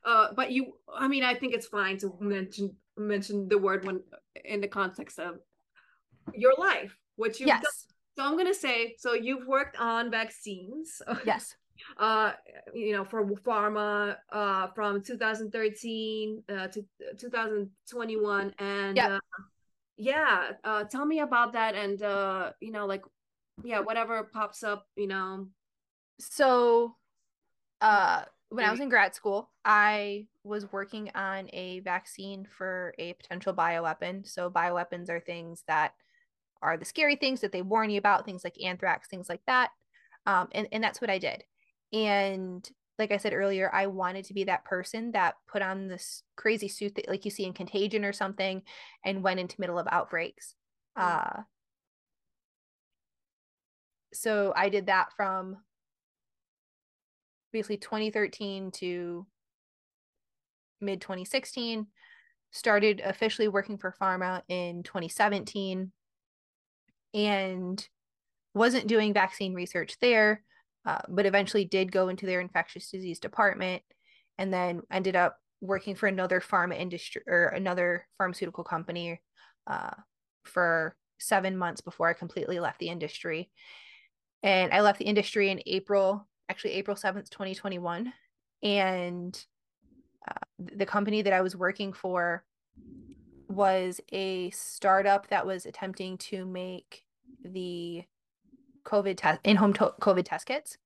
Uh, 0.04 0.28
but 0.34 0.50
you, 0.50 0.74
I 0.92 1.08
mean, 1.08 1.24
I 1.24 1.34
think 1.34 1.54
it's 1.54 1.66
fine 1.66 1.98
to 1.98 2.14
mention 2.20 2.74
mention 2.96 3.48
the 3.48 3.58
word 3.58 3.84
when 3.84 4.00
in 4.44 4.60
the 4.60 4.68
context 4.68 5.18
of 5.18 5.38
your 6.34 6.54
life, 6.58 6.96
what 7.16 7.38
you've 7.38 7.48
yes. 7.48 7.62
done. 7.62 7.72
So 8.16 8.24
I'm 8.24 8.36
gonna 8.36 8.54
say, 8.54 8.96
so 8.98 9.14
you've 9.14 9.46
worked 9.46 9.78
on 9.78 10.10
vaccines. 10.10 11.00
Yes. 11.24 11.54
Uh, 11.96 12.32
you 12.74 12.92
know, 12.92 13.04
for 13.04 13.24
pharma, 13.24 14.16
uh, 14.32 14.66
from 14.74 15.00
2013 15.00 16.42
uh, 16.48 16.66
to 16.66 16.84
2021, 17.16 18.54
and 18.58 18.96
yep. 18.96 19.10
uh, 19.12 19.18
yeah 19.98 20.52
uh 20.62 20.84
tell 20.84 21.04
me 21.04 21.18
about 21.20 21.52
that 21.52 21.74
and 21.74 22.02
uh 22.02 22.52
you 22.60 22.70
know 22.70 22.86
like 22.86 23.02
yeah 23.64 23.80
whatever 23.80 24.22
pops 24.22 24.62
up 24.62 24.86
you 24.96 25.08
know. 25.08 25.48
So 26.20 26.94
uh 27.80 28.22
when 28.48 28.64
i 28.64 28.70
was 28.70 28.80
in 28.80 28.88
grad 28.88 29.14
school 29.14 29.50
i 29.64 30.26
was 30.42 30.72
working 30.72 31.10
on 31.14 31.48
a 31.52 31.80
vaccine 31.80 32.46
for 32.46 32.94
a 32.98 33.12
potential 33.14 33.52
bioweapon. 33.52 34.26
So 34.26 34.50
bioweapons 34.50 35.10
are 35.10 35.20
things 35.20 35.64
that 35.68 35.92
are 36.62 36.76
the 36.76 36.84
scary 36.84 37.16
things 37.16 37.40
that 37.40 37.52
they 37.52 37.62
warn 37.62 37.90
you 37.90 37.98
about 37.98 38.24
things 38.24 38.42
like 38.42 38.56
anthrax 38.62 39.08
things 39.08 39.28
like 39.28 39.42
that 39.46 39.70
um 40.26 40.48
and, 40.52 40.66
and 40.72 40.82
that's 40.82 41.00
what 41.00 41.10
i 41.10 41.18
did. 41.18 41.44
And 41.92 42.68
like 42.98 43.12
I 43.12 43.16
said 43.16 43.32
earlier, 43.32 43.70
I 43.72 43.86
wanted 43.86 44.24
to 44.26 44.34
be 44.34 44.44
that 44.44 44.64
person 44.64 45.12
that 45.12 45.36
put 45.46 45.62
on 45.62 45.88
this 45.88 46.22
crazy 46.36 46.68
suit 46.68 46.96
that 46.96 47.08
like 47.08 47.24
you 47.24 47.30
see 47.30 47.44
in 47.44 47.52
Contagion 47.52 48.04
or 48.04 48.12
something 48.12 48.62
and 49.04 49.22
went 49.22 49.40
into 49.40 49.60
middle 49.60 49.78
of 49.78 49.86
outbreaks. 49.90 50.54
Uh 50.96 51.42
so 54.12 54.52
I 54.56 54.68
did 54.68 54.86
that 54.86 55.12
from 55.16 55.58
basically 57.52 57.76
2013 57.76 58.70
to 58.72 59.26
mid 60.80 61.00
2016 61.00 61.86
started 62.50 63.00
officially 63.04 63.48
working 63.48 63.78
for 63.78 63.94
pharma 64.00 64.42
in 64.48 64.82
2017 64.82 65.92
and 67.14 67.88
wasn't 68.54 68.86
doing 68.86 69.12
vaccine 69.12 69.54
research 69.54 69.96
there 70.00 70.42
uh, 70.86 70.98
but 71.08 71.26
eventually 71.26 71.64
did 71.64 71.92
go 71.92 72.08
into 72.08 72.26
their 72.26 72.40
infectious 72.40 72.90
disease 72.90 73.18
department 73.18 73.82
and 74.38 74.52
then 74.52 74.82
ended 74.90 75.16
up 75.16 75.38
working 75.60 75.94
for 75.94 76.06
another 76.06 76.40
pharma 76.40 76.78
industry 76.78 77.22
or 77.26 77.46
another 77.46 78.06
pharmaceutical 78.16 78.64
company 78.64 79.20
uh, 79.66 79.90
for 80.44 80.96
seven 81.18 81.56
months 81.56 81.80
before 81.80 82.08
I 82.08 82.12
completely 82.12 82.60
left 82.60 82.78
the 82.78 82.88
industry. 82.88 83.50
And 84.42 84.72
I 84.72 84.80
left 84.80 84.98
the 84.98 85.04
industry 85.04 85.50
in 85.50 85.60
April, 85.66 86.26
actually 86.48 86.72
April 86.74 86.96
7th, 86.96 87.28
2021. 87.30 88.12
And 88.62 89.44
uh, 90.28 90.34
the 90.58 90.86
company 90.86 91.22
that 91.22 91.32
I 91.32 91.40
was 91.40 91.56
working 91.56 91.92
for 91.92 92.44
was 93.48 94.00
a 94.12 94.50
startup 94.50 95.28
that 95.28 95.46
was 95.46 95.66
attempting 95.66 96.18
to 96.18 96.44
make 96.44 97.02
the 97.44 98.04
COVID 98.88 99.16
test 99.16 99.40
in 99.44 99.56
home 99.56 99.72
to- 99.74 99.94
COVID 100.00 100.24
test 100.24 100.46
kits. 100.46 100.78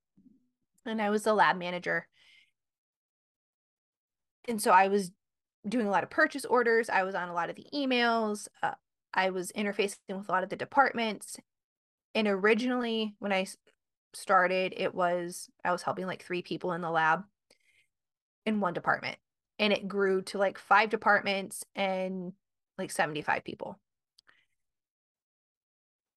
And 0.85 1.01
I 1.01 1.11
was 1.11 1.23
the 1.23 1.35
lab 1.35 1.57
manager. 1.57 2.09
And 4.49 4.61
so 4.61 4.73
I 4.73 4.89
was 4.89 5.13
doing 5.69 5.87
a 5.87 5.91
lot 5.91 6.03
of 6.03 6.11
purchase 6.11 6.45
orders. 6.45 6.91
I 6.91 7.05
was 7.05 7.15
on 7.15 7.29
a 7.29 7.35
lot 7.35 7.49
of 7.49 7.57
the 7.57 7.67
emails. 7.73 8.49
Uh, 8.63 8.73
I 9.15 9.31
was 9.31 9.53
interfacing 9.53 9.99
with 10.09 10.29
a 10.29 10.33
lot 10.33 10.43
of 10.43 10.51
the 10.51 10.57
departments. 10.57 11.37
And 12.15 12.27
originally, 12.27 13.15
when 13.21 13.33
I 13.33 13.47
started, 14.13 14.75
it 14.77 14.95
was 14.95 15.49
I 15.65 15.71
was 15.71 15.83
helping 15.83 16.07
like 16.07 16.25
three 16.25 16.43
people 16.43 16.73
in 16.73 16.81
the 16.81 16.91
lab 16.91 17.23
in 18.45 18.61
one 18.61 18.75
department. 18.75 19.17
And 19.61 19.73
it 19.73 19.87
grew 19.87 20.23
to 20.23 20.39
like 20.39 20.59
five 20.59 20.91
departments 20.91 21.65
and 21.77 22.33
like 22.79 22.91
75 22.91 23.45
people. 23.45 23.79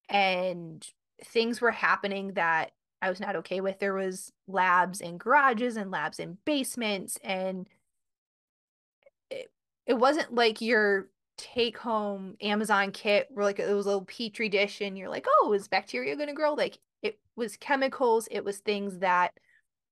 And 0.09 0.85
things 1.23 1.61
were 1.61 1.71
happening 1.71 2.33
that 2.33 2.71
I 3.01 3.09
was 3.09 3.19
not 3.19 3.35
okay 3.37 3.61
with. 3.61 3.79
There 3.79 3.93
was 3.93 4.31
labs 4.47 5.01
in 5.01 5.17
garages 5.17 5.77
and 5.77 5.91
labs 5.91 6.19
in 6.19 6.37
basements 6.45 7.17
and 7.23 7.67
it, 9.29 9.51
it 9.85 9.93
wasn't 9.95 10.33
like 10.33 10.61
your 10.61 11.09
take 11.37 11.77
home 11.77 12.35
Amazon 12.41 12.91
kit 12.91 13.27
where 13.31 13.45
like 13.45 13.59
it 13.59 13.73
was 13.73 13.85
a 13.85 13.89
little 13.89 14.05
petri 14.05 14.49
dish 14.49 14.81
and 14.81 14.97
you're 14.97 15.09
like, 15.09 15.25
oh, 15.39 15.53
is 15.53 15.67
bacteria 15.67 16.15
going 16.15 16.29
to 16.29 16.33
grow? 16.33 16.53
Like 16.53 16.79
it 17.01 17.19
was 17.35 17.57
chemicals, 17.57 18.27
it 18.31 18.43
was 18.43 18.57
things 18.57 18.99
that 18.99 19.31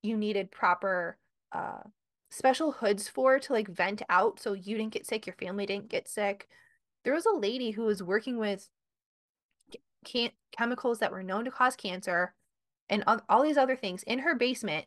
you 0.01 0.17
needed 0.17 0.51
proper 0.51 1.17
uh, 1.51 1.81
special 2.29 2.71
hoods 2.71 3.07
for 3.07 3.39
to 3.39 3.53
like 3.53 3.67
vent 3.67 4.01
out 4.09 4.39
so 4.39 4.53
you 4.53 4.77
didn't 4.77 4.93
get 4.93 5.05
sick, 5.05 5.27
your 5.27 5.35
family 5.35 5.65
didn't 5.65 5.89
get 5.89 6.07
sick. 6.07 6.47
There 7.03 7.13
was 7.13 7.25
a 7.25 7.35
lady 7.35 7.71
who 7.71 7.83
was 7.83 8.01
working 8.01 8.37
with 8.37 8.69
can- 10.03 10.31
chemicals 10.57 10.99
that 10.99 11.11
were 11.11 11.23
known 11.23 11.45
to 11.45 11.51
cause 11.51 11.75
cancer 11.75 12.33
and 12.89 13.03
all 13.29 13.43
these 13.43 13.57
other 13.57 13.75
things 13.75 14.03
in 14.03 14.19
her 14.19 14.35
basement 14.35 14.85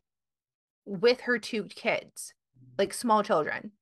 with 0.84 1.22
her 1.22 1.38
two 1.38 1.64
kids, 1.64 2.34
like 2.78 2.94
small 2.94 3.22
children. 3.22 3.72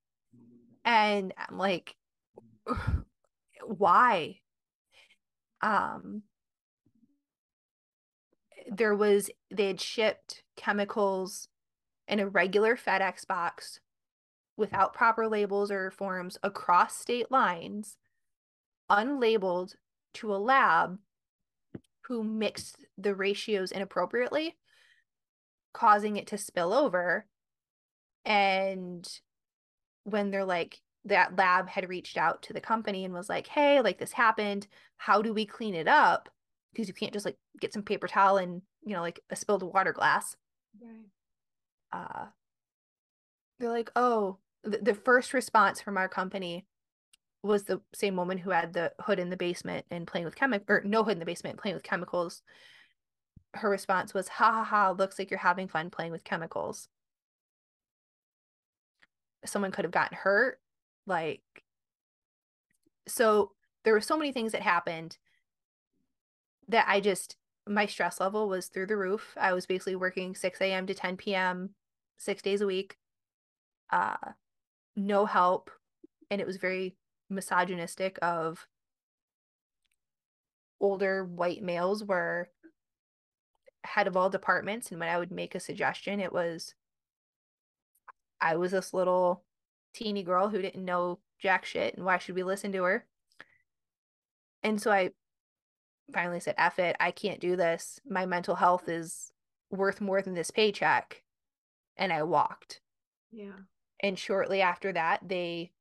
And 0.83 1.33
I'm 1.37 1.57
like, 1.57 1.95
why? 3.65 4.39
Um, 5.61 6.23
there 8.67 8.95
was, 8.95 9.29
they 9.51 9.67
had 9.67 9.81
shipped 9.81 10.43
chemicals 10.55 11.47
in 12.07 12.19
a 12.19 12.27
regular 12.27 12.75
FedEx 12.75 13.27
box 13.27 13.79
without 14.57 14.93
proper 14.93 15.27
labels 15.27 15.69
or 15.69 15.91
forms 15.91 16.37
across 16.41 16.95
state 16.95 17.29
lines, 17.29 17.97
unlabeled 18.89 19.75
to 20.13 20.33
a 20.33 20.37
lab 20.37 20.99
who 22.07 22.23
mixed 22.23 22.85
the 22.97 23.15
ratios 23.15 23.71
inappropriately, 23.71 24.55
causing 25.73 26.17
it 26.17 26.27
to 26.27 26.37
spill 26.37 26.73
over. 26.73 27.25
And 28.23 29.07
when 30.03 30.31
they're 30.31 30.45
like, 30.45 30.79
that 31.05 31.35
lab 31.35 31.69
had 31.69 31.87
reached 31.87 32.17
out 32.17 32.41
to 32.43 32.53
the 32.53 32.61
company 32.61 33.05
and 33.05 33.13
was 33.13 33.29
like, 33.29 33.47
hey, 33.47 33.81
like 33.81 33.99
this 33.99 34.11
happened. 34.11 34.67
How 34.97 35.21
do 35.21 35.33
we 35.33 35.45
clean 35.45 35.75
it 35.75 35.87
up? 35.87 36.29
Because 36.73 36.87
you 36.87 36.93
can't 36.93 37.13
just 37.13 37.25
like 37.25 37.37
get 37.59 37.73
some 37.73 37.83
paper 37.83 38.07
towel 38.07 38.37
and, 38.37 38.61
you 38.83 38.95
know, 38.95 39.01
like 39.01 39.19
a 39.29 39.35
spilled 39.35 39.63
water 39.63 39.93
glass. 39.93 40.35
Right. 40.81 41.05
Uh, 41.91 42.25
they're 43.59 43.69
like, 43.69 43.91
oh, 43.95 44.39
the, 44.63 44.79
the 44.79 44.95
first 44.95 45.33
response 45.33 45.79
from 45.79 45.97
our 45.97 46.09
company 46.09 46.65
was 47.45 47.63
the 47.63 47.81
same 47.93 48.15
woman 48.15 48.37
who 48.37 48.49
had 48.49 48.73
the 48.73 48.91
hood 49.01 49.19
in 49.19 49.29
the 49.29 49.37
basement 49.37 49.85
and 49.91 50.07
playing 50.07 50.25
with 50.25 50.35
chemical 50.35 50.75
or 50.75 50.81
no 50.83 51.03
hood 51.03 51.13
in 51.13 51.19
the 51.19 51.25
basement 51.25 51.59
playing 51.59 51.75
with 51.75 51.83
chemicals. 51.83 52.41
Her 53.53 53.69
response 53.69 54.13
was 54.13 54.27
ha 54.27 54.51
ha 54.51 54.63
ha 54.63 54.91
looks 54.91 55.17
like 55.19 55.29
you're 55.29 55.39
having 55.39 55.67
fun 55.67 55.89
playing 55.89 56.11
with 56.11 56.23
chemicals. 56.23 56.87
Someone 59.45 59.71
could 59.71 59.85
have 59.85 59.91
gotten 59.91 60.17
hurt 60.17 60.59
like 61.05 61.41
so 63.07 63.51
there 63.83 63.93
were 63.93 64.01
so 64.01 64.17
many 64.17 64.31
things 64.31 64.51
that 64.51 64.63
happened 64.63 65.17
that 66.67 66.85
i 66.87 66.99
just 66.99 67.35
my 67.67 67.85
stress 67.85 68.19
level 68.19 68.47
was 68.47 68.67
through 68.67 68.85
the 68.85 68.97
roof. 68.97 69.35
I 69.39 69.53
was 69.53 69.65
basically 69.65 69.95
working 69.95 70.35
6 70.35 70.61
a.m 70.61 70.85
to 70.87 70.93
10 70.93 71.17
p.m 71.17 71.71
six 72.17 72.41
days 72.41 72.61
a 72.61 72.67
week 72.67 72.97
uh 73.91 74.15
no 74.95 75.25
help 75.25 75.69
and 76.29 76.39
it 76.39 76.47
was 76.47 76.57
very 76.57 76.95
misogynistic 77.29 78.17
of 78.21 78.67
older 80.79 81.23
white 81.23 81.63
males 81.63 82.03
were 82.03 82.49
head 83.83 84.07
of 84.07 84.17
all 84.17 84.29
departments 84.29 84.91
and 84.91 84.99
when 84.99 85.09
i 85.09 85.17
would 85.17 85.31
make 85.31 85.55
a 85.55 85.59
suggestion 85.59 86.19
it 86.19 86.33
was 86.33 86.75
i 88.41 88.55
was 88.55 88.71
this 88.71 88.93
little 88.93 89.43
teeny 89.93 90.23
girl 90.23 90.49
who 90.49 90.61
didn't 90.61 90.83
know 90.83 91.19
jack 91.39 91.65
shit 91.65 91.95
and 91.95 92.05
why 92.05 92.17
should 92.17 92.35
we 92.35 92.43
listen 92.43 92.71
to 92.71 92.83
her? 92.83 93.05
And 94.63 94.81
so 94.81 94.91
i 94.91 95.11
finally 96.13 96.39
said 96.39 96.55
F 96.57 96.79
it 96.79 96.95
i 96.99 97.11
can't 97.11 97.39
do 97.39 97.55
this. 97.55 97.99
My 98.07 98.25
mental 98.25 98.55
health 98.55 98.89
is 98.89 99.31
worth 99.71 100.01
more 100.01 100.21
than 100.21 100.33
this 100.33 100.51
paycheck. 100.51 101.23
And 101.97 102.11
i 102.11 102.23
walked. 102.23 102.81
Yeah. 103.31 103.59
And 104.01 104.19
shortly 104.19 104.61
after 104.61 104.91
that 104.93 105.21
they 105.27 105.71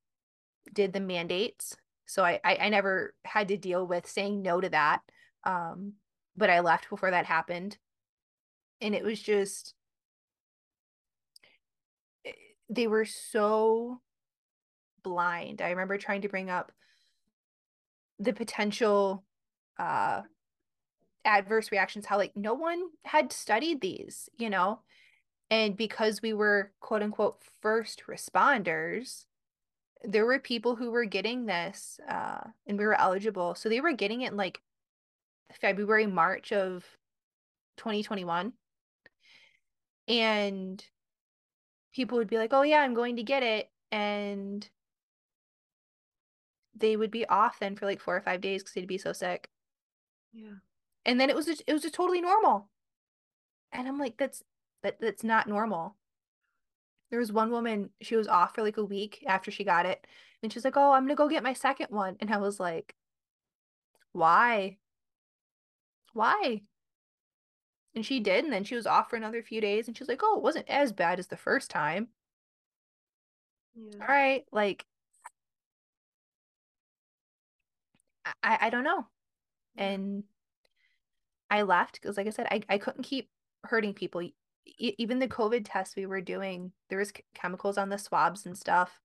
did 0.73 0.93
the 0.93 1.01
mandates. 1.01 1.77
So 2.07 2.25
I, 2.25 2.41
I, 2.45 2.57
I 2.57 2.69
never 2.69 3.15
had 3.25 3.49
to 3.49 3.57
deal 3.57 3.87
with 3.87 4.07
saying 4.07 4.43
no 4.43 4.61
to 4.61 4.69
that. 4.71 5.01
Um, 5.45 5.95
but 6.37 6.51
I 6.51 6.61
left 6.61 6.91
before 6.91 7.11
that 7.11 7.27
happened. 7.27 7.79
And 8.81 8.95
it 8.95 9.05
was 9.05 9.21
just, 9.21 9.75
eh, 12.25 12.33
they 12.69 12.87
were 12.87 13.05
so 13.05 14.01
blind. 15.03 15.63
I 15.63 15.71
remember 15.71 15.97
trying 15.97 16.23
to 16.23 16.29
bring 16.29 16.51
up 16.51 16.73
the 18.19 18.33
potential 18.33 19.25
uh 19.79 20.23
adverse 21.25 21.73
reactions 21.73 22.07
how 22.07 22.17
like 22.17 22.37
no 22.37 22.55
one 22.55 22.83
had 23.05 23.33
studied 23.33 23.81
these 23.81 24.29
you 24.37 24.49
know 24.51 24.81
and 25.51 25.77
because 25.77 26.23
we 26.23 26.33
were 26.33 26.73
quote 26.81 27.03
unquote 27.03 27.39
first 27.61 28.03
responders 28.09 29.25
there 30.07 30.27
were 30.27 30.39
people 30.39 30.77
who 30.77 30.91
were 30.91 31.05
getting 31.05 31.47
this 31.47 31.99
uh, 32.09 32.41
and 32.67 32.79
we 32.79 32.85
were 32.85 32.99
eligible. 32.99 33.55
So 33.55 33.69
they 33.69 33.81
were 33.81 33.93
getting 33.93 34.23
it 34.23 34.33
in 34.33 34.37
like 34.37 34.61
February, 35.61 36.07
March 36.07 36.53
of 36.53 36.85
2021. 37.79 38.53
And 40.07 40.85
people 41.95 42.19
would 42.19 42.29
be 42.29 42.39
like, 42.39 42.53
oh, 42.53 42.63
yeah, 42.63 42.81
I'm 42.81 42.95
going 42.95 43.17
to 43.17 43.23
get 43.23 43.43
it. 43.43 43.71
And 43.91 44.69
they 46.77 46.97
would 46.97 47.11
be 47.11 47.27
off 47.27 47.59
then 47.61 47.77
for 47.77 47.87
like 47.87 48.01
four 48.01 48.17
or 48.17 48.21
five 48.21 48.41
days 48.41 48.63
because 48.63 48.75
they'd 48.75 48.87
be 48.87 48.99
so 48.99 49.13
sick. 49.13 49.49
Yeah. 50.33 50.57
And 51.07 51.21
then 51.21 51.31
it 51.31 51.37
was 51.37 51.47
just, 51.47 51.63
it 51.67 51.73
was 51.73 51.83
just 51.83 51.95
totally 51.95 52.21
normal. 52.21 52.69
And 53.73 53.89
I'm 53.89 53.99
like, 53.99 54.17
that's 54.17 54.43
that 54.83 55.01
that's 55.01 55.25
not 55.25 55.49
normal. 55.49 55.97
There 57.11 57.19
was 57.19 57.33
one 57.33 57.51
woman, 57.51 57.91
she 58.01 58.17
was 58.17 58.29
off 58.29 58.55
for 58.55 58.63
like 58.63 58.77
a 58.77 58.85
week 58.85 59.23
after 59.27 59.51
she 59.51 59.65
got 59.65 59.87
it. 59.87 60.07
And 60.43 60.53
she's 60.53 60.65
like, 60.65 60.77
Oh, 60.77 60.93
I'm 60.93 61.05
gonna 61.05 61.15
go 61.15 61.29
get 61.29 61.43
my 61.43 61.53
second 61.55 61.89
one. 61.91 62.17
And 62.21 62.33
I 62.33 62.39
was 62.39 62.59
like, 62.61 62.95
Why? 64.13 64.79
Why? 66.13 66.63
And 67.95 68.05
she 68.05 68.21
did, 68.21 68.45
and 68.45 68.53
then 68.53 68.65
she 68.65 68.75
was 68.75 68.87
off 68.87 69.09
for 69.11 69.17
another 69.17 69.43
few 69.43 69.61
days, 69.61 69.87
and 69.87 69.97
she's 69.97 70.09
like, 70.09 70.21
Oh, 70.23 70.37
it 70.37 70.43
wasn't 70.43 70.69
as 70.69 70.93
bad 70.93 71.19
as 71.19 71.29
the 71.29 71.37
first 71.37 71.71
time. 71.71 72.09
Yeah. 73.75 73.99
All 74.01 74.07
right, 74.09 74.45
like 74.53 74.85
I 78.43 78.59
I 78.63 78.71
don't 78.71 78.85
know. 78.85 79.01
Mm. 79.01 79.05
And 79.77 80.25
I 81.51 81.63
left 81.63 82.01
because 82.01 82.17
like 82.17 82.27
I 82.27 82.31
said, 82.31 82.49
I, 82.51 82.63
I 82.69 82.79
couldn't 82.79 83.05
keep 83.05 83.31
hurting 83.65 83.95
people 83.95 84.23
even 84.79 85.19
the 85.19 85.29
COVID 85.29 85.67
tests 85.69 85.97
we 85.97 86.07
were 86.07 86.21
doing, 86.21 86.73
there 86.89 86.99
was 86.99 87.13
chemicals 87.35 87.79
on 87.79 87.89
the 87.89 87.99
swabs 87.99 88.47
and 88.47 88.57
stuff. 88.57 89.01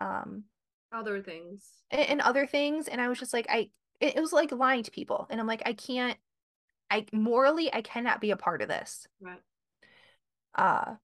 Um, 0.00 0.44
other 0.92 1.22
things 1.22 1.64
and, 1.90 2.00
and 2.02 2.20
other 2.20 2.46
things, 2.46 2.88
and 2.88 3.00
I 3.00 3.08
was 3.08 3.18
just 3.18 3.32
like, 3.32 3.46
I 3.48 3.70
it, 4.00 4.16
it 4.16 4.20
was 4.20 4.32
like 4.32 4.52
lying 4.52 4.82
to 4.82 4.90
people, 4.90 5.26
and 5.30 5.40
I'm 5.40 5.46
like, 5.46 5.62
I 5.64 5.72
can't, 5.74 6.18
I 6.90 7.06
morally, 7.12 7.72
I 7.72 7.82
cannot 7.82 8.20
be 8.20 8.30
a 8.30 8.36
part 8.36 8.62
of 8.62 8.68
this. 8.68 9.06
Right. 9.20 9.40
Uh, 10.54 10.94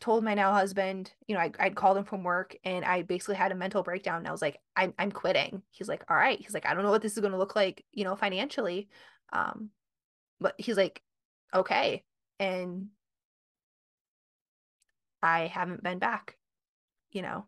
told 0.00 0.22
my 0.22 0.34
now 0.34 0.52
husband, 0.52 1.12
you 1.26 1.34
know, 1.34 1.40
I, 1.40 1.50
I'd 1.58 1.74
called 1.74 1.98
him 1.98 2.04
from 2.04 2.22
work 2.22 2.56
and 2.62 2.84
I 2.84 3.02
basically 3.02 3.34
had 3.34 3.50
a 3.50 3.56
mental 3.56 3.82
breakdown. 3.82 4.18
And 4.18 4.28
I 4.28 4.30
was 4.30 4.40
like, 4.40 4.58
I'm, 4.76 4.94
I'm 4.96 5.10
quitting. 5.10 5.60
He's 5.72 5.88
like, 5.88 6.04
all 6.08 6.16
right. 6.16 6.38
He's 6.38 6.54
like, 6.54 6.66
I 6.66 6.72
don't 6.72 6.84
know 6.84 6.90
what 6.90 7.02
this 7.02 7.14
is 7.14 7.18
going 7.18 7.32
to 7.32 7.38
look 7.38 7.56
like, 7.56 7.84
you 7.92 8.04
know, 8.04 8.14
financially. 8.14 8.88
Um, 9.32 9.70
but 10.40 10.54
he's 10.56 10.76
like, 10.76 11.02
okay 11.52 12.04
and 12.38 12.88
I 15.22 15.46
haven't 15.46 15.82
been 15.82 15.98
back. 15.98 16.36
you 17.10 17.22
know, 17.22 17.46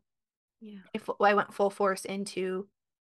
yeah. 0.60 0.78
if 0.94 1.08
I 1.20 1.34
went 1.34 1.54
full 1.54 1.70
force 1.70 2.04
into 2.04 2.66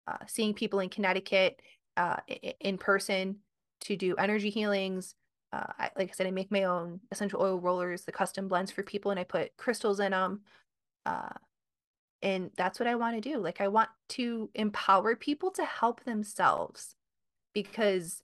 uh, 0.07 0.25
seeing 0.25 0.53
people 0.53 0.79
in 0.79 0.89
Connecticut 0.89 1.61
uh, 1.97 2.17
in 2.61 2.77
person 2.77 3.37
to 3.81 3.95
do 3.95 4.15
energy 4.15 4.49
healings. 4.49 5.15
Uh, 5.53 5.65
I, 5.79 5.89
like 5.97 6.09
I 6.09 6.13
said, 6.13 6.27
I 6.27 6.31
make 6.31 6.51
my 6.51 6.63
own 6.63 6.99
essential 7.11 7.41
oil 7.41 7.59
rollers, 7.59 8.03
the 8.03 8.11
custom 8.11 8.47
blends 8.47 8.71
for 8.71 8.83
people, 8.83 9.11
and 9.11 9.19
I 9.19 9.23
put 9.23 9.55
crystals 9.57 9.99
in 9.99 10.11
them. 10.11 10.41
Uh, 11.05 11.29
and 12.21 12.51
that's 12.57 12.79
what 12.79 12.87
I 12.87 12.95
want 12.95 13.21
to 13.21 13.29
do. 13.29 13.37
Like, 13.37 13.61
I 13.61 13.67
want 13.67 13.89
to 14.09 14.49
empower 14.55 15.15
people 15.15 15.51
to 15.51 15.63
help 15.63 16.03
themselves 16.03 16.95
because 17.53 18.21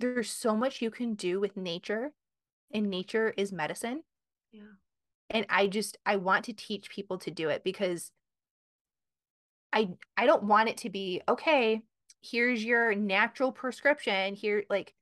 there's 0.00 0.30
so 0.30 0.56
much 0.56 0.82
you 0.82 0.90
can 0.90 1.14
do 1.14 1.38
with 1.38 1.56
nature, 1.56 2.12
and 2.72 2.88
nature 2.88 3.32
is 3.36 3.52
medicine. 3.52 4.02
Yeah. 4.52 4.62
And 5.28 5.46
I 5.48 5.68
just, 5.68 5.96
I 6.04 6.16
want 6.16 6.46
to 6.46 6.52
teach 6.52 6.90
people 6.90 7.18
to 7.18 7.30
do 7.30 7.50
it 7.50 7.62
because 7.62 8.10
I 9.72 9.90
I 10.16 10.26
don't 10.26 10.44
want 10.44 10.68
it 10.68 10.78
to 10.78 10.90
be 10.90 11.22
okay, 11.28 11.82
here's 12.22 12.64
your 12.64 12.94
natural 12.94 13.52
prescription 13.52 14.34
here 14.34 14.64
like 14.68 14.94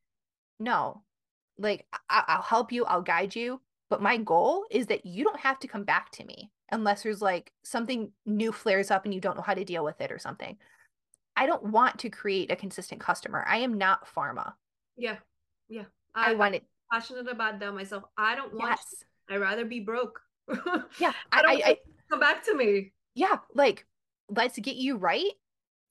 no. 0.61 1.03
Like 1.59 1.87
I- 2.09 2.25
I'll 2.29 2.43
help 2.43 2.73
you, 2.73 2.85
I'll 2.85 3.03
guide 3.03 3.35
you, 3.35 3.61
but 3.91 4.03
my 4.03 4.17
goal 4.19 4.67
is 4.71 4.87
that 4.89 5.07
you 5.07 5.25
don't 5.25 5.41
have 5.41 5.59
to 5.61 5.69
come 5.69 5.85
back 5.85 6.11
to 6.13 6.25
me 6.25 6.51
unless 6.71 7.03
there's 7.03 7.23
like 7.23 7.53
something 7.65 8.13
new 8.27 8.53
flares 8.53 8.91
up 8.91 9.05
and 9.05 9.15
you 9.15 9.21
don't 9.21 9.37
know 9.37 9.43
how 9.43 9.55
to 9.55 9.65
deal 9.65 9.85
with 9.85 10.01
it 10.01 10.13
or 10.13 10.19
something. 10.19 10.57
I 11.37 11.47
don't 11.47 11.63
want 11.65 11.99
to 12.01 12.11
create 12.11 12.53
a 12.53 12.57
consistent 12.57 13.01
customer. 13.01 13.45
I 13.49 13.59
am 13.59 13.79
not 13.79 14.07
pharma. 14.07 14.53
Yeah. 14.99 15.17
Yeah. 15.69 15.85
I, 16.15 16.33
I 16.33 16.35
want 16.35 16.57
it 16.57 16.65
passionate 16.93 17.29
about 17.29 17.61
that 17.61 17.75
myself. 17.75 18.05
I 18.17 18.35
don't 18.35 18.55
want 18.55 18.71
yes. 18.71 19.05
I'd 19.31 19.41
rather 19.41 19.65
be 19.65 19.81
broke. 19.81 20.21
yeah. 20.99 21.13
I, 21.33 21.43
I, 21.43 21.63
I 21.65 21.79
come 22.11 22.21
back 22.21 22.43
to 22.45 22.55
me. 22.55 22.93
Yeah. 23.15 23.39
Like 23.55 23.87
let's 24.29 24.59
get 24.59 24.77
you 24.77 24.97
right 24.97 25.33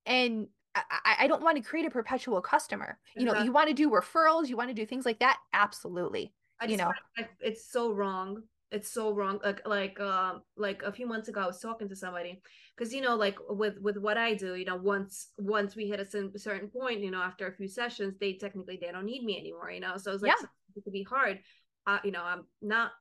and 0.05 0.47
I, 0.75 1.15
I 1.21 1.27
don't 1.27 1.41
want 1.41 1.57
to 1.57 1.63
create 1.63 1.85
a 1.85 1.89
perpetual 1.89 2.39
customer. 2.41 2.99
You 3.15 3.25
know, 3.25 3.41
you 3.41 3.51
want 3.51 3.67
to 3.67 3.73
do 3.73 3.89
referrals, 3.89 4.47
you 4.47 4.55
want 4.55 4.69
to 4.69 4.75
do 4.75 4.85
things 4.85 5.05
like 5.05 5.19
that. 5.19 5.39
Absolutely. 5.53 6.33
I 6.59 6.65
you 6.65 6.77
know, 6.77 6.91
it's 7.39 7.71
so 7.71 7.91
wrong. 7.91 8.43
It's 8.69 8.91
so 8.91 9.13
wrong. 9.13 9.39
Like, 9.43 9.65
like, 9.65 9.99
um, 9.99 10.41
like 10.57 10.83
a 10.83 10.91
few 10.91 11.07
months 11.07 11.29
ago, 11.29 11.41
I 11.41 11.47
was 11.47 11.59
talking 11.59 11.87
to 11.87 11.95
somebody 11.95 12.41
because 12.75 12.93
you 12.93 13.01
know, 13.01 13.15
like 13.15 13.37
with 13.49 13.79
with 13.81 13.97
what 13.97 14.17
I 14.17 14.33
do, 14.33 14.55
you 14.55 14.65
know, 14.65 14.75
once 14.75 15.29
once 15.37 15.75
we 15.75 15.87
hit 15.87 16.01
a 16.01 16.05
certain 16.37 16.67
point, 16.69 16.99
you 16.99 17.09
know, 17.09 17.21
after 17.21 17.47
a 17.47 17.55
few 17.55 17.67
sessions, 17.67 18.15
they 18.19 18.33
technically 18.33 18.77
they 18.79 18.91
don't 18.91 19.05
need 19.05 19.23
me 19.23 19.39
anymore. 19.39 19.71
You 19.71 19.79
know, 19.79 19.97
so 19.97 20.11
it's 20.11 20.21
like 20.21 20.33
yeah. 20.37 20.47
it 20.75 20.83
could 20.83 20.93
be 20.93 21.03
hard. 21.03 21.39
Uh, 21.85 21.99
you 22.03 22.11
know, 22.11 22.23
I'm 22.23 22.43
not, 22.61 22.91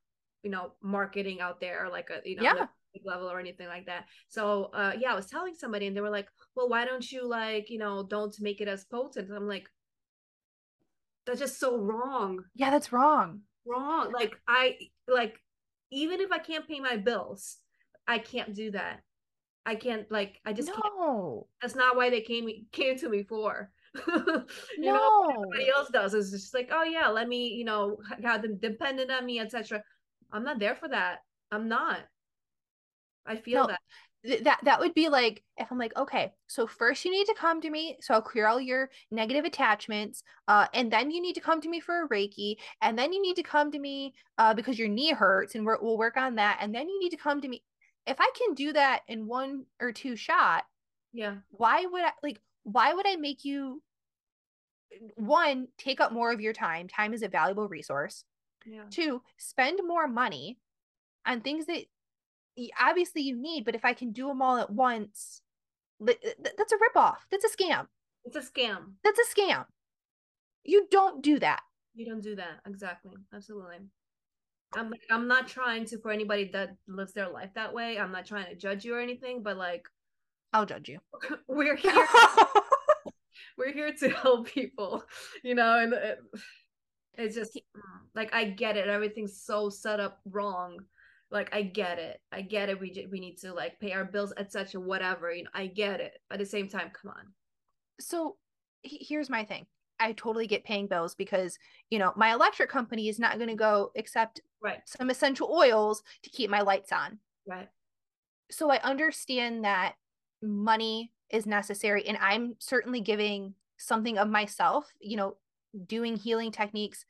you 0.44 0.50
know, 0.50 0.72
marketing 0.82 1.40
out 1.40 1.60
there 1.60 1.88
like 1.90 2.10
a 2.10 2.28
you 2.28 2.36
know, 2.36 2.42
yeah. 2.42 2.66
Level 3.04 3.30
or 3.30 3.38
anything 3.38 3.68
like 3.68 3.86
that. 3.86 4.06
So 4.28 4.70
uh 4.72 4.92
yeah, 4.98 5.12
I 5.12 5.14
was 5.14 5.26
telling 5.26 5.54
somebody 5.54 5.86
and 5.86 5.94
they 5.94 6.00
were 6.00 6.08
like, 6.08 6.28
"Well, 6.54 6.68
why 6.70 6.86
don't 6.86 7.12
you 7.12 7.28
like, 7.28 7.68
you 7.68 7.78
know, 7.78 8.06
don't 8.08 8.34
make 8.40 8.62
it 8.62 8.68
as 8.68 8.84
potent?" 8.84 9.30
I'm 9.30 9.46
like, 9.46 9.68
"That's 11.26 11.40
just 11.40 11.60
so 11.60 11.76
wrong." 11.76 12.44
Yeah, 12.54 12.70
that's 12.70 12.92
wrong. 12.92 13.40
Wrong. 13.66 14.12
Like 14.12 14.34
I 14.48 14.76
like 15.06 15.38
even 15.91 16.20
if 16.20 16.32
I 16.32 16.39
can't 16.39 16.66
pay 16.66 16.80
my 16.80 16.97
bills, 16.97 17.59
I 18.07 18.18
can't 18.18 18.55
do 18.55 18.70
that. 18.72 19.01
I 19.64 19.74
can't 19.74 20.11
like 20.11 20.41
I 20.45 20.53
just 20.53 20.68
no. 20.68 20.74
can't. 20.74 21.47
That's 21.61 21.74
not 21.74 21.97
why 21.97 22.11
they 22.11 22.20
came 22.20 22.49
came 22.72 22.97
to 22.99 23.09
me 23.09 23.24
for. 23.24 23.70
you 24.07 24.45
no. 24.78 24.93
know, 24.93 25.30
everybody 25.30 25.70
else 25.70 25.89
does 25.91 26.14
is 26.14 26.30
just 26.30 26.55
like, 26.55 26.68
oh 26.72 26.84
yeah, 26.84 27.09
let 27.09 27.28
me, 27.28 27.49
you 27.49 27.64
know, 27.64 27.97
have 28.22 28.43
them 28.43 28.59
dependent 28.59 29.11
on 29.11 29.24
me, 29.24 29.41
etc. 29.41 29.82
I'm 30.32 30.45
not 30.45 30.59
there 30.59 30.74
for 30.74 30.89
that. 30.89 31.18
I'm 31.51 31.68
not. 31.68 32.01
I 33.26 33.37
feel 33.37 33.62
no, 33.62 33.66
that. 33.68 33.80
Th- 34.27 34.43
that 34.45 34.61
that 34.64 34.81
would 34.81 34.95
be 34.95 35.09
like 35.09 35.43
if 35.57 35.70
I'm 35.70 35.79
like, 35.79 35.97
okay, 35.97 36.33
so 36.47 36.66
first 36.66 37.05
you 37.05 37.11
need 37.11 37.27
to 37.27 37.35
come 37.39 37.61
to 37.61 37.70
me, 37.70 37.97
so 38.01 38.14
I'll 38.14 38.22
clear 38.22 38.47
all 38.47 38.61
your 38.61 38.91
negative 39.11 39.45
attachments, 39.45 40.22
uh, 40.49 40.66
and 40.74 40.91
then 40.91 41.11
you 41.11 41.22
need 41.22 41.35
to 41.35 41.41
come 41.41 41.61
to 41.61 41.68
me 41.68 41.81
for 41.81 42.03
a 42.03 42.09
Reiki, 42.09 42.57
and 42.83 42.99
then 42.99 43.12
you 43.12 43.22
need 43.22 43.37
to 43.37 43.43
come 43.43 43.70
to 43.72 43.79
me 43.79 44.14
uh, 44.39 44.55
because 44.55 44.79
your 44.79 44.89
knee 44.89 45.12
hurts, 45.12 45.55
and 45.55 45.64
we're, 45.64 45.81
we'll 45.81 45.99
work 45.99 46.16
on 46.16 46.35
that, 46.37 46.59
and 46.61 46.74
then 46.74 46.89
you 46.89 46.99
need 47.01 47.11
to 47.11 47.16
come 47.16 47.41
to 47.41 47.49
me. 47.49 47.62
If 48.07 48.16
I 48.20 48.31
can 48.37 48.55
do 48.55 48.72
that 48.72 49.01
in 49.09 49.27
one 49.27 49.66
or 49.81 49.93
two 49.93 50.16
shot, 50.16 50.64
yeah, 51.12 51.37
why 51.51 51.87
would 51.87 52.05
I 52.05 52.12
like? 52.22 52.41
Why 52.64 52.93
would 52.93 53.07
I 53.07 53.16
make 53.16 53.45
you 53.45 53.83
one 55.14 55.68
take 55.79 56.01
up 56.01 56.12
more 56.12 56.33
of 56.33 56.41
your 56.41 56.53
time? 56.53 56.89
Time 56.89 57.14
is 57.14 57.22
a 57.22 57.29
valuable 57.29 57.68
resource. 57.68 58.24
Yeah. 58.64 58.83
Two, 58.91 59.22
spend 59.37 59.81
more 59.87 60.09
money 60.09 60.59
on 61.24 61.41
things 61.41 61.66
that 61.66 61.85
obviously 62.80 63.22
you 63.22 63.36
need, 63.36 63.64
but 63.64 63.74
if 63.74 63.84
I 63.84 63.92
can 63.92 64.12
do 64.12 64.28
them 64.28 64.42
all 64.42 64.59
at 64.59 64.70
once, 64.70 65.42
uh, 66.00 66.12
that's 66.57 66.72
a 66.72 66.76
ripoff. 66.76 67.16
That's 67.30 67.44
a 67.44 67.57
scam. 67.57 67.86
It's 68.24 68.36
a 68.36 68.40
scam. 68.40 68.94
That's 69.04 69.18
a 69.18 69.40
scam. 69.40 69.66
You 70.64 70.86
don't 70.90 71.22
do 71.22 71.38
that. 71.38 71.61
You 71.94 72.07
don't 72.07 72.22
do 72.22 72.36
that. 72.36 72.61
Exactly. 72.66 73.16
Absolutely. 73.32 73.76
I'm 74.74 74.90
like, 74.90 75.02
I'm 75.11 75.28
not 75.28 75.48
trying 75.48 75.84
to 75.86 75.98
for 75.98 76.11
anybody 76.11 76.50
that 76.52 76.76
lives 76.88 77.12
their 77.12 77.28
life 77.28 77.50
that 77.54 77.72
way. 77.72 77.98
I'm 77.98 78.12
not 78.12 78.26
trying 78.26 78.46
to 78.46 78.57
judge 78.57 78.84
you 78.84 78.94
or 78.94 79.00
anything, 79.00 79.42
but 79.42 79.57
like 79.57 79.86
I'll 80.52 80.66
judge 80.66 80.88
you. 80.88 80.98
we're 81.48 81.76
here. 81.76 82.07
we're 83.57 83.72
here 83.72 83.92
to 84.00 84.11
help 84.11 84.48
people, 84.48 85.04
you 85.42 85.54
know, 85.54 85.78
and 85.78 85.92
it, 85.92 86.18
it's 87.14 87.36
just 87.36 87.54
mm, 87.54 87.80
like 88.14 88.34
I 88.34 88.44
get 88.44 88.76
it. 88.76 88.88
Everything's 88.88 89.40
so 89.40 89.70
set 89.70 90.00
up 90.00 90.20
wrong 90.30 90.78
like 91.31 91.55
i 91.55 91.62
get 91.62 91.99
it. 91.99 92.20
I 92.33 92.43
get 92.43 92.68
it 92.68 92.81
we 92.81 93.07
we 93.11 93.20
need 93.20 93.39
to 93.39 93.53
like 93.53 93.79
pay 93.81 93.93
our 93.93 94.05
bills 94.05 94.33
etc 94.37 94.81
whatever 94.81 95.33
you 95.33 95.45
know 95.45 95.51
i 95.55 95.66
get 95.66 96.01
it 96.01 96.18
but 96.29 96.35
at 96.35 96.41
the 96.41 96.47
same 96.47 96.68
time 96.68 96.91
come 96.91 97.12
on. 97.16 97.33
So 98.01 98.37
here's 98.83 99.31
my 99.31 99.45
thing 99.45 99.66
i 99.99 100.12
totally 100.12 100.47
get 100.47 100.64
paying 100.64 100.87
bills 100.87 101.14
because 101.14 101.59
you 101.91 101.99
know 101.99 102.12
my 102.16 102.33
electric 102.33 102.70
company 102.70 103.09
is 103.09 103.18
not 103.18 103.37
going 103.37 103.49
to 103.49 103.57
go 103.57 103.91
accept 103.97 104.41
right. 104.62 104.81
some 104.87 105.11
essential 105.11 105.51
oils 105.51 106.03
to 106.22 106.31
keep 106.31 106.51
my 106.51 106.61
lights 106.61 106.93
on. 106.93 107.18
Right. 107.47 107.68
So 108.51 108.70
i 108.70 108.79
understand 108.83 109.64
that 109.64 109.95
money 110.43 111.12
is 111.31 111.47
necessary 111.47 112.07
and 112.07 112.18
i'm 112.20 112.55
certainly 112.59 113.01
giving 113.01 113.55
something 113.79 114.18
of 114.18 114.29
myself 114.29 114.87
you 115.01 115.16
know 115.16 115.37
doing 115.87 116.16
healing 116.16 116.53
techniques 116.53 117.05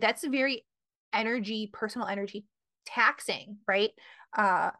that's 0.00 0.26
very 0.26 0.64
energy 1.12 1.70
personal 1.72 2.06
energy 2.08 2.46
taxing, 2.88 3.58
right? 3.66 3.90
Uh, 4.36 4.70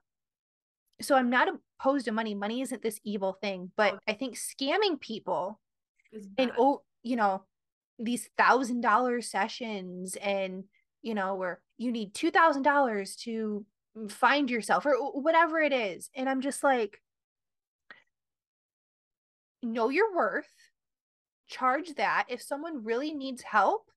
so 1.01 1.15
I'm 1.15 1.31
not 1.31 1.49
opposed 1.81 2.07
to 2.07 2.13
money. 2.13 2.35
Money 2.35 2.61
isn't 2.63 2.83
this 2.83 3.01
evil 3.05 3.35
thing, 3.41 3.71
but 3.77 3.95
oh. 3.95 3.99
I 4.09 4.15
think 4.15 4.37
scamming 4.37 5.01
people 5.01 5.61
and 6.39 6.53
oh, 6.59 6.83
you 7.03 7.17
know, 7.17 7.45
these 7.99 8.29
thousand 8.39 8.81
dollar 8.81 9.21
sessions 9.21 10.17
and 10.17 10.65
you 11.03 11.15
know 11.15 11.35
where 11.35 11.61
you 11.77 11.93
need 11.93 12.15
two 12.15 12.31
thousand 12.31 12.63
dollars 12.63 13.17
to 13.17 13.65
find 14.09 14.51
yourself 14.51 14.87
or 14.87 14.95
whatever 15.21 15.61
it 15.61 15.73
is, 15.73 16.11
and 16.15 16.29
I'm 16.29 16.41
just 16.41 16.65
like, 16.65 17.01
know 19.63 19.91
your 19.91 20.15
worth, 20.17 20.47
charge 21.49 21.95
that. 21.97 22.27
If 22.29 22.43
someone 22.43 22.85
really 22.85 23.13
needs 23.13 23.43
help, 23.43 23.91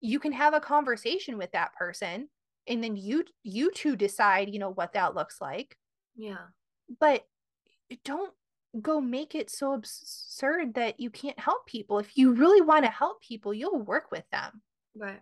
you 0.00 0.18
can 0.18 0.32
have 0.32 0.54
a 0.54 0.60
conversation 0.60 1.38
with 1.38 1.52
that 1.52 1.74
person 1.74 2.28
and 2.68 2.82
then 2.82 2.96
you 2.96 3.24
you 3.42 3.70
two 3.72 3.96
decide 3.96 4.52
you 4.52 4.58
know 4.58 4.70
what 4.70 4.92
that 4.94 5.14
looks 5.14 5.40
like. 5.40 5.76
Yeah. 6.14 6.46
But 7.00 7.24
don't 8.04 8.32
go 8.80 9.00
make 9.00 9.34
it 9.34 9.50
so 9.50 9.72
absurd 9.72 10.74
that 10.74 11.00
you 11.00 11.10
can't 11.10 11.38
help 11.38 11.66
people. 11.66 11.98
If 11.98 12.16
you 12.16 12.34
really 12.34 12.60
want 12.60 12.84
to 12.84 12.90
help 12.90 13.22
people 13.22 13.54
you'll 13.54 13.80
work 13.80 14.10
with 14.10 14.24
them. 14.30 14.62
Right. 14.94 15.20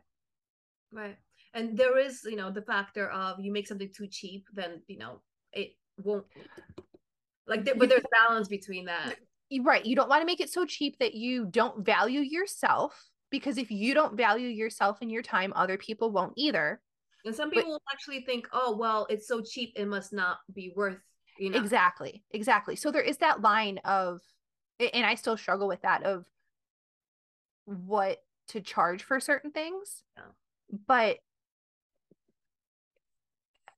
Right. 0.93 1.17
And 1.53 1.77
there 1.77 1.99
is 1.99 2.23
you 2.25 2.37
know 2.37 2.51
the 2.51 2.63
factor 2.63 3.09
of 3.11 3.41
you 3.41 3.53
make 3.53 3.69
something 3.69 3.91
too 3.95 4.07
cheap 4.07 4.47
then 4.53 4.83
you 4.87 4.99
know 4.99 5.21
it 5.53 5.77
won't 6.03 6.25
like 7.47 7.65
but 7.79 7.89
there's 7.89 8.05
balance 8.11 8.49
between 8.49 8.87
that. 8.87 9.17
Right. 9.63 9.85
You 9.85 9.95
don't 9.95 10.09
want 10.09 10.23
to 10.23 10.27
make 10.27 10.41
it 10.41 10.51
so 10.51 10.65
cheap 10.65 10.99
that 10.99 11.15
you 11.15 11.45
don't 11.45 11.85
value 11.85 12.21
yourself 12.21 13.11
because 13.31 13.59
if 13.59 13.71
you 13.71 13.95
don't 13.95 14.17
value 14.17 14.49
yourself 14.49 14.99
and 15.01 15.11
your 15.11 15.23
time 15.23 15.53
other 15.55 15.77
people 15.77 16.11
won't 16.11 16.33
either 16.37 16.81
and 17.25 17.35
some 17.35 17.51
people 17.51 17.81
but, 17.87 17.93
actually 17.93 18.23
think, 18.23 18.49
oh, 18.53 18.77
well, 18.77 19.07
it's 19.11 19.27
so 19.27 19.41
cheap, 19.41 19.73
it 19.77 19.87
must 19.87 20.13
not 20.13 20.39
be 20.55 20.73
worth, 20.77 20.99
you 21.39 21.51
know. 21.51 21.59
Exactly. 21.59 22.23
Exactly. 22.33 22.77
So 22.77 22.91
there 22.91 23.03
is 23.03 23.19
that 23.19 23.41
line 23.41 23.79
of, 23.85 24.21
and 24.79 25.07
I 25.07 25.15
still 25.15 25.37
struggle 25.37 25.69
with 25.69 25.83
that 25.83 26.05
of 26.05 26.25
what 27.65 28.19
to 28.49 28.61
charge 28.61 29.03
for 29.03 29.21
certain 29.21 29.51
things. 29.51 30.03
Yeah. 30.17 30.23
But 30.87 31.19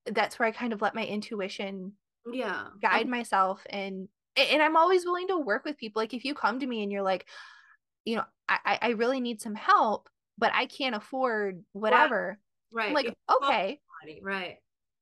that's 0.06 0.38
where 0.38 0.48
I 0.48 0.52
kind 0.52 0.72
of 0.72 0.80
let 0.82 0.94
my 0.94 1.04
intuition 1.04 1.92
yeah 2.32 2.66
guide 2.80 3.08
myself 3.08 3.64
and 3.70 4.08
and 4.36 4.62
I'm 4.62 4.76
always 4.76 5.04
willing 5.04 5.28
to 5.28 5.38
work 5.38 5.64
with 5.64 5.78
people. 5.78 6.02
Like 6.02 6.12
if 6.12 6.24
you 6.24 6.34
come 6.34 6.60
to 6.60 6.66
me 6.66 6.82
and 6.82 6.92
you're 6.92 7.02
like, 7.02 7.26
you 8.04 8.16
know, 8.16 8.24
I 8.48 8.78
I 8.82 8.88
really 8.90 9.20
need 9.20 9.40
some 9.40 9.54
help, 9.54 10.08
but 10.36 10.52
I 10.54 10.66
can't 10.66 10.94
afford 10.94 11.64
whatever. 11.72 12.38
Right. 12.72 12.94
Like, 12.94 13.16
okay. 13.30 13.80
Right. 14.22 14.58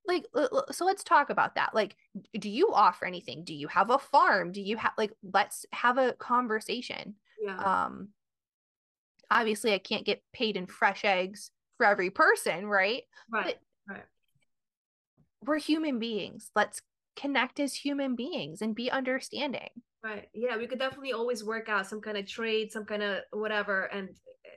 like 0.07 0.25
so 0.71 0.85
let's 0.85 1.05
talk 1.05 1.31
about 1.31 1.55
that 1.55 1.75
like 1.75 1.97
do 2.39 2.49
you 2.51 2.71
offer 2.73 3.07
anything 3.07 3.45
do 3.45 3.55
you 3.55 3.69
have 3.69 3.91
a 3.91 3.99
farm 3.99 4.53
do 4.53 4.61
you 4.61 4.77
have 4.77 4.93
like 4.99 5.13
let's 5.33 5.65
have 5.73 5.99
a 5.99 6.13
conversation 6.15 7.15
yeah 7.43 7.87
um 7.87 8.09
obviously 9.31 9.73
i 9.73 9.79
can't 9.79 10.05
get 10.05 10.23
paid 10.33 10.57
in 10.57 10.67
fresh 10.67 11.05
eggs 11.05 11.51
for 11.77 11.87
every 11.87 12.11
person 12.11 12.67
right 12.67 13.05
right 13.31 13.57
but 13.87 13.95
right 13.95 14.05
we're 15.43 15.59
human 15.59 15.99
beings 15.99 16.51
let's 16.55 16.83
connect 17.17 17.61
as 17.61 17.75
human 17.75 18.15
beings 18.15 18.61
and 18.61 18.75
be 18.75 18.91
understanding 18.91 19.71
right 20.03 20.29
yeah 20.35 20.57
we 20.57 20.67
could 20.67 20.79
definitely 20.79 21.13
always 21.13 21.45
work 21.45 21.69
out 21.69 21.87
some 21.87 22.01
kind 22.01 22.17
of 22.17 22.27
trade 22.27 22.71
some 22.71 22.85
kind 22.85 23.03
of 23.03 23.21
whatever 23.33 23.85
and 23.85 24.09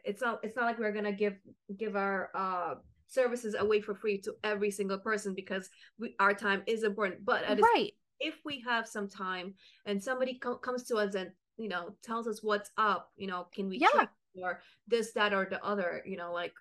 it's 0.04 0.22
not 0.22 0.40
it's 0.44 0.56
not 0.56 0.66
like 0.66 0.80
we're 0.80 0.92
gonna 0.92 1.12
give 1.12 1.36
give 1.78 1.96
our 1.96 2.32
uh 2.34 2.76
services 3.08 3.56
away 3.58 3.82
for 3.82 3.96
free 3.96 4.20
to 4.22 4.34
every 4.44 4.72
single 4.72 4.98
person 4.98 5.34
because 5.34 5.70
we, 6.00 6.16
our 6.20 6.34
time 6.34 6.64
is 6.68 6.84
important. 6.84 7.26
But 7.26 7.44
right, 7.60 7.92
if 8.20 8.36
we 8.46 8.62
have 8.62 8.88
some 8.88 9.08
time 9.08 9.54
and 9.86 10.04
somebody 10.04 10.36
co- 10.36 10.58
comes 10.58 10.84
to 10.86 10.98
us 10.98 11.16
and 11.16 11.32
you 11.58 11.70
know 11.70 11.96
tells 12.04 12.28
us 12.28 12.44
what's 12.44 12.72
up, 12.78 13.12
you 13.16 13.28
know, 13.28 13.48
can 13.54 13.70
we 13.70 13.78
yeah. 13.80 14.06
or 14.42 14.62
this, 14.88 15.14
that, 15.14 15.34
or 15.34 15.48
the 15.50 15.64
other, 15.64 16.04
you 16.06 16.18
know, 16.18 16.32
like 16.32 16.54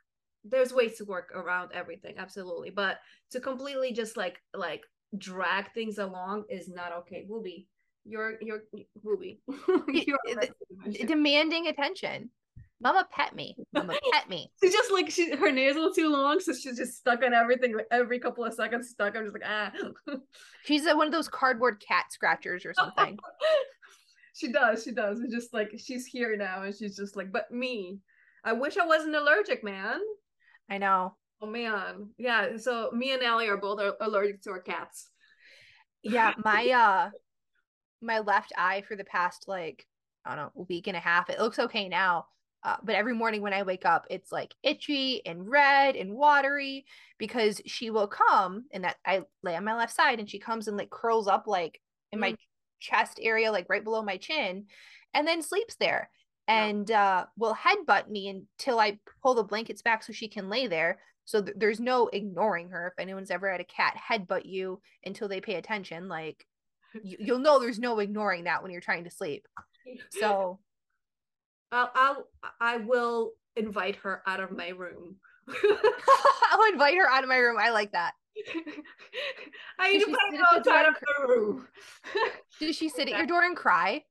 there's 0.45 0.73
ways 0.73 0.97
to 0.99 1.05
work 1.05 1.33
around 1.35 1.73
everything, 1.73 2.15
absolutely. 2.19 2.71
But 2.71 2.99
to 3.31 3.41
completely 3.41 3.93
just 3.93 4.17
like 4.17 4.41
like 4.55 4.83
drag 5.19 5.73
things 5.73 5.99
along 5.99 6.45
is 6.49 6.69
not 6.69 6.93
okay. 6.93 7.25
Booby, 7.29 7.69
you're 8.05 8.35
you're 8.41 8.63
booby. 9.03 9.41
you're 9.89 11.07
demanding 11.07 11.67
attention. 11.67 12.31
Mama 12.81 13.07
pet 13.11 13.35
me. 13.35 13.57
Mama 13.73 13.95
pet 14.13 14.29
me. 14.29 14.51
She's 14.63 14.73
just 14.73 14.93
like 14.93 15.11
she 15.11 15.35
her 15.35 15.51
nails 15.51 15.77
are 15.77 15.95
too 15.95 16.11
long, 16.11 16.41
so 16.41 16.53
she's 16.53 16.77
just 16.77 16.99
stuck 16.99 17.23
on 17.23 17.33
everything. 17.33 17.75
Like 17.75 17.87
every 17.91 18.19
couple 18.19 18.45
of 18.45 18.53
seconds, 18.53 18.91
stuck. 18.91 19.17
I'm 19.17 19.25
just 19.25 19.35
like 19.35 19.49
ah. 19.49 19.73
she's 20.65 20.85
one 20.85 21.07
of 21.07 21.13
those 21.13 21.29
cardboard 21.29 21.83
cat 21.87 22.07
scratchers 22.11 22.67
or 22.67 22.75
something. 22.75 23.19
she 24.35 24.53
does. 24.53 24.85
She 24.85 24.93
does. 24.93 25.21
It's 25.21 25.33
just 25.33 25.55
like 25.55 25.71
she's 25.79 26.07
here 26.07 26.37
now, 26.37 26.63
and 26.63 26.75
she's 26.75 26.97
just 26.97 27.17
like, 27.17 27.33
but 27.33 27.51
me. 27.51 28.01
I 28.45 28.53
wish 28.53 28.77
I 28.77 28.87
wasn't 28.87 29.17
allergic, 29.17 29.65
man. 29.65 29.99
I 30.71 30.79
know. 30.79 31.17
Oh 31.41 31.47
man, 31.47 32.11
yeah. 32.19 32.57
So 32.59 32.91
me 32.93 33.13
and 33.13 33.23
Allie 33.23 33.49
are 33.49 33.57
both 33.57 33.81
allergic 34.01 34.43
to 34.43 34.51
our 34.51 34.61
cats. 34.61 35.11
Yeah, 36.03 36.35
my 36.45 36.69
uh, 36.69 37.11
my 38.03 38.19
left 38.21 38.53
eye 38.57 38.83
for 38.87 38.97
the 38.97 39.05
past 39.05 39.47
like 39.49 39.87
I 40.27 40.37
don't 40.37 40.55
know 40.55 40.67
week 40.69 40.89
and 40.89 40.97
a 40.97 41.01
half. 41.01 41.31
It 41.31 41.41
looks 41.41 41.59
okay 41.59 41.89
now 41.89 42.27
uh, 42.67 42.77
but 42.83 42.97
every 42.97 43.15
morning 43.15 43.43
when 43.43 43.53
I 43.53 43.63
wake 43.63 43.87
up, 43.87 44.09
it's 44.11 44.33
like 44.33 44.53
itchy 44.65 45.25
and 45.25 45.49
red 45.49 45.95
and 45.95 46.13
watery 46.13 46.85
because 47.17 47.63
she 47.65 47.91
will 47.91 48.09
come 48.09 48.65
and 48.73 48.83
that 48.83 48.97
I 49.07 49.23
lay 49.45 49.55
on 49.55 49.65
my 49.65 49.77
left 49.77 49.95
side 49.95 50.19
and 50.19 50.29
she 50.29 50.41
comes 50.41 50.67
and 50.67 50.77
like 50.77 50.91
curls 50.91 51.29
up 51.29 51.47
like 51.47 51.81
in 52.11 52.19
mm. 52.19 52.23
my 52.23 52.37
chest 52.81 53.21
area, 53.23 53.53
like 53.53 53.67
right 53.69 53.85
below 53.85 54.03
my 54.03 54.17
chin, 54.17 54.67
and 55.15 55.29
then 55.29 55.43
sleeps 55.43 55.77
there 55.77 56.11
and 56.49 56.91
uh, 56.91 57.27
will 57.39 57.55
headbutt 57.55 58.09
me 58.09 58.29
until 58.29 58.81
I 58.81 58.99
pull 59.23 59.35
the 59.35 59.45
blankets 59.45 59.83
back 59.83 60.03
so 60.03 60.13
she 60.13 60.27
can 60.27 60.49
lay 60.49 60.67
there. 60.67 60.99
So 61.25 61.43
th- 61.43 61.57
there's 61.57 61.79
no 61.79 62.09
ignoring 62.13 62.71
her. 62.71 62.89
If 62.89 63.01
anyone's 63.01 63.31
ever 63.31 63.49
had 63.49 63.61
a 63.61 63.65
cat 63.65 63.97
headbutt 64.11 64.45
you 64.45 64.81
until 65.05 65.29
they 65.29 65.41
pay 65.41 65.55
attention, 65.55 66.09
like 66.09 66.45
you, 67.01 67.17
you'll 67.21 67.39
know 67.39 67.61
there's 67.61 67.79
no 67.79 68.01
ignoring 68.01 68.45
that 68.45 68.65
when 68.65 68.73
you're 68.73 68.81
trying 68.81 69.05
to 69.05 69.11
sleep. 69.11 69.47
So 70.11 70.59
I'll, 71.77 71.91
I'll 71.95 72.29
I 72.61 72.79
will 72.79 73.33
invite 73.57 73.97
her 73.97 74.23
out 74.27 74.41
of 74.41 74.51
my 74.51 74.69
room. 74.69 75.17
I'll 76.51 76.73
invite 76.73 76.97
her 76.97 77.09
out 77.09 77.23
of 77.23 77.29
my 77.29 77.37
room. 77.37 77.59
I 77.61 77.71
like 77.71 77.93
that. 77.93 78.15
I 79.79 79.93
need 79.93 80.01
to 80.01 80.07
put 80.07 80.39
her 80.39 80.57
outside 80.57 80.87
of 80.87 80.95
the 80.95 81.29
room. 81.29 81.69
Does 82.61 82.77
she 82.77 82.89
sit 82.89 83.09
at 83.09 83.17
your 83.17 83.27
door 83.27 83.43
and 83.43 83.57
cry? 83.57 84.05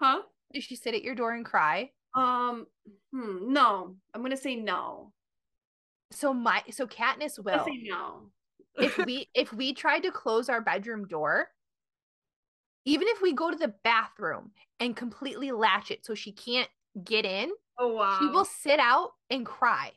Huh? 0.00 0.22
Does 0.52 0.62
she 0.62 0.76
sit 0.76 0.94
at 0.94 1.02
your 1.02 1.16
door 1.16 1.34
and 1.34 1.44
cry? 1.44 1.90
Um, 2.14 2.66
hmm, 3.12 3.52
no. 3.52 3.96
I'm 4.14 4.22
gonna 4.22 4.36
say 4.36 4.54
no. 4.54 5.12
So 6.12 6.32
my 6.32 6.62
so 6.70 6.86
Katniss 6.86 7.42
will. 7.42 7.64
Say 7.64 7.82
no. 7.82 8.30
if 8.78 8.96
we 8.98 9.28
if 9.34 9.52
we 9.52 9.74
tried 9.74 10.04
to 10.04 10.12
close 10.12 10.48
our 10.48 10.60
bedroom 10.60 11.08
door, 11.08 11.48
even 12.84 13.08
if 13.08 13.20
we 13.20 13.32
go 13.32 13.50
to 13.50 13.56
the 13.56 13.74
bathroom 13.82 14.52
and 14.78 14.96
completely 14.96 15.50
latch 15.50 15.90
it 15.90 16.06
so 16.06 16.14
she 16.14 16.30
can't 16.30 16.68
get 17.04 17.24
in, 17.24 17.50
oh 17.78 17.94
wow, 17.94 18.18
she 18.18 18.26
will 18.26 18.44
sit 18.44 18.78
out 18.80 19.10
and 19.30 19.44
cry. 19.44 19.92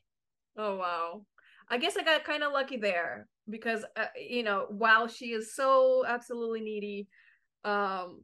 Oh 0.57 0.77
wow. 0.77 1.25
I 1.71 1.77
guess 1.77 1.95
I 1.97 2.03
got 2.03 2.23
kind 2.23 2.43
of 2.43 2.51
lucky 2.51 2.77
there 2.77 3.27
because 3.47 3.85
uh, 3.95 4.05
you 4.19 4.43
know, 4.43 4.65
while 4.69 5.07
she 5.07 5.27
is 5.27 5.55
so 5.55 6.03
absolutely 6.07 6.61
needy, 6.61 7.07
um 7.63 8.23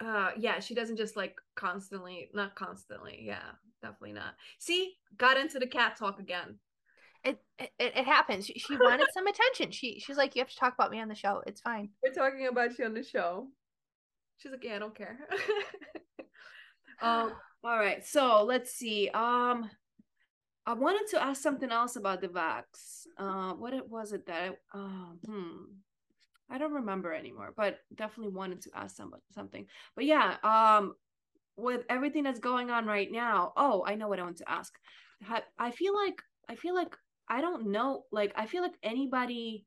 uh 0.00 0.30
yeah, 0.36 0.60
she 0.60 0.74
doesn't 0.74 0.96
just 0.96 1.16
like 1.16 1.36
constantly, 1.54 2.30
not 2.34 2.54
constantly. 2.54 3.20
Yeah, 3.22 3.50
definitely 3.82 4.14
not. 4.14 4.34
See, 4.58 4.94
got 5.16 5.36
into 5.36 5.58
the 5.58 5.66
cat 5.66 5.96
talk 5.96 6.18
again 6.18 6.58
it, 7.24 7.40
it 7.58 7.70
it 7.78 8.04
happens. 8.04 8.46
She, 8.46 8.58
she 8.58 8.76
wanted 8.76 9.06
some 9.12 9.26
attention. 9.26 9.70
She 9.70 10.00
she's 10.00 10.16
like, 10.16 10.36
you 10.36 10.40
have 10.40 10.50
to 10.50 10.56
talk 10.56 10.74
about 10.74 10.90
me 10.90 11.00
on 11.00 11.08
the 11.08 11.14
show. 11.14 11.42
It's 11.46 11.60
fine. 11.60 11.90
We're 12.02 12.12
talking 12.12 12.46
about 12.46 12.78
you 12.78 12.84
on 12.84 12.94
the 12.94 13.02
show. 13.02 13.48
She's 14.38 14.52
like, 14.52 14.64
yeah, 14.64 14.76
I 14.76 14.78
don't 14.78 14.94
care. 14.94 15.18
um. 17.02 17.32
All 17.64 17.78
right. 17.78 18.04
So 18.04 18.44
let's 18.44 18.72
see. 18.72 19.08
Um. 19.10 19.70
I 20.66 20.74
wanted 20.74 21.08
to 21.12 21.22
ask 21.22 21.42
something 21.42 21.70
else 21.70 21.96
about 21.96 22.20
the 22.20 22.28
vax. 22.28 23.06
Uh, 23.16 23.54
what 23.54 23.72
it 23.72 23.88
was 23.88 24.12
it 24.12 24.26
that? 24.26 24.54
I, 24.74 24.78
uh, 24.78 25.14
hmm. 25.24 25.64
I 26.50 26.58
don't 26.58 26.74
remember 26.74 27.12
anymore, 27.14 27.54
but 27.56 27.78
definitely 27.94 28.34
wanted 28.34 28.60
to 28.62 28.70
ask 28.74 28.96
some, 28.96 29.14
something. 29.34 29.66
But 29.96 30.04
yeah, 30.04 30.36
um, 30.42 30.94
with 31.56 31.84
everything 31.88 32.22
that's 32.22 32.38
going 32.38 32.70
on 32.70 32.84
right 32.84 33.10
now, 33.10 33.54
oh, 33.56 33.82
I 33.86 33.94
know 33.94 34.08
what 34.08 34.18
I 34.18 34.24
want 34.24 34.36
to 34.38 34.50
ask. 34.50 34.74
I 35.58 35.70
feel 35.70 35.94
like 35.94 36.20
I 36.50 36.54
feel 36.54 36.74
like 36.74 36.94
I 37.28 37.40
don't 37.40 37.68
know. 37.68 38.04
Like, 38.10 38.32
I 38.36 38.46
feel 38.46 38.62
like 38.62 38.76
anybody 38.82 39.66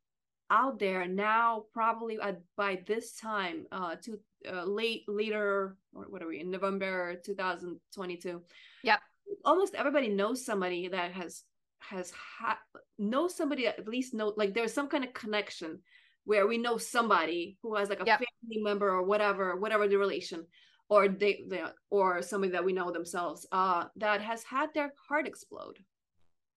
out 0.49 0.79
there 0.79 1.07
now, 1.07 1.63
probably 1.73 2.19
at, 2.19 2.41
by 2.57 2.81
this 2.87 3.15
time, 3.15 3.65
uh, 3.71 3.95
to 4.03 4.19
uh, 4.49 4.63
late 4.63 5.03
later, 5.07 5.77
or 5.93 6.05
what 6.09 6.21
are 6.21 6.27
we 6.27 6.39
in 6.39 6.51
November 6.51 7.15
2022? 7.25 8.41
Yeah, 8.83 8.97
almost 9.45 9.75
everybody 9.75 10.09
knows 10.09 10.45
somebody 10.45 10.87
that 10.87 11.11
has 11.11 11.43
has 11.79 12.11
had 12.39 12.55
knows 12.99 13.35
somebody 13.35 13.65
at 13.65 13.87
least 13.87 14.13
know 14.13 14.33
like 14.37 14.53
there's 14.53 14.73
some 14.73 14.87
kind 14.87 15.03
of 15.03 15.13
connection 15.13 15.79
where 16.25 16.45
we 16.47 16.57
know 16.57 16.77
somebody 16.77 17.57
who 17.63 17.75
has 17.75 17.89
like 17.89 18.01
a 18.01 18.05
yep. 18.05 18.19
family 18.19 18.61
member 18.63 18.89
or 18.89 19.03
whatever, 19.03 19.55
whatever 19.55 19.87
the 19.87 19.97
relation, 19.97 20.45
or 20.89 21.07
they, 21.07 21.43
they 21.49 21.63
or 21.89 22.21
somebody 22.21 22.51
that 22.51 22.63
we 22.63 22.73
know 22.73 22.91
themselves, 22.91 23.47
uh, 23.51 23.85
that 23.95 24.21
has 24.21 24.43
had 24.43 24.69
their 24.73 24.93
heart 25.09 25.27
explode. 25.27 25.79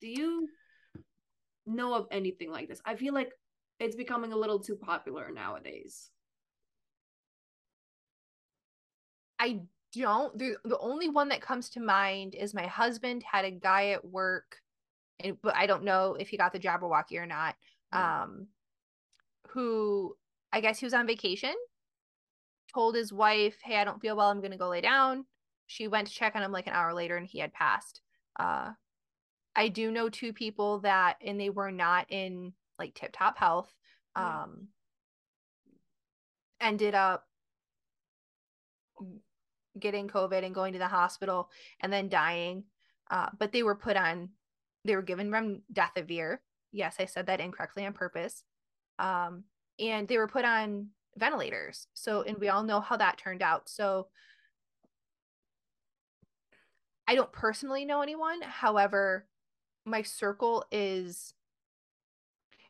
Do 0.03 0.09
you 0.09 0.49
know 1.67 1.95
of 1.95 2.07
anything 2.11 2.51
like 2.51 2.69
this. 2.69 2.81
I 2.85 2.97
feel 2.97 3.15
like 3.15 3.33
it's 3.81 3.97
becoming 3.97 4.33
a 4.33 4.37
little 4.37 4.61
too 4.61 4.77
popular 4.77 5.31
nowadays. 5.33 6.11
I 9.45 9.61
don't. 9.93 10.37
The, 10.39 10.57
the 10.65 10.79
only 10.79 11.11
one 11.11 11.29
that 11.29 11.43
comes 11.43 11.69
to 11.71 11.81
mind 11.81 12.35
is 12.35 12.55
my 12.55 12.67
husband 12.67 13.23
had 13.31 13.45
a 13.45 13.51
guy 13.51 13.91
at 13.91 14.05
work, 14.05 14.57
and 15.21 15.37
but 15.43 15.55
I 15.55 15.67
don't 15.67 15.85
know 15.85 16.17
if 16.19 16.29
he 16.29 16.39
got 16.39 16.53
the 16.53 16.59
Jabberwocky 16.59 17.19
or 17.19 17.27
not. 17.27 17.55
Um, 17.93 18.49
who 19.51 20.17
I 20.51 20.61
guess 20.61 20.79
he 20.79 20.87
was 20.87 20.95
on 20.95 21.07
vacation, 21.07 21.55
told 22.73 22.95
his 22.95 23.13
wife, 23.13 23.57
"Hey, 23.63 23.77
I 23.77 23.85
don't 23.85 24.01
feel 24.01 24.17
well. 24.17 24.31
I'm 24.31 24.41
gonna 24.41 24.57
go 24.57 24.69
lay 24.69 24.81
down." 24.81 25.27
She 25.67 25.89
went 25.89 26.09
to 26.09 26.15
check 26.15 26.35
on 26.35 26.43
him 26.43 26.53
like 26.53 26.67
an 26.67 26.73
hour 26.73 26.95
later, 26.95 27.17
and 27.19 27.27
he 27.27 27.39
had 27.39 27.53
passed. 27.53 28.01
Uh, 28.41 28.73
I 29.55 29.69
do 29.69 29.91
know 29.91 30.09
two 30.09 30.33
people 30.33 30.81
that, 30.81 31.19
and 31.21 31.39
they 31.39 31.51
were 31.51 31.71
not 31.71 32.07
in 32.11 32.55
like 32.79 32.95
tip 32.95 33.13
top 33.13 33.37
health, 33.39 33.73
um, 34.17 34.69
ended 36.61 36.95
up 36.95 37.27
getting 39.79 40.09
COVID 40.09 40.45
and 40.45 40.55
going 40.55 40.73
to 40.73 40.79
the 40.79 40.89
hospital 40.89 41.51
and 41.81 41.93
then 41.93 42.09
dying. 42.09 42.65
Uh, 43.11 43.29
but 43.39 43.53
they 43.53 43.63
were 43.63 43.75
put 43.75 43.97
on, 43.97 44.31
they 44.85 44.97
were 44.97 45.03
given 45.03 45.63
death 45.73 45.97
of 45.97 46.07
remdesivir. 46.07 46.39
Yes, 46.73 46.97
I 46.99 47.05
said 47.05 47.27
that 47.27 47.41
incorrectly 47.41 47.87
on 47.87 47.93
purpose. 47.93 48.43
Um, 48.99 49.45
and 49.79 50.09
they 50.09 50.19
were 50.19 50.29
put 50.29 50.45
on 50.45 50.89
ventilators. 51.17 51.87
So, 51.95 52.23
and 52.23 52.39
we 52.39 52.49
all 52.49 52.63
know 52.63 52.81
how 52.81 52.97
that 52.97 53.19
turned 53.19 53.43
out. 53.43 53.69
So, 53.69 54.09
I 57.07 57.15
don't 57.15 57.33
personally 57.33 57.85
know 57.85 58.01
anyone. 58.01 58.41
However, 58.41 59.27
my 59.85 60.03
circle 60.03 60.65
is 60.73 61.35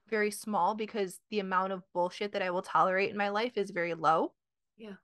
very 0.08 0.30
small 0.30 0.74
because 0.74 1.20
the 1.30 1.40
amount 1.40 1.72
of 1.72 1.82
bullshit 1.92 2.32
that 2.32 2.42
I 2.42 2.50
will 2.50 2.62
tolerate 2.62 3.10
in 3.10 3.16
my 3.16 3.28
life 3.28 3.56
is 3.56 3.70
very 3.70 3.94
low. 3.94 4.32
Yeah. 4.76 4.94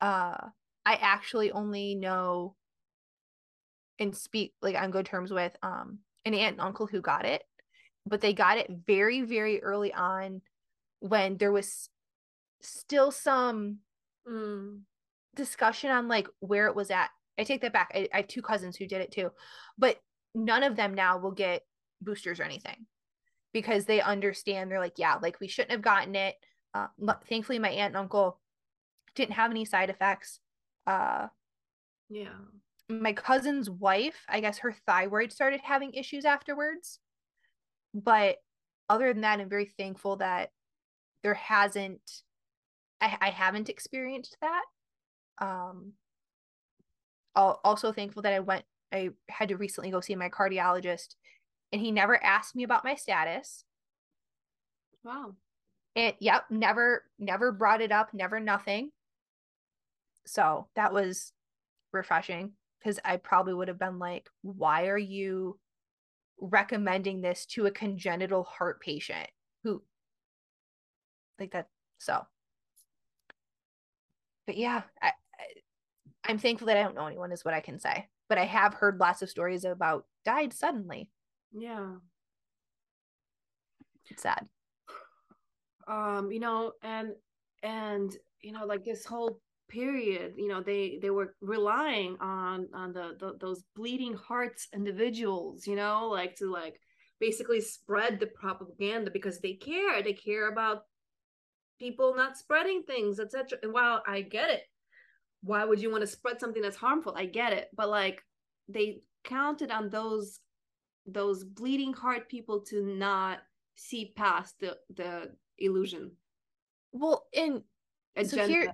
Uh 0.00 0.48
I 0.86 0.94
actually 0.94 1.52
only 1.52 1.94
know 1.94 2.54
and 3.98 4.16
speak 4.16 4.54
like 4.62 4.76
on 4.76 4.90
good 4.90 5.06
terms 5.06 5.32
with 5.32 5.56
um 5.62 5.98
an 6.24 6.34
aunt 6.34 6.52
and 6.52 6.60
uncle 6.60 6.86
who 6.86 7.00
got 7.00 7.24
it 7.26 7.42
but 8.06 8.20
they 8.20 8.32
got 8.32 8.56
it 8.56 8.70
very, 8.86 9.22
very 9.22 9.62
early 9.62 9.92
on 9.92 10.40
when 11.00 11.36
there 11.36 11.52
was 11.52 11.90
still 12.62 13.10
some 13.10 13.78
Mm. 14.26 14.80
discussion 15.36 15.88
on 15.90 16.08
like 16.08 16.26
where 16.40 16.66
it 16.66 16.74
was 16.74 16.90
at. 16.90 17.10
I 17.38 17.44
take 17.44 17.60
that 17.60 17.72
back. 17.72 17.92
I, 17.94 18.08
I 18.12 18.16
have 18.18 18.26
two 18.26 18.42
cousins 18.42 18.76
who 18.76 18.88
did 18.88 19.00
it 19.00 19.12
too, 19.12 19.30
but 19.78 20.00
none 20.34 20.64
of 20.64 20.74
them 20.74 20.94
now 20.94 21.18
will 21.18 21.30
get 21.30 21.62
boosters 22.00 22.40
or 22.40 22.42
anything 22.42 22.86
because 23.52 23.84
they 23.84 24.00
understand. 24.00 24.68
They're 24.68 24.80
like, 24.80 24.98
yeah, 24.98 25.14
like 25.22 25.38
we 25.38 25.46
shouldn't 25.46 25.70
have 25.70 25.82
gotten 25.82 26.16
it. 26.16 26.34
Uh, 26.74 26.88
thankfully, 27.28 27.60
my 27.60 27.68
aunt 27.68 27.90
and 27.92 27.98
uncle 27.98 28.40
didn't 29.14 29.34
have 29.34 29.52
any 29.52 29.64
side 29.64 29.90
effects. 29.90 30.40
Uh, 30.86 31.28
Yeah. 32.08 32.46
my 32.88 33.12
cousin's 33.12 33.68
wife, 33.68 34.24
I 34.28 34.40
guess 34.40 34.58
her 34.58 34.72
thyroid 34.72 35.32
started 35.32 35.60
having 35.62 35.92
issues 35.94 36.24
afterwards. 36.24 37.00
But 37.94 38.38
other 38.88 39.12
than 39.12 39.22
that, 39.22 39.40
I'm 39.40 39.48
very 39.48 39.66
thankful 39.66 40.16
that 40.18 40.52
there 41.22 41.34
hasn't 41.34 42.22
I, 43.00 43.18
I 43.20 43.30
haven't 43.30 43.68
experienced 43.70 44.38
that. 44.40 44.64
Um 45.38 45.94
also 47.34 47.92
thankful 47.92 48.22
that 48.22 48.32
I 48.32 48.40
went 48.40 48.64
I 48.92 49.10
had 49.28 49.48
to 49.50 49.56
recently 49.56 49.90
go 49.90 50.00
see 50.00 50.14
my 50.14 50.28
cardiologist 50.30 51.16
and 51.72 51.80
he 51.80 51.92
never 51.92 52.22
asked 52.22 52.56
me 52.56 52.64
about 52.64 52.84
my 52.84 52.94
status. 52.94 53.64
Wow. 55.02 55.36
And 55.96 56.14
yep, 56.20 56.44
never 56.50 57.04
never 57.18 57.52
brought 57.52 57.80
it 57.80 57.90
up, 57.92 58.12
never 58.14 58.38
nothing. 58.38 58.92
So 60.26 60.68
that 60.76 60.92
was 60.92 61.32
refreshing 61.92 62.52
because 62.78 62.98
I 63.04 63.16
probably 63.16 63.54
would 63.54 63.68
have 63.68 63.78
been 63.78 63.98
like, 63.98 64.28
why 64.42 64.88
are 64.88 64.98
you 64.98 65.58
recommending 66.40 67.20
this 67.20 67.46
to 67.46 67.66
a 67.66 67.70
congenital 67.70 68.44
heart 68.44 68.80
patient 68.80 69.28
who 69.62 69.82
like 71.38 71.52
that 71.52 71.68
so. 71.98 72.22
But 74.46 74.56
yeah 74.56 74.82
I, 75.02 75.08
I 75.08 75.12
i'm 76.28 76.38
thankful 76.38 76.66
that 76.66 76.76
i 76.76 76.82
don't 76.82 76.94
know 76.94 77.06
anyone 77.06 77.32
is 77.32 77.44
what 77.44 77.54
i 77.54 77.60
can 77.60 77.78
say 77.78 78.08
but 78.28 78.38
i 78.38 78.44
have 78.44 78.74
heard 78.74 78.98
lots 78.98 79.22
of 79.22 79.30
stories 79.30 79.64
about 79.64 80.06
died 80.24 80.52
suddenly. 80.52 81.10
Yeah. 81.52 81.94
it's 84.10 84.22
sad. 84.22 84.46
Um 85.88 86.30
you 86.30 86.40
know 86.40 86.72
and 86.82 87.12
and 87.62 88.16
you 88.42 88.52
know 88.52 88.66
like 88.66 88.84
this 88.84 89.04
whole 89.04 89.40
period 89.68 90.34
you 90.36 90.48
know 90.48 90.62
they 90.62 90.98
they 91.02 91.10
were 91.10 91.34
relying 91.40 92.16
on 92.20 92.68
on 92.72 92.92
the, 92.92 93.16
the 93.18 93.36
those 93.40 93.64
bleeding 93.74 94.14
hearts 94.14 94.68
individuals 94.72 95.66
you 95.66 95.74
know 95.74 96.08
like 96.08 96.36
to 96.36 96.50
like 96.50 96.80
basically 97.18 97.60
spread 97.60 98.20
the 98.20 98.26
propaganda 98.26 99.10
because 99.10 99.40
they 99.40 99.54
care. 99.54 100.02
They 100.02 100.12
care 100.12 100.48
about 100.48 100.82
people 101.78 102.14
not 102.14 102.36
spreading 102.36 102.82
things 102.82 103.18
etc 103.20 103.58
and 103.62 103.72
while 103.72 104.02
i 104.06 104.22
get 104.22 104.48
it 104.50 104.62
why 105.46 105.64
would 105.64 105.80
you 105.80 105.90
want 105.90 106.02
to 106.02 106.06
spread 106.06 106.40
something 106.40 106.60
that's 106.62 106.76
harmful? 106.76 107.14
I 107.16 107.26
get 107.26 107.52
it. 107.52 107.68
But 107.74 107.88
like 107.88 108.22
they 108.68 109.00
counted 109.24 109.70
on 109.70 109.90
those 109.90 110.40
those 111.06 111.44
bleeding 111.44 111.92
heart 111.92 112.28
people 112.28 112.60
to 112.60 112.82
not 112.82 113.38
see 113.76 114.12
past 114.16 114.56
the 114.60 114.76
the 114.94 115.30
illusion. 115.58 116.12
Well 116.92 117.26
and 117.32 117.62
so 118.28 118.36
agenda. 118.36 118.46
here 118.46 118.62
he- 118.62 118.68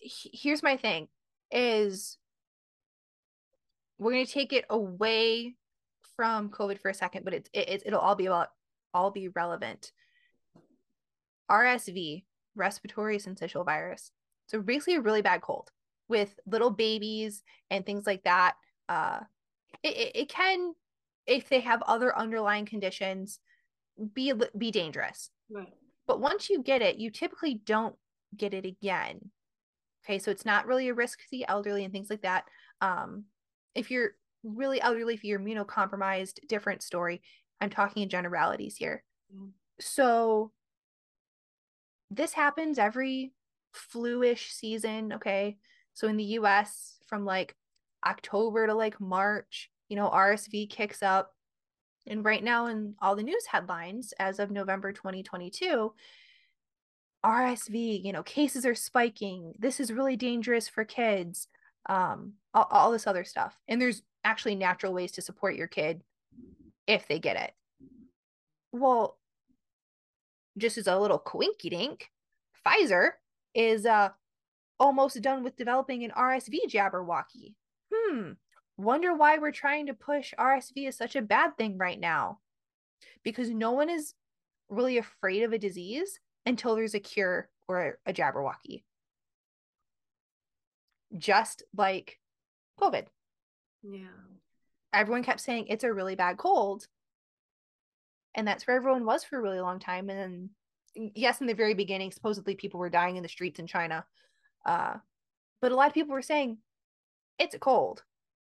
here's 0.00 0.62
my 0.62 0.76
thing 0.76 1.08
is 1.50 2.18
we're 3.98 4.12
going 4.12 4.26
to 4.26 4.32
take 4.32 4.52
it 4.52 4.64
away 4.70 5.54
from 6.16 6.50
covid 6.50 6.80
for 6.80 6.88
a 6.88 6.94
second 6.94 7.24
but 7.24 7.34
it's 7.34 7.50
it, 7.52 7.82
it'll 7.86 8.00
all 8.00 8.14
be 8.14 8.26
about 8.26 8.48
all 8.94 9.10
be 9.10 9.28
relevant. 9.28 9.92
Rsv 11.50 12.24
respiratory 12.54 13.18
syncytial 13.18 13.64
virus. 13.64 14.10
So 14.46 14.60
basically 14.60 14.96
a 14.96 15.00
really 15.00 15.22
bad 15.22 15.40
cold 15.40 15.70
with 16.08 16.38
little 16.46 16.70
babies 16.70 17.42
and 17.70 17.84
things 17.84 18.06
like 18.06 18.24
that. 18.24 18.54
Uh 18.88 19.20
it, 19.82 19.96
it, 19.96 20.12
it 20.14 20.28
can 20.28 20.74
if 21.26 21.48
they 21.48 21.60
have 21.60 21.82
other 21.82 22.16
underlying 22.16 22.66
conditions 22.66 23.38
be 24.14 24.32
be 24.56 24.70
dangerous. 24.70 25.30
Right. 25.50 25.72
But 26.06 26.20
once 26.20 26.50
you 26.50 26.62
get 26.62 26.82
it 26.82 26.96
you 26.96 27.10
typically 27.10 27.54
don't 27.54 27.96
get 28.36 28.52
it 28.52 28.66
again 28.66 29.30
okay 30.08 30.18
so 30.18 30.30
it's 30.30 30.46
not 30.46 30.66
really 30.66 30.88
a 30.88 30.94
risk 30.94 31.20
to 31.20 31.26
the 31.30 31.46
elderly 31.48 31.84
and 31.84 31.92
things 31.92 32.10
like 32.10 32.22
that. 32.22 32.44
Um 32.80 33.24
if 33.74 33.90
you're 33.90 34.12
really 34.42 34.80
elderly 34.80 35.14
if 35.14 35.24
you're 35.24 35.40
immunocompromised 35.40 36.46
different 36.48 36.82
story. 36.82 37.20
I'm 37.60 37.70
talking 37.70 38.02
in 38.02 38.08
generalities 38.08 38.76
here. 38.76 39.04
Mm. 39.34 39.50
so 39.78 40.52
this 42.10 42.32
happens 42.32 42.78
every 42.78 43.32
flu-ish 43.74 44.50
season 44.50 45.12
okay? 45.12 45.58
So 45.92 46.08
in 46.08 46.16
the 46.16 46.24
us 46.24 46.98
from 47.06 47.24
like 47.24 47.54
october 48.06 48.66
to 48.66 48.74
like 48.74 49.00
march 49.00 49.70
you 49.88 49.96
know 49.96 50.08
rsv 50.10 50.70
kicks 50.70 51.02
up. 51.02 51.34
And 52.06 52.24
right 52.24 52.42
now 52.42 52.68
in 52.68 52.94
all 53.02 53.16
the 53.16 53.22
news 53.22 53.44
headlines 53.46 54.14
as 54.18 54.38
of 54.38 54.50
november 54.50 54.92
2022 54.92 55.92
rsv 57.28 58.04
you 58.04 58.12
know 58.12 58.22
cases 58.22 58.64
are 58.64 58.74
spiking 58.74 59.52
this 59.58 59.80
is 59.80 59.92
really 59.92 60.16
dangerous 60.16 60.68
for 60.68 60.84
kids 60.84 61.48
um 61.88 62.32
all, 62.54 62.68
all 62.70 62.90
this 62.90 63.06
other 63.06 63.24
stuff 63.24 63.58
and 63.68 63.80
there's 63.80 64.02
actually 64.24 64.54
natural 64.54 64.92
ways 64.92 65.12
to 65.12 65.22
support 65.22 65.54
your 65.54 65.66
kid 65.66 66.02
if 66.86 67.06
they 67.06 67.18
get 67.18 67.36
it. 67.36 67.52
Well 68.72 69.18
just 70.56 70.78
as 70.78 70.86
a 70.86 70.98
little 70.98 71.18
quinky 71.18 71.70
dink 71.70 72.10
pfizer 72.66 73.10
is 73.54 73.86
uh 73.86 74.10
almost 74.80 75.20
done 75.22 75.42
with 75.42 75.56
developing 75.56 76.04
an 76.04 76.12
rsv 76.16 76.56
jabberwocky. 76.68 77.54
Hmm 77.92 78.32
wonder 78.76 79.14
why 79.14 79.38
we're 79.38 79.52
trying 79.52 79.86
to 79.86 79.94
push 79.94 80.32
rsv 80.38 80.88
as 80.88 80.96
such 80.96 81.16
a 81.16 81.22
bad 81.22 81.56
thing 81.58 81.76
right 81.76 81.98
now. 81.98 82.38
Because 83.24 83.50
no 83.50 83.72
one 83.72 83.90
is 83.90 84.14
really 84.68 84.98
afraid 84.98 85.42
of 85.42 85.52
a 85.52 85.58
disease 85.58 86.20
until 86.48 86.74
there's 86.74 86.94
a 86.94 87.00
cure 87.00 87.48
or 87.68 87.98
a 88.06 88.12
jabberwocky. 88.12 88.82
Just 91.16 91.62
like 91.76 92.18
covid. 92.80 93.06
Yeah. 93.82 94.00
Everyone 94.92 95.22
kept 95.22 95.40
saying 95.40 95.66
it's 95.68 95.84
a 95.84 95.92
really 95.92 96.14
bad 96.14 96.38
cold. 96.38 96.86
And 98.34 98.48
that's 98.48 98.66
where 98.66 98.76
everyone 98.76 99.04
was 99.04 99.24
for 99.24 99.38
a 99.38 99.42
really 99.42 99.60
long 99.60 99.78
time. 99.78 100.08
And 100.08 100.18
then 100.18 100.50
yes 101.14 101.40
in 101.40 101.46
the 101.46 101.54
very 101.54 101.74
beginning 101.74 102.10
supposedly 102.10 102.54
people 102.56 102.80
were 102.80 102.90
dying 102.90 103.16
in 103.16 103.22
the 103.22 103.28
streets 103.28 103.60
in 103.60 103.66
china. 103.66 104.04
Uh, 104.64 104.94
but 105.60 105.70
a 105.70 105.74
lot 105.76 105.88
of 105.88 105.94
people 105.94 106.14
were 106.14 106.22
saying 106.22 106.58
it's 107.38 107.54
a 107.54 107.58
cold. 107.58 108.02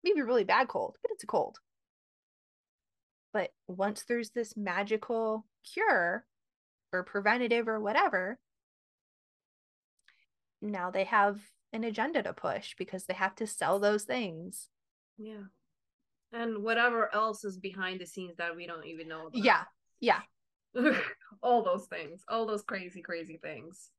Maybe 0.03 0.19
a 0.19 0.25
really 0.25 0.43
bad 0.43 0.67
cold 0.67 0.97
but 1.03 1.11
it's 1.11 1.23
a 1.23 1.27
cold. 1.27 1.59
But 3.33 3.51
once 3.67 4.03
there's 4.07 4.31
this 4.31 4.57
magical 4.57 5.45
cure 5.73 6.25
or 6.93 7.03
preventative 7.03 7.67
or 7.67 7.79
whatever 7.79 8.37
now 10.61 10.89
they 10.89 11.03
have 11.03 11.41
an 11.73 11.83
agenda 11.83 12.23
to 12.23 12.31
push 12.33 12.73
because 12.77 13.03
they 13.05 13.13
have 13.13 13.35
to 13.35 13.45
sell 13.45 13.79
those 13.79 14.03
things. 14.03 14.69
Yeah. 15.17 15.43
And 16.31 16.63
whatever 16.63 17.13
else 17.13 17.43
is 17.43 17.57
behind 17.57 17.99
the 17.99 18.05
scenes 18.05 18.37
that 18.37 18.55
we 18.55 18.65
don't 18.65 18.85
even 18.85 19.07
know 19.07 19.27
about. 19.27 19.43
yeah 19.43 19.63
yeah. 19.99 20.21
All 21.43 21.63
those 21.63 21.85
things 21.87 22.23
all 22.29 22.45
those 22.45 22.63
crazy 22.63 23.01
crazy 23.01 23.37
things. 23.43 23.89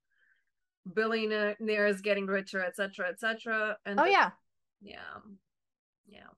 Billionaires 0.93 2.01
getting 2.01 2.27
richer 2.27 2.65
etc 2.65 3.09
etc 3.09 3.77
and 3.85 4.01
oh 4.01 4.05
the- 4.05 4.11
yeah. 4.11 4.31
Yeah. 4.81 4.97
Yeah. 6.07 6.31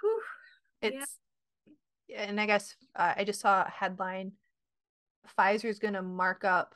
Whew. 0.00 0.20
Yeah. 0.82 0.88
it's 0.90 1.16
and 2.16 2.40
i 2.40 2.46
guess 2.46 2.74
uh, 2.96 3.14
i 3.16 3.24
just 3.24 3.40
saw 3.40 3.62
a 3.62 3.70
headline 3.70 4.32
pfizer's 5.38 5.78
going 5.78 5.94
to 5.94 6.02
mark 6.02 6.44
up 6.44 6.74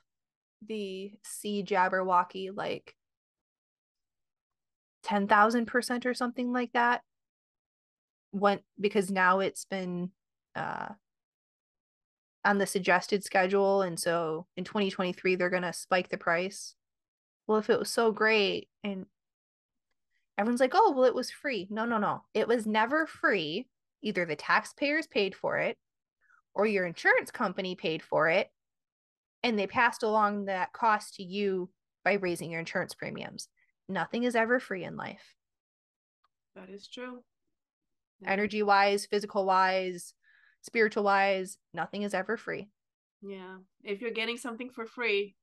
the 0.66 1.12
c 1.22 1.62
jabberwocky 1.62 2.50
like 2.54 2.94
10,000% 5.04 6.06
or 6.06 6.14
something 6.14 6.52
like 6.52 6.72
that. 6.72 7.02
When 8.32 8.60
because 8.80 9.12
now 9.12 9.38
it's 9.38 9.64
been 9.64 10.10
uh 10.56 10.88
on 12.44 12.58
the 12.58 12.66
suggested 12.66 13.22
schedule 13.22 13.82
and 13.82 13.98
so 13.98 14.46
in 14.56 14.64
2023 14.64 15.36
they're 15.36 15.50
going 15.50 15.62
to 15.62 15.72
spike 15.72 16.08
the 16.08 16.18
price. 16.18 16.74
Well 17.46 17.58
if 17.58 17.70
it 17.70 17.78
was 17.78 17.90
so 17.90 18.10
great 18.10 18.68
and 18.82 19.06
everyone's 20.36 20.60
like 20.60 20.72
oh 20.74 20.92
well 20.96 21.04
it 21.04 21.14
was 21.14 21.30
free. 21.30 21.68
No 21.70 21.84
no 21.84 21.98
no. 21.98 22.24
It 22.34 22.48
was 22.48 22.66
never 22.66 23.06
free 23.06 23.68
either 24.04 24.24
the 24.24 24.36
taxpayers 24.36 25.08
paid 25.08 25.34
for 25.34 25.58
it 25.58 25.76
or 26.54 26.66
your 26.66 26.86
insurance 26.86 27.32
company 27.32 27.74
paid 27.74 28.02
for 28.02 28.28
it 28.28 28.48
and 29.42 29.58
they 29.58 29.66
passed 29.66 30.04
along 30.04 30.44
that 30.44 30.72
cost 30.72 31.14
to 31.14 31.24
you 31.24 31.68
by 32.04 32.12
raising 32.12 32.50
your 32.50 32.60
insurance 32.60 32.94
premiums 32.94 33.48
nothing 33.88 34.22
is 34.22 34.36
ever 34.36 34.60
free 34.60 34.84
in 34.84 34.96
life 34.96 35.34
that 36.54 36.70
is 36.70 36.86
true 36.86 37.24
energy 38.24 38.62
wise 38.62 39.06
physical 39.06 39.44
wise 39.44 40.14
spiritual 40.64 41.04
wise, 41.04 41.58
nothing 41.74 42.02
is 42.02 42.14
ever 42.14 42.36
free. 42.36 42.68
Yeah. 43.22 43.58
If 43.82 44.00
you're 44.00 44.10
getting 44.10 44.38
something 44.38 44.70
for 44.70 44.86
free, 44.86 45.36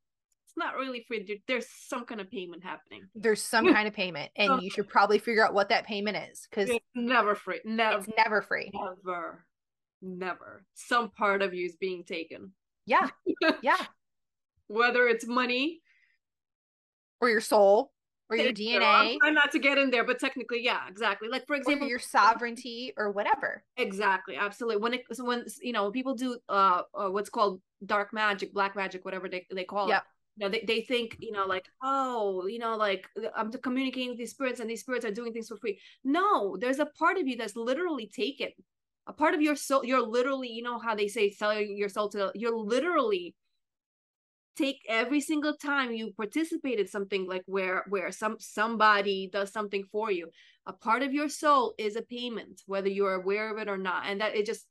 it's 0.52 0.58
not 0.58 0.76
really 0.76 1.06
free. 1.08 1.42
There's 1.48 1.68
some 1.70 2.06
kind 2.06 2.20
of 2.20 2.30
payment 2.30 2.64
happening. 2.64 3.04
There's 3.16 3.42
some 3.42 3.66
kind 3.74 3.88
of 3.88 3.94
payment, 3.94 4.32
and 4.36 4.62
you 4.62 4.70
should 4.70 4.90
probably 4.90 5.18
figure 5.18 5.46
out 5.46 5.54
what 5.54 5.70
that 5.70 5.86
payment 5.86 6.18
is 6.30 6.48
because 6.50 6.70
it's 6.70 6.86
never 6.94 7.36
free. 7.36 7.62
Never. 7.64 8.00
It's 8.00 8.10
never 8.18 8.42
free. 8.42 8.70
Never. 8.74 9.46
Never. 10.02 10.66
Some 10.74 11.10
part 11.12 11.42
of 11.42 11.54
you 11.54 11.66
is 11.66 11.78
being 11.78 12.04
taken. 12.04 12.52
Yeah. 12.86 13.10
Yeah. 13.62 13.78
Whether 14.68 15.08
it's 15.08 15.26
money 15.26 15.82
or 17.22 17.30
your 17.30 17.42
soul 17.42 17.92
or 18.30 18.36
your 18.36 18.52
DNA. 18.54 19.18
I'm 19.24 19.34
not 19.34 19.52
to 19.52 19.60
get 19.60 19.78
in 19.78 19.90
there, 19.90 20.06
but 20.06 20.20
technically, 20.20 20.64
yeah, 20.64 20.82
exactly. 20.90 21.30
Like 21.30 21.46
for 21.48 21.56
example, 21.56 21.88
or 21.88 21.90
your 21.90 22.00
sovereignty 22.00 22.94
or 22.98 23.12
whatever. 23.12 23.64
Exactly, 23.78 24.36
absolutely. 24.38 24.82
When 24.82 24.94
it 24.96 25.02
when 25.20 25.46
you 25.62 25.74
know 25.74 25.92
people 25.92 26.16
do 26.16 26.38
uh, 26.50 26.82
uh 26.94 27.08
what's 27.08 27.30
called 27.30 27.62
dark 27.86 28.14
magic, 28.14 28.54
black 28.54 28.76
magic, 28.76 29.06
whatever 29.06 29.30
they 29.30 29.46
they 29.54 29.66
call 29.66 29.88
yep. 29.88 30.02
it. 30.02 30.08
You 30.38 30.46
know, 30.46 30.50
they, 30.50 30.64
they 30.66 30.82
think, 30.82 31.18
you 31.20 31.32
know, 31.32 31.46
like, 31.46 31.66
oh, 31.84 32.48
you 32.48 32.58
know, 32.60 32.76
like 32.78 33.06
uh, 33.22 33.30
I'm 33.36 33.52
communicating 33.52 34.10
with 34.10 34.18
these 34.18 34.32
spirits 34.32 34.60
and 34.60 34.70
these 34.70 34.82
spirits 34.82 35.06
are 35.06 35.12
doing 35.12 35.34
things 35.34 35.50
for 35.50 35.58
free. 35.58 35.80
No, 36.04 36.58
there's 36.58 36.80
a 36.80 36.86
part 36.86 37.18
of 37.18 37.28
you 37.28 37.36
that's 37.38 37.56
literally 37.56 38.08
taken. 38.08 38.50
A 39.08 39.14
part 39.14 39.34
of 39.34 39.42
your 39.42 39.56
soul, 39.56 39.84
you're 39.84 40.06
literally, 40.06 40.50
you 40.50 40.64
know 40.64 40.80
how 40.80 40.96
they 40.96 41.08
say 41.08 41.32
selling 41.32 41.76
your 41.78 41.90
soul 41.90 42.10
to 42.10 42.32
you're 42.34 42.56
literally 42.58 43.36
take 44.56 44.82
every 44.88 45.22
single 45.22 45.56
time 45.56 45.94
you 45.94 46.12
participate 46.14 46.80
in 46.80 46.88
something 46.88 47.28
like 47.28 47.44
where 47.46 47.86
where 47.88 48.12
some 48.12 48.36
somebody 48.40 49.30
does 49.32 49.52
something 49.52 49.84
for 49.92 50.12
you 50.12 50.30
a 50.66 50.74
part 50.74 51.04
of 51.04 51.14
your 51.14 51.30
soul 51.30 51.74
is 51.78 51.96
a 51.96 52.02
payment 52.02 52.62
whether 52.66 52.90
you're 52.90 53.14
aware 53.14 53.50
of 53.52 53.58
it 53.58 53.70
or 53.70 53.78
not 53.78 54.06
and 54.06 54.20
that 54.20 54.36
it 54.36 54.46
just 54.46 54.66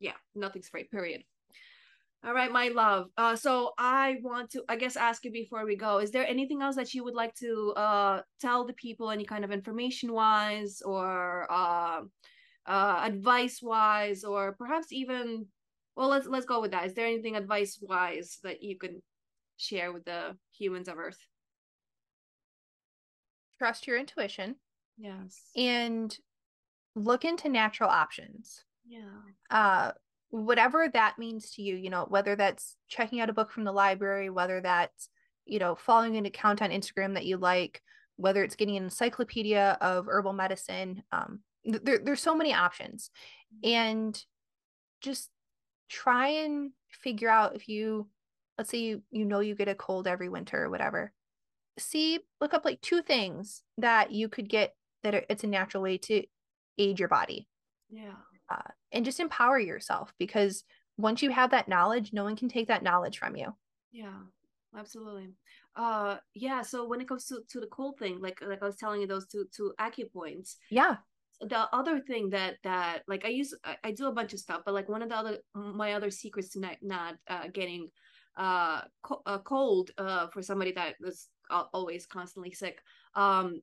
yeah 0.00 0.12
nothing's 0.34 0.68
free 0.68 0.84
period 0.84 1.22
all 2.24 2.34
right 2.34 2.52
my 2.52 2.68
love. 2.68 3.08
Uh 3.16 3.36
so 3.36 3.72
i 3.78 4.16
want 4.22 4.50
to 4.50 4.64
i 4.68 4.76
guess 4.76 4.96
ask 4.96 5.24
you 5.24 5.30
before 5.30 5.64
we 5.64 5.76
go 5.76 5.98
is 5.98 6.10
there 6.10 6.26
anything 6.26 6.62
else 6.62 6.76
that 6.76 6.92
you 6.94 7.04
would 7.04 7.14
like 7.14 7.34
to 7.34 7.72
uh 7.76 8.22
tell 8.40 8.64
the 8.66 8.72
people 8.74 9.10
any 9.10 9.24
kind 9.24 9.44
of 9.44 9.50
information 9.52 10.12
wise 10.12 10.82
or 10.82 11.46
uh 11.50 12.00
uh 12.66 13.00
advice 13.04 13.60
wise 13.62 14.24
or 14.24 14.52
perhaps 14.52 14.92
even 14.92 15.46
well 15.96 16.08
let's 16.08 16.26
let's 16.26 16.46
go 16.46 16.60
with 16.60 16.70
that. 16.70 16.86
Is 16.86 16.94
there 16.94 17.06
anything 17.06 17.36
advice 17.36 17.78
wise 17.80 18.38
that 18.44 18.62
you 18.62 18.78
can 18.78 19.02
share 19.56 19.92
with 19.92 20.04
the 20.04 20.36
humans 20.56 20.88
of 20.88 20.98
earth? 20.98 21.18
Trust 23.58 23.86
your 23.86 23.98
intuition 23.98 24.56
yes. 24.98 25.40
and 25.56 26.16
look 26.94 27.24
into 27.24 27.48
natural 27.48 27.88
options. 27.88 28.62
Yeah. 28.86 29.00
Uh 29.50 29.92
whatever 30.30 30.88
that 30.88 31.18
means 31.18 31.52
to 31.52 31.62
you 31.62 31.76
you 31.76 31.90
know 31.90 32.04
whether 32.08 32.36
that's 32.36 32.76
checking 32.88 33.20
out 33.20 33.30
a 33.30 33.34
book 33.34 33.50
from 33.50 33.64
the 33.64 33.72
library 33.72 34.28
whether 34.28 34.60
that's 34.60 35.08
you 35.44 35.58
know 35.58 35.74
following 35.74 36.16
an 36.16 36.26
account 36.26 36.60
on 36.60 36.70
instagram 36.70 37.14
that 37.14 37.26
you 37.26 37.36
like 37.36 37.80
whether 38.16 38.42
it's 38.42 38.56
getting 38.56 38.76
an 38.76 38.84
encyclopedia 38.84 39.78
of 39.80 40.06
herbal 40.08 40.32
medicine 40.32 41.02
um 41.12 41.40
there, 41.64 41.98
there's 41.98 42.22
so 42.22 42.36
many 42.36 42.52
options. 42.54 43.10
Mm-hmm. 43.54 43.68
and 43.68 44.24
just 45.00 45.30
try 45.88 46.28
and 46.28 46.72
figure 46.90 47.28
out 47.28 47.54
if 47.54 47.68
you 47.68 48.08
let's 48.58 48.70
say 48.70 48.78
you 48.78 49.02
you 49.10 49.24
know 49.24 49.40
you 49.40 49.54
get 49.54 49.68
a 49.68 49.74
cold 49.74 50.08
every 50.08 50.28
winter 50.28 50.64
or 50.64 50.70
whatever 50.70 51.12
see 51.78 52.18
look 52.40 52.54
up 52.54 52.64
like 52.64 52.80
two 52.80 53.02
things 53.02 53.62
that 53.78 54.10
you 54.10 54.28
could 54.28 54.48
get 54.48 54.74
that 55.02 55.14
are, 55.14 55.24
it's 55.28 55.44
a 55.44 55.46
natural 55.46 55.82
way 55.82 55.98
to 55.98 56.24
aid 56.78 56.98
your 56.98 57.08
body. 57.08 57.46
Yeah 57.88 58.14
uh, 58.48 58.70
and 58.92 59.04
just 59.04 59.20
empower 59.20 59.58
yourself 59.58 60.12
because 60.18 60.64
once 60.96 61.22
you 61.22 61.30
have 61.30 61.50
that 61.50 61.68
knowledge 61.68 62.12
no 62.12 62.24
one 62.24 62.36
can 62.36 62.48
take 62.48 62.68
that 62.68 62.82
knowledge 62.82 63.18
from 63.18 63.36
you 63.36 63.54
yeah 63.92 64.18
absolutely 64.76 65.28
uh 65.76 66.16
yeah 66.34 66.62
so 66.62 66.86
when 66.86 67.00
it 67.00 67.08
comes 67.08 67.26
to, 67.26 67.40
to 67.48 67.60
the 67.60 67.66
cold 67.66 67.98
thing 67.98 68.20
like 68.20 68.38
like 68.42 68.62
i 68.62 68.66
was 68.66 68.76
telling 68.76 69.00
you 69.00 69.06
those 69.06 69.26
two 69.26 69.46
two 69.54 69.72
acupoints 69.80 70.56
yeah 70.70 70.96
the 71.40 71.68
other 71.74 72.00
thing 72.00 72.30
that 72.30 72.56
that 72.64 73.02
like 73.06 73.24
I 73.24 73.28
use 73.28 73.54
I, 73.64 73.76
I, 73.84 73.90
do 73.90 74.08
a 74.08 74.12
bunch 74.12 74.32
of 74.32 74.38
stuff, 74.38 74.62
but 74.64 74.74
like 74.74 74.88
one 74.88 75.02
of 75.02 75.10
the 75.10 75.16
other 75.16 75.38
my 75.54 75.92
other 75.92 76.10
secrets 76.10 76.50
to 76.50 76.60
not 76.60 76.76
not 76.80 77.16
uh, 77.28 77.48
getting 77.52 77.90
uh, 78.36 78.82
co- 79.02 79.22
uh 79.26 79.38
cold 79.38 79.90
uh 79.98 80.28
for 80.28 80.42
somebody 80.42 80.72
that 80.72 80.94
was 81.00 81.28
always 81.50 82.06
constantly 82.06 82.52
sick. 82.52 82.80
Um, 83.14 83.60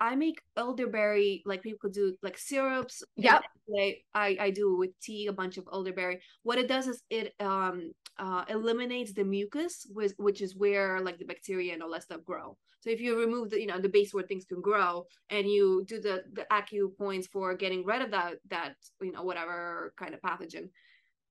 I 0.00 0.16
make 0.16 0.40
elderberry 0.56 1.42
like 1.46 1.62
people 1.62 1.90
do 1.90 2.16
like 2.22 2.36
syrups. 2.36 3.02
Yeah, 3.16 3.40
I 3.68 4.36
I 4.40 4.50
do 4.50 4.76
with 4.76 4.98
tea 5.00 5.26
a 5.26 5.32
bunch 5.32 5.56
of 5.56 5.68
elderberry. 5.72 6.20
What 6.42 6.58
it 6.58 6.68
does 6.68 6.88
is 6.88 7.02
it 7.10 7.34
um 7.40 7.92
uh 8.18 8.44
eliminates 8.48 9.12
the 9.12 9.24
mucus, 9.24 9.86
which 9.90 10.12
which 10.16 10.40
is 10.40 10.56
where 10.56 11.00
like 11.00 11.18
the 11.18 11.24
bacteria 11.24 11.72
and 11.72 11.82
all 11.82 11.92
that 11.92 12.02
stuff 12.02 12.24
grow. 12.24 12.56
So 12.80 12.90
if 12.90 13.00
you 13.00 13.18
remove 13.18 13.50
the 13.50 13.60
you 13.60 13.66
know 13.66 13.80
the 13.80 13.88
base 13.88 14.12
where 14.12 14.24
things 14.24 14.44
can 14.44 14.60
grow, 14.60 15.06
and 15.30 15.48
you 15.48 15.84
do 15.86 16.00
the 16.00 16.24
the 16.32 16.46
acu 16.52 16.94
points 16.96 17.26
for 17.28 17.54
getting 17.54 17.84
rid 17.84 18.02
of 18.02 18.10
that 18.10 18.34
that 18.50 18.74
you 19.00 19.12
know 19.12 19.22
whatever 19.22 19.94
kind 19.96 20.14
of 20.14 20.20
pathogen, 20.20 20.68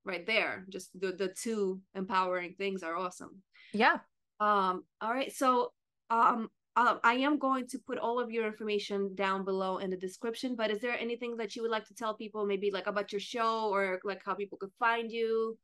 right 0.04 0.26
there, 0.26 0.64
just 0.68 0.98
the 0.98 1.12
the 1.12 1.28
two 1.28 1.80
empowering 1.94 2.54
things 2.58 2.82
are 2.82 2.96
awesome. 2.96 3.42
Yeah. 3.72 3.98
Um. 4.40 4.84
All 5.00 5.12
right. 5.12 5.32
So 5.32 5.72
um. 6.10 6.48
Um, 6.76 6.98
I 7.04 7.14
am 7.14 7.38
going 7.38 7.68
to 7.68 7.78
put 7.78 7.98
all 7.98 8.18
of 8.18 8.32
your 8.32 8.46
information 8.46 9.14
down 9.14 9.44
below 9.44 9.78
in 9.78 9.90
the 9.90 9.96
description. 9.96 10.56
But 10.56 10.70
is 10.70 10.80
there 10.80 10.98
anything 10.98 11.36
that 11.36 11.54
you 11.54 11.62
would 11.62 11.70
like 11.70 11.86
to 11.86 11.94
tell 11.94 12.14
people, 12.14 12.44
maybe 12.46 12.70
like 12.70 12.88
about 12.88 13.12
your 13.12 13.20
show 13.20 13.70
or 13.72 14.00
like 14.02 14.22
how 14.24 14.34
people 14.34 14.58
could 14.58 14.72
find 14.78 15.10
you? 15.10 15.56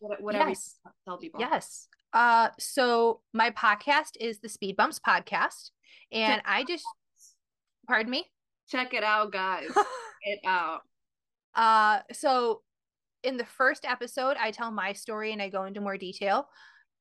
Whatever. 0.00 0.48
Yes. 0.50 0.80
tell 1.04 1.18
people. 1.18 1.40
Yes. 1.40 1.88
Uh, 2.12 2.48
so 2.58 3.20
my 3.34 3.50
podcast 3.50 4.12
is 4.18 4.38
the 4.38 4.48
Speed 4.48 4.76
Bumps 4.76 4.98
podcast, 4.98 5.70
and 6.12 6.40
I 6.44 6.64
just, 6.64 6.86
pardon 7.86 8.10
me. 8.10 8.24
Check 8.68 8.94
it 8.94 9.02
out, 9.02 9.32
guys. 9.32 9.68
it 10.22 10.40
out. 10.46 10.80
Uh, 11.54 12.00
so 12.12 12.62
in 13.22 13.36
the 13.36 13.44
first 13.44 13.84
episode, 13.84 14.36
I 14.38 14.50
tell 14.50 14.70
my 14.70 14.92
story 14.92 15.32
and 15.32 15.42
I 15.42 15.48
go 15.48 15.64
into 15.64 15.80
more 15.80 15.96
detail. 15.96 16.48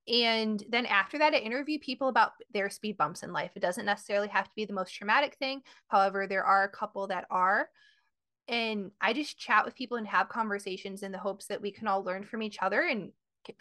And 0.07 0.63
then 0.69 0.85
after 0.85 1.17
that, 1.17 1.33
I 1.33 1.37
interview 1.37 1.79
people 1.79 2.07
about 2.07 2.31
their 2.53 2.69
speed 2.69 2.97
bumps 2.97 3.23
in 3.23 3.33
life. 3.33 3.51
It 3.55 3.61
doesn't 3.61 3.85
necessarily 3.85 4.29
have 4.29 4.45
to 4.45 4.55
be 4.55 4.65
the 4.65 4.73
most 4.73 4.95
traumatic 4.95 5.35
thing. 5.35 5.61
However, 5.87 6.27
there 6.27 6.45
are 6.45 6.63
a 6.63 6.69
couple 6.69 7.07
that 7.07 7.25
are. 7.29 7.69
And 8.47 8.91
I 9.01 9.11
just 9.11 9.37
chat 9.37 9.65
with 9.65 9.75
people 9.75 9.97
and 9.97 10.07
have 10.07 10.29
conversations 10.29 11.03
in 11.03 11.11
the 11.11 11.17
hopes 11.17 11.47
that 11.47 11.61
we 11.61 11.71
can 11.71 11.87
all 11.87 12.03
learn 12.03 12.23
from 12.23 12.41
each 12.41 12.57
other 12.61 12.83
and 12.83 13.11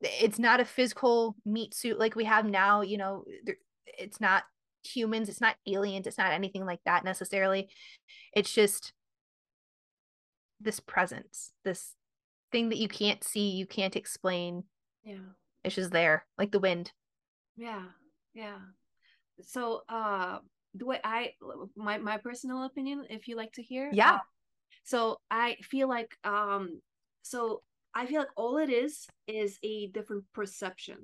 it's 0.01 0.39
not 0.39 0.61
a 0.61 0.65
physical 0.65 1.37
meat 1.45 1.75
suit 1.75 1.99
like 1.99 2.15
we 2.15 2.25
have 2.25 2.47
now 2.47 2.81
you 2.83 2.97
know 2.97 3.25
it's 3.99 4.21
not 4.21 4.45
humans 4.85 5.29
it's 5.29 5.41
not 5.41 5.57
aliens 5.67 6.07
it's 6.07 6.19
not 6.19 6.33
anything 6.33 6.65
like 6.65 6.81
that 6.85 7.05
necessarily. 7.05 7.69
It's 8.35 8.53
just 8.53 8.93
this 10.61 10.81
presence 10.81 11.53
this 11.65 11.95
thing 12.53 12.69
that 12.69 12.79
you 12.79 12.89
can't 12.89 13.25
see 13.25 13.51
you 13.51 13.67
can't 13.67 13.97
explain. 13.97 14.65
Yeah. 15.05 15.33
It's 15.65 15.75
just 15.75 15.91
there 15.91 16.27
like 16.39 16.53
the 16.53 16.61
wind. 16.61 16.93
Yeah 17.57 17.83
yeah. 18.35 18.59
So 19.43 19.83
uh 19.89 20.39
the 20.75 20.87
way 20.87 20.99
i 21.05 21.33
my 21.77 21.99
my 21.99 22.17
personal 22.17 22.65
opinion 22.65 23.05
if 23.11 23.29
you 23.29 23.37
like 23.37 23.53
to 23.53 23.63
hear 23.63 23.91
yeah. 23.93 24.15
uh, 24.15 24.19
so 24.85 25.19
i 25.31 25.57
feel 25.63 25.89
like 25.89 26.17
um 26.25 26.81
so 27.23 27.63
i 27.95 28.07
feel 28.07 28.21
like 28.21 28.31
all 28.37 28.59
it 28.59 28.71
is 28.71 29.07
is 29.27 29.59
a 29.63 29.89
different 29.89 30.25
perception. 30.33 30.99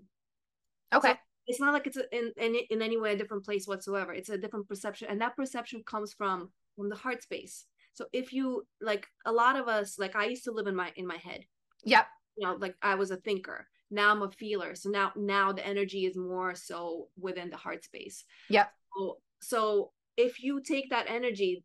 Okay. 0.93 1.13
so 1.13 1.17
it's 1.47 1.61
not 1.61 1.73
like 1.73 1.87
it's 1.87 1.97
a, 1.97 2.05
in, 2.17 2.33
in 2.37 2.57
in 2.71 2.83
any 2.83 2.97
way 2.97 3.13
a 3.13 3.17
different 3.17 3.45
place 3.45 3.67
whatsoever. 3.67 4.13
It's 4.13 4.29
a 4.29 4.39
different 4.39 4.69
perception 4.69 5.09
and 5.11 5.21
that 5.21 5.37
perception 5.37 5.83
comes 5.85 6.13
from 6.13 6.51
from 6.77 6.89
the 6.89 6.97
heart 6.97 7.23
space. 7.23 7.65
So 7.95 8.07
if 8.13 8.33
you 8.33 8.67
like 8.81 9.07
a 9.25 9.33
lot 9.33 9.57
of 9.57 9.67
us 9.69 9.99
like 9.99 10.15
i 10.15 10.27
used 10.27 10.45
to 10.45 10.53
live 10.53 10.67
in 10.67 10.77
my 10.77 10.93
in 10.97 11.07
my 11.07 11.17
head. 11.17 11.45
Yep. 11.85 12.07
You 12.37 12.47
know 12.47 12.57
like 12.59 12.77
i 12.83 12.95
was 12.95 13.11
a 13.11 13.17
thinker. 13.17 13.67
Now 13.91 14.11
i'm 14.11 14.23
a 14.23 14.31
feeler. 14.31 14.75
So 14.75 14.91
now 14.91 15.13
now 15.17 15.53
the 15.53 15.67
energy 15.67 16.07
is 16.07 16.17
more 16.17 16.55
so 16.55 17.09
within 17.19 17.51
the 17.51 17.57
heart 17.57 17.85
space. 17.85 18.25
Yep. 18.49 18.71
So, 18.97 19.19
so 19.41 19.93
if 20.17 20.43
you 20.43 20.61
take 20.61 20.91
that 20.91 21.07
energy 21.09 21.65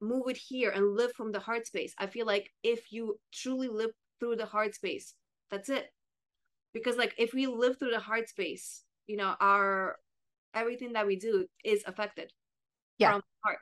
move 0.00 0.24
it 0.28 0.36
here 0.36 0.70
and 0.70 0.96
live 0.96 1.12
from 1.12 1.32
the 1.32 1.40
heart 1.40 1.66
space 1.66 1.94
i 1.98 2.06
feel 2.06 2.26
like 2.26 2.50
if 2.62 2.92
you 2.92 3.18
truly 3.32 3.68
live 3.68 3.90
through 4.20 4.36
the 4.36 4.46
heart 4.46 4.74
space 4.74 5.14
that's 5.50 5.68
it. 5.68 5.92
Because 6.72 6.96
like 6.96 7.14
if 7.18 7.32
we 7.32 7.46
live 7.46 7.78
through 7.78 7.92
the 7.92 8.00
heart 8.00 8.28
space 8.28 8.82
you 9.06 9.16
know 9.16 9.34
our 9.40 9.96
everything 10.54 10.92
that 10.94 11.06
we 11.06 11.16
do 11.16 11.46
is 11.64 11.82
affected 11.86 12.32
yeah. 12.98 13.12
from 13.12 13.22
heart. 13.44 13.58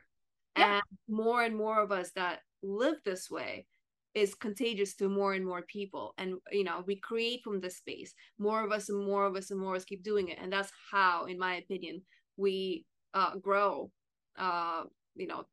Yeah. 0.57 0.75
and 0.75 0.83
more 1.07 1.43
and 1.43 1.55
more 1.55 1.81
of 1.81 1.91
us 1.91 2.11
that 2.15 2.39
live 2.61 2.95
this 3.03 3.29
way 3.29 3.65
is 4.13 4.35
contagious 4.35 4.95
to 4.95 5.09
more 5.09 5.33
and 5.33 5.45
more 5.45 5.63
people. 5.63 6.13
And 6.17 6.35
you 6.51 6.63
know 6.63 6.83
we 6.87 6.95
create 6.95 7.41
from 7.43 7.59
this 7.59 7.77
space. 7.77 8.13
More 8.39 8.63
of 8.63 8.71
us 8.71 8.89
and 8.89 9.05
more 9.05 9.25
of 9.25 9.35
us 9.35 9.51
and 9.51 9.59
more 9.59 9.75
of 9.75 9.81
us 9.81 9.85
keep 9.85 10.03
doing 10.03 10.29
it. 10.29 10.39
And 10.41 10.51
that's 10.51 10.71
how 10.91 11.25
in 11.25 11.37
my 11.37 11.55
opinion 11.55 12.01
we 12.37 12.85
uh 13.13 13.35
grow 13.37 13.91
uh 14.37 14.83
you 15.15 15.27
know 15.27 15.45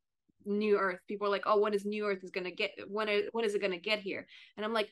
new 0.45 0.77
earth. 0.77 0.99
People 1.07 1.27
are 1.27 1.31
like 1.31 1.43
oh 1.45 1.59
when 1.59 1.73
is 1.73 1.85
new 1.85 2.05
earth 2.05 2.23
is 2.23 2.31
gonna 2.31 2.51
get 2.51 2.71
when 2.87 3.07
is, 3.09 3.29
when 3.31 3.45
is 3.45 3.55
it 3.55 3.61
gonna 3.61 3.77
get 3.77 3.99
here? 3.99 4.27
And 4.57 4.65
i'm 4.65 4.73
like 4.73 4.89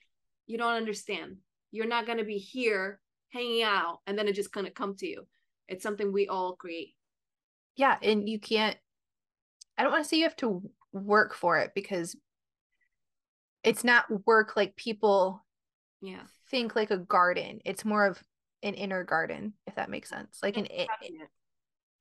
you 0.47 0.57
don't 0.57 0.73
understand. 0.73 1.37
You're 1.71 1.87
not 1.87 2.07
gonna 2.07 2.23
be 2.23 2.37
here 2.37 2.99
hanging 3.31 3.63
out 3.63 3.99
and 4.07 4.17
then 4.17 4.27
it 4.27 4.33
just 4.33 4.51
gonna 4.51 4.71
come 4.71 4.95
to 4.97 5.07
you. 5.07 5.27
It's 5.67 5.83
something 5.83 6.11
we 6.11 6.27
all 6.27 6.55
create. 6.55 6.95
Yeah 7.75 7.97
and 8.01 8.27
you 8.27 8.39
can't 8.39 8.77
i 9.77 9.83
don't 9.83 9.91
want 9.91 10.03
to 10.03 10.09
say 10.09 10.17
you 10.17 10.23
have 10.23 10.35
to 10.35 10.61
work 10.91 11.33
for 11.33 11.57
it 11.57 11.71
because 11.73 12.15
it's 13.63 13.83
not 13.83 14.05
work 14.25 14.55
like 14.55 14.75
people 14.75 15.43
yeah. 16.01 16.21
think 16.49 16.75
like 16.75 16.91
a 16.91 16.97
garden. 16.97 17.59
It's 17.65 17.85
more 17.85 18.05
of 18.05 18.21
an 18.63 18.73
inner 18.73 19.03
garden 19.03 19.53
if 19.67 19.75
that 19.75 19.89
makes 19.89 20.09
sense. 20.09 20.39
Like 20.41 20.57
an 20.57 20.67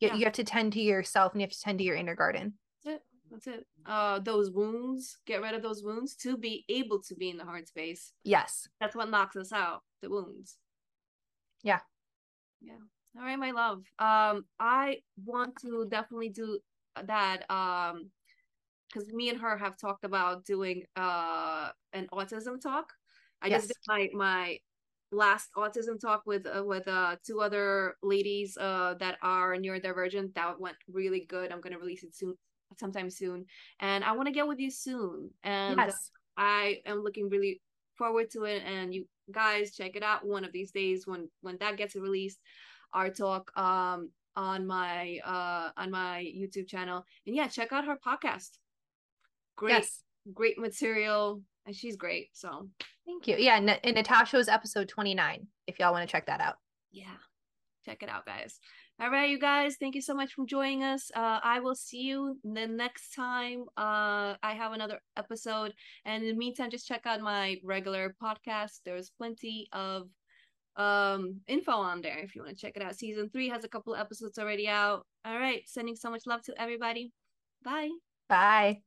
it, 0.00 0.06
yeah. 0.06 0.14
you 0.14 0.24
have 0.24 0.34
to 0.34 0.44
tend 0.44 0.72
to 0.74 0.80
yourself 0.80 1.32
and 1.32 1.40
you 1.40 1.46
have 1.46 1.52
to 1.52 1.60
tend 1.60 1.78
to 1.78 1.84
your 1.84 1.96
inner 1.96 2.14
garden. 2.14 2.54
That's 2.84 2.96
it. 2.96 3.02
That's 3.30 3.46
it. 3.46 3.66
Uh 3.86 4.20
those 4.20 4.50
wounds 4.50 5.18
get 5.26 5.42
rid 5.42 5.54
of 5.54 5.62
those 5.62 5.82
wounds 5.82 6.14
to 6.16 6.36
be 6.36 6.64
able 6.68 7.02
to 7.02 7.14
be 7.14 7.30
in 7.30 7.36
the 7.36 7.44
heart 7.44 7.68
space. 7.68 8.12
Yes. 8.24 8.68
That's 8.80 8.94
what 8.94 9.10
knocks 9.10 9.36
us 9.36 9.52
out 9.52 9.82
the 10.02 10.10
wounds. 10.10 10.56
Yeah. 11.62 11.80
Yeah. 12.60 12.74
All 13.16 13.24
right 13.24 13.38
my 13.38 13.50
love. 13.50 13.84
Um 13.98 14.44
i 14.58 14.98
want 15.24 15.56
to 15.62 15.86
definitely 15.90 16.30
do 16.30 16.58
that 17.04 17.48
um 17.50 18.10
because 18.88 19.12
me 19.12 19.28
and 19.28 19.38
her 19.38 19.58
have 19.58 19.76
talked 19.76 20.04
about 20.04 20.44
doing 20.44 20.84
uh 20.96 21.70
an 21.92 22.08
autism 22.12 22.60
talk. 22.60 22.92
I 23.42 23.48
yes. 23.48 23.62
just 23.62 23.68
did 23.68 23.76
my 23.86 24.08
my 24.14 24.58
last 25.10 25.48
autism 25.56 26.00
talk 26.00 26.22
with 26.26 26.46
uh, 26.46 26.62
with 26.64 26.86
uh 26.86 27.16
two 27.26 27.40
other 27.40 27.96
ladies 28.02 28.56
uh 28.58 28.94
that 29.00 29.16
are 29.22 29.56
neurodivergent. 29.56 30.34
That 30.34 30.60
went 30.60 30.76
really 30.90 31.26
good. 31.28 31.52
I'm 31.52 31.60
gonna 31.60 31.78
release 31.78 32.04
it 32.04 32.14
soon, 32.14 32.34
sometime 32.78 33.10
soon, 33.10 33.46
and 33.80 34.04
I 34.04 34.12
want 34.12 34.26
to 34.26 34.32
get 34.32 34.48
with 34.48 34.58
you 34.58 34.70
soon. 34.70 35.30
And 35.42 35.76
yes. 35.78 36.10
I 36.36 36.80
am 36.86 37.02
looking 37.02 37.28
really 37.28 37.60
forward 37.96 38.30
to 38.32 38.44
it. 38.44 38.62
And 38.64 38.94
you 38.94 39.06
guys 39.32 39.74
check 39.74 39.96
it 39.96 40.02
out 40.02 40.26
one 40.26 40.44
of 40.44 40.52
these 40.52 40.70
days 40.70 41.06
when 41.06 41.28
when 41.40 41.56
that 41.58 41.76
gets 41.76 41.96
released. 41.96 42.38
Our 42.92 43.10
talk 43.10 43.50
um 43.56 44.10
on 44.36 44.66
my 44.66 45.18
uh 45.24 45.70
on 45.76 45.90
my 45.90 46.24
YouTube 46.24 46.68
channel. 46.68 47.04
And 47.26 47.34
yeah, 47.34 47.48
check 47.48 47.72
out 47.72 47.86
her 47.86 47.96
podcast 47.96 48.50
great 49.58 49.72
yes. 49.72 50.02
great 50.32 50.58
material 50.58 51.42
and 51.68 51.76
she's 51.76 51.96
great 51.96 52.30
so. 52.32 52.68
Thank 53.06 53.28
you. 53.28 53.36
Yeah 53.38 53.58
and, 53.58 53.78
and 53.84 53.94
natasha 53.94 54.36
was 54.36 54.48
episode 54.48 54.88
29 54.88 55.46
if 55.66 55.78
y'all 55.78 55.92
want 55.92 56.08
to 56.08 56.10
check 56.10 56.26
that 56.26 56.40
out. 56.40 56.56
Yeah 56.90 57.04
check 57.84 58.02
it 58.02 58.08
out 58.08 58.26
guys. 58.26 58.58
All 59.00 59.10
right 59.10 59.30
you 59.30 59.38
guys 59.38 59.76
thank 59.78 59.94
you 59.94 60.02
so 60.02 60.14
much 60.14 60.32
for 60.32 60.44
joining 60.46 60.82
us. 60.82 61.10
Uh 61.14 61.38
i 61.44 61.60
will 61.60 61.76
see 61.76 62.00
you 62.00 62.38
the 62.42 62.66
next 62.66 63.14
time 63.14 63.64
uh 63.76 64.34
i 64.42 64.54
have 64.56 64.72
another 64.72 64.98
episode. 65.16 65.72
And 66.04 66.24
in 66.24 66.30
the 66.30 66.36
meantime 66.36 66.70
just 66.70 66.88
check 66.88 67.02
out 67.04 67.20
my 67.20 67.58
regular 67.62 68.16
podcast. 68.20 68.80
There's 68.84 69.12
plenty 69.16 69.68
of 69.72 70.08
um 70.76 71.40
info 71.48 71.72
on 71.72 72.00
there 72.00 72.18
if 72.18 72.34
you 72.34 72.42
want 72.42 72.56
to 72.56 72.60
check 72.60 72.76
it 72.76 72.82
out. 72.82 72.96
Season 72.96 73.28
three 73.28 73.50
has 73.50 73.64
a 73.64 73.68
couple 73.68 73.94
episodes 73.94 74.38
already 74.38 74.68
out. 74.68 75.06
All 75.24 75.38
right 75.38 75.62
sending 75.66 75.96
so 75.96 76.10
much 76.10 76.22
love 76.26 76.42
to 76.44 76.60
everybody. 76.60 77.12
Bye. 77.62 77.90
Bye 78.28 78.82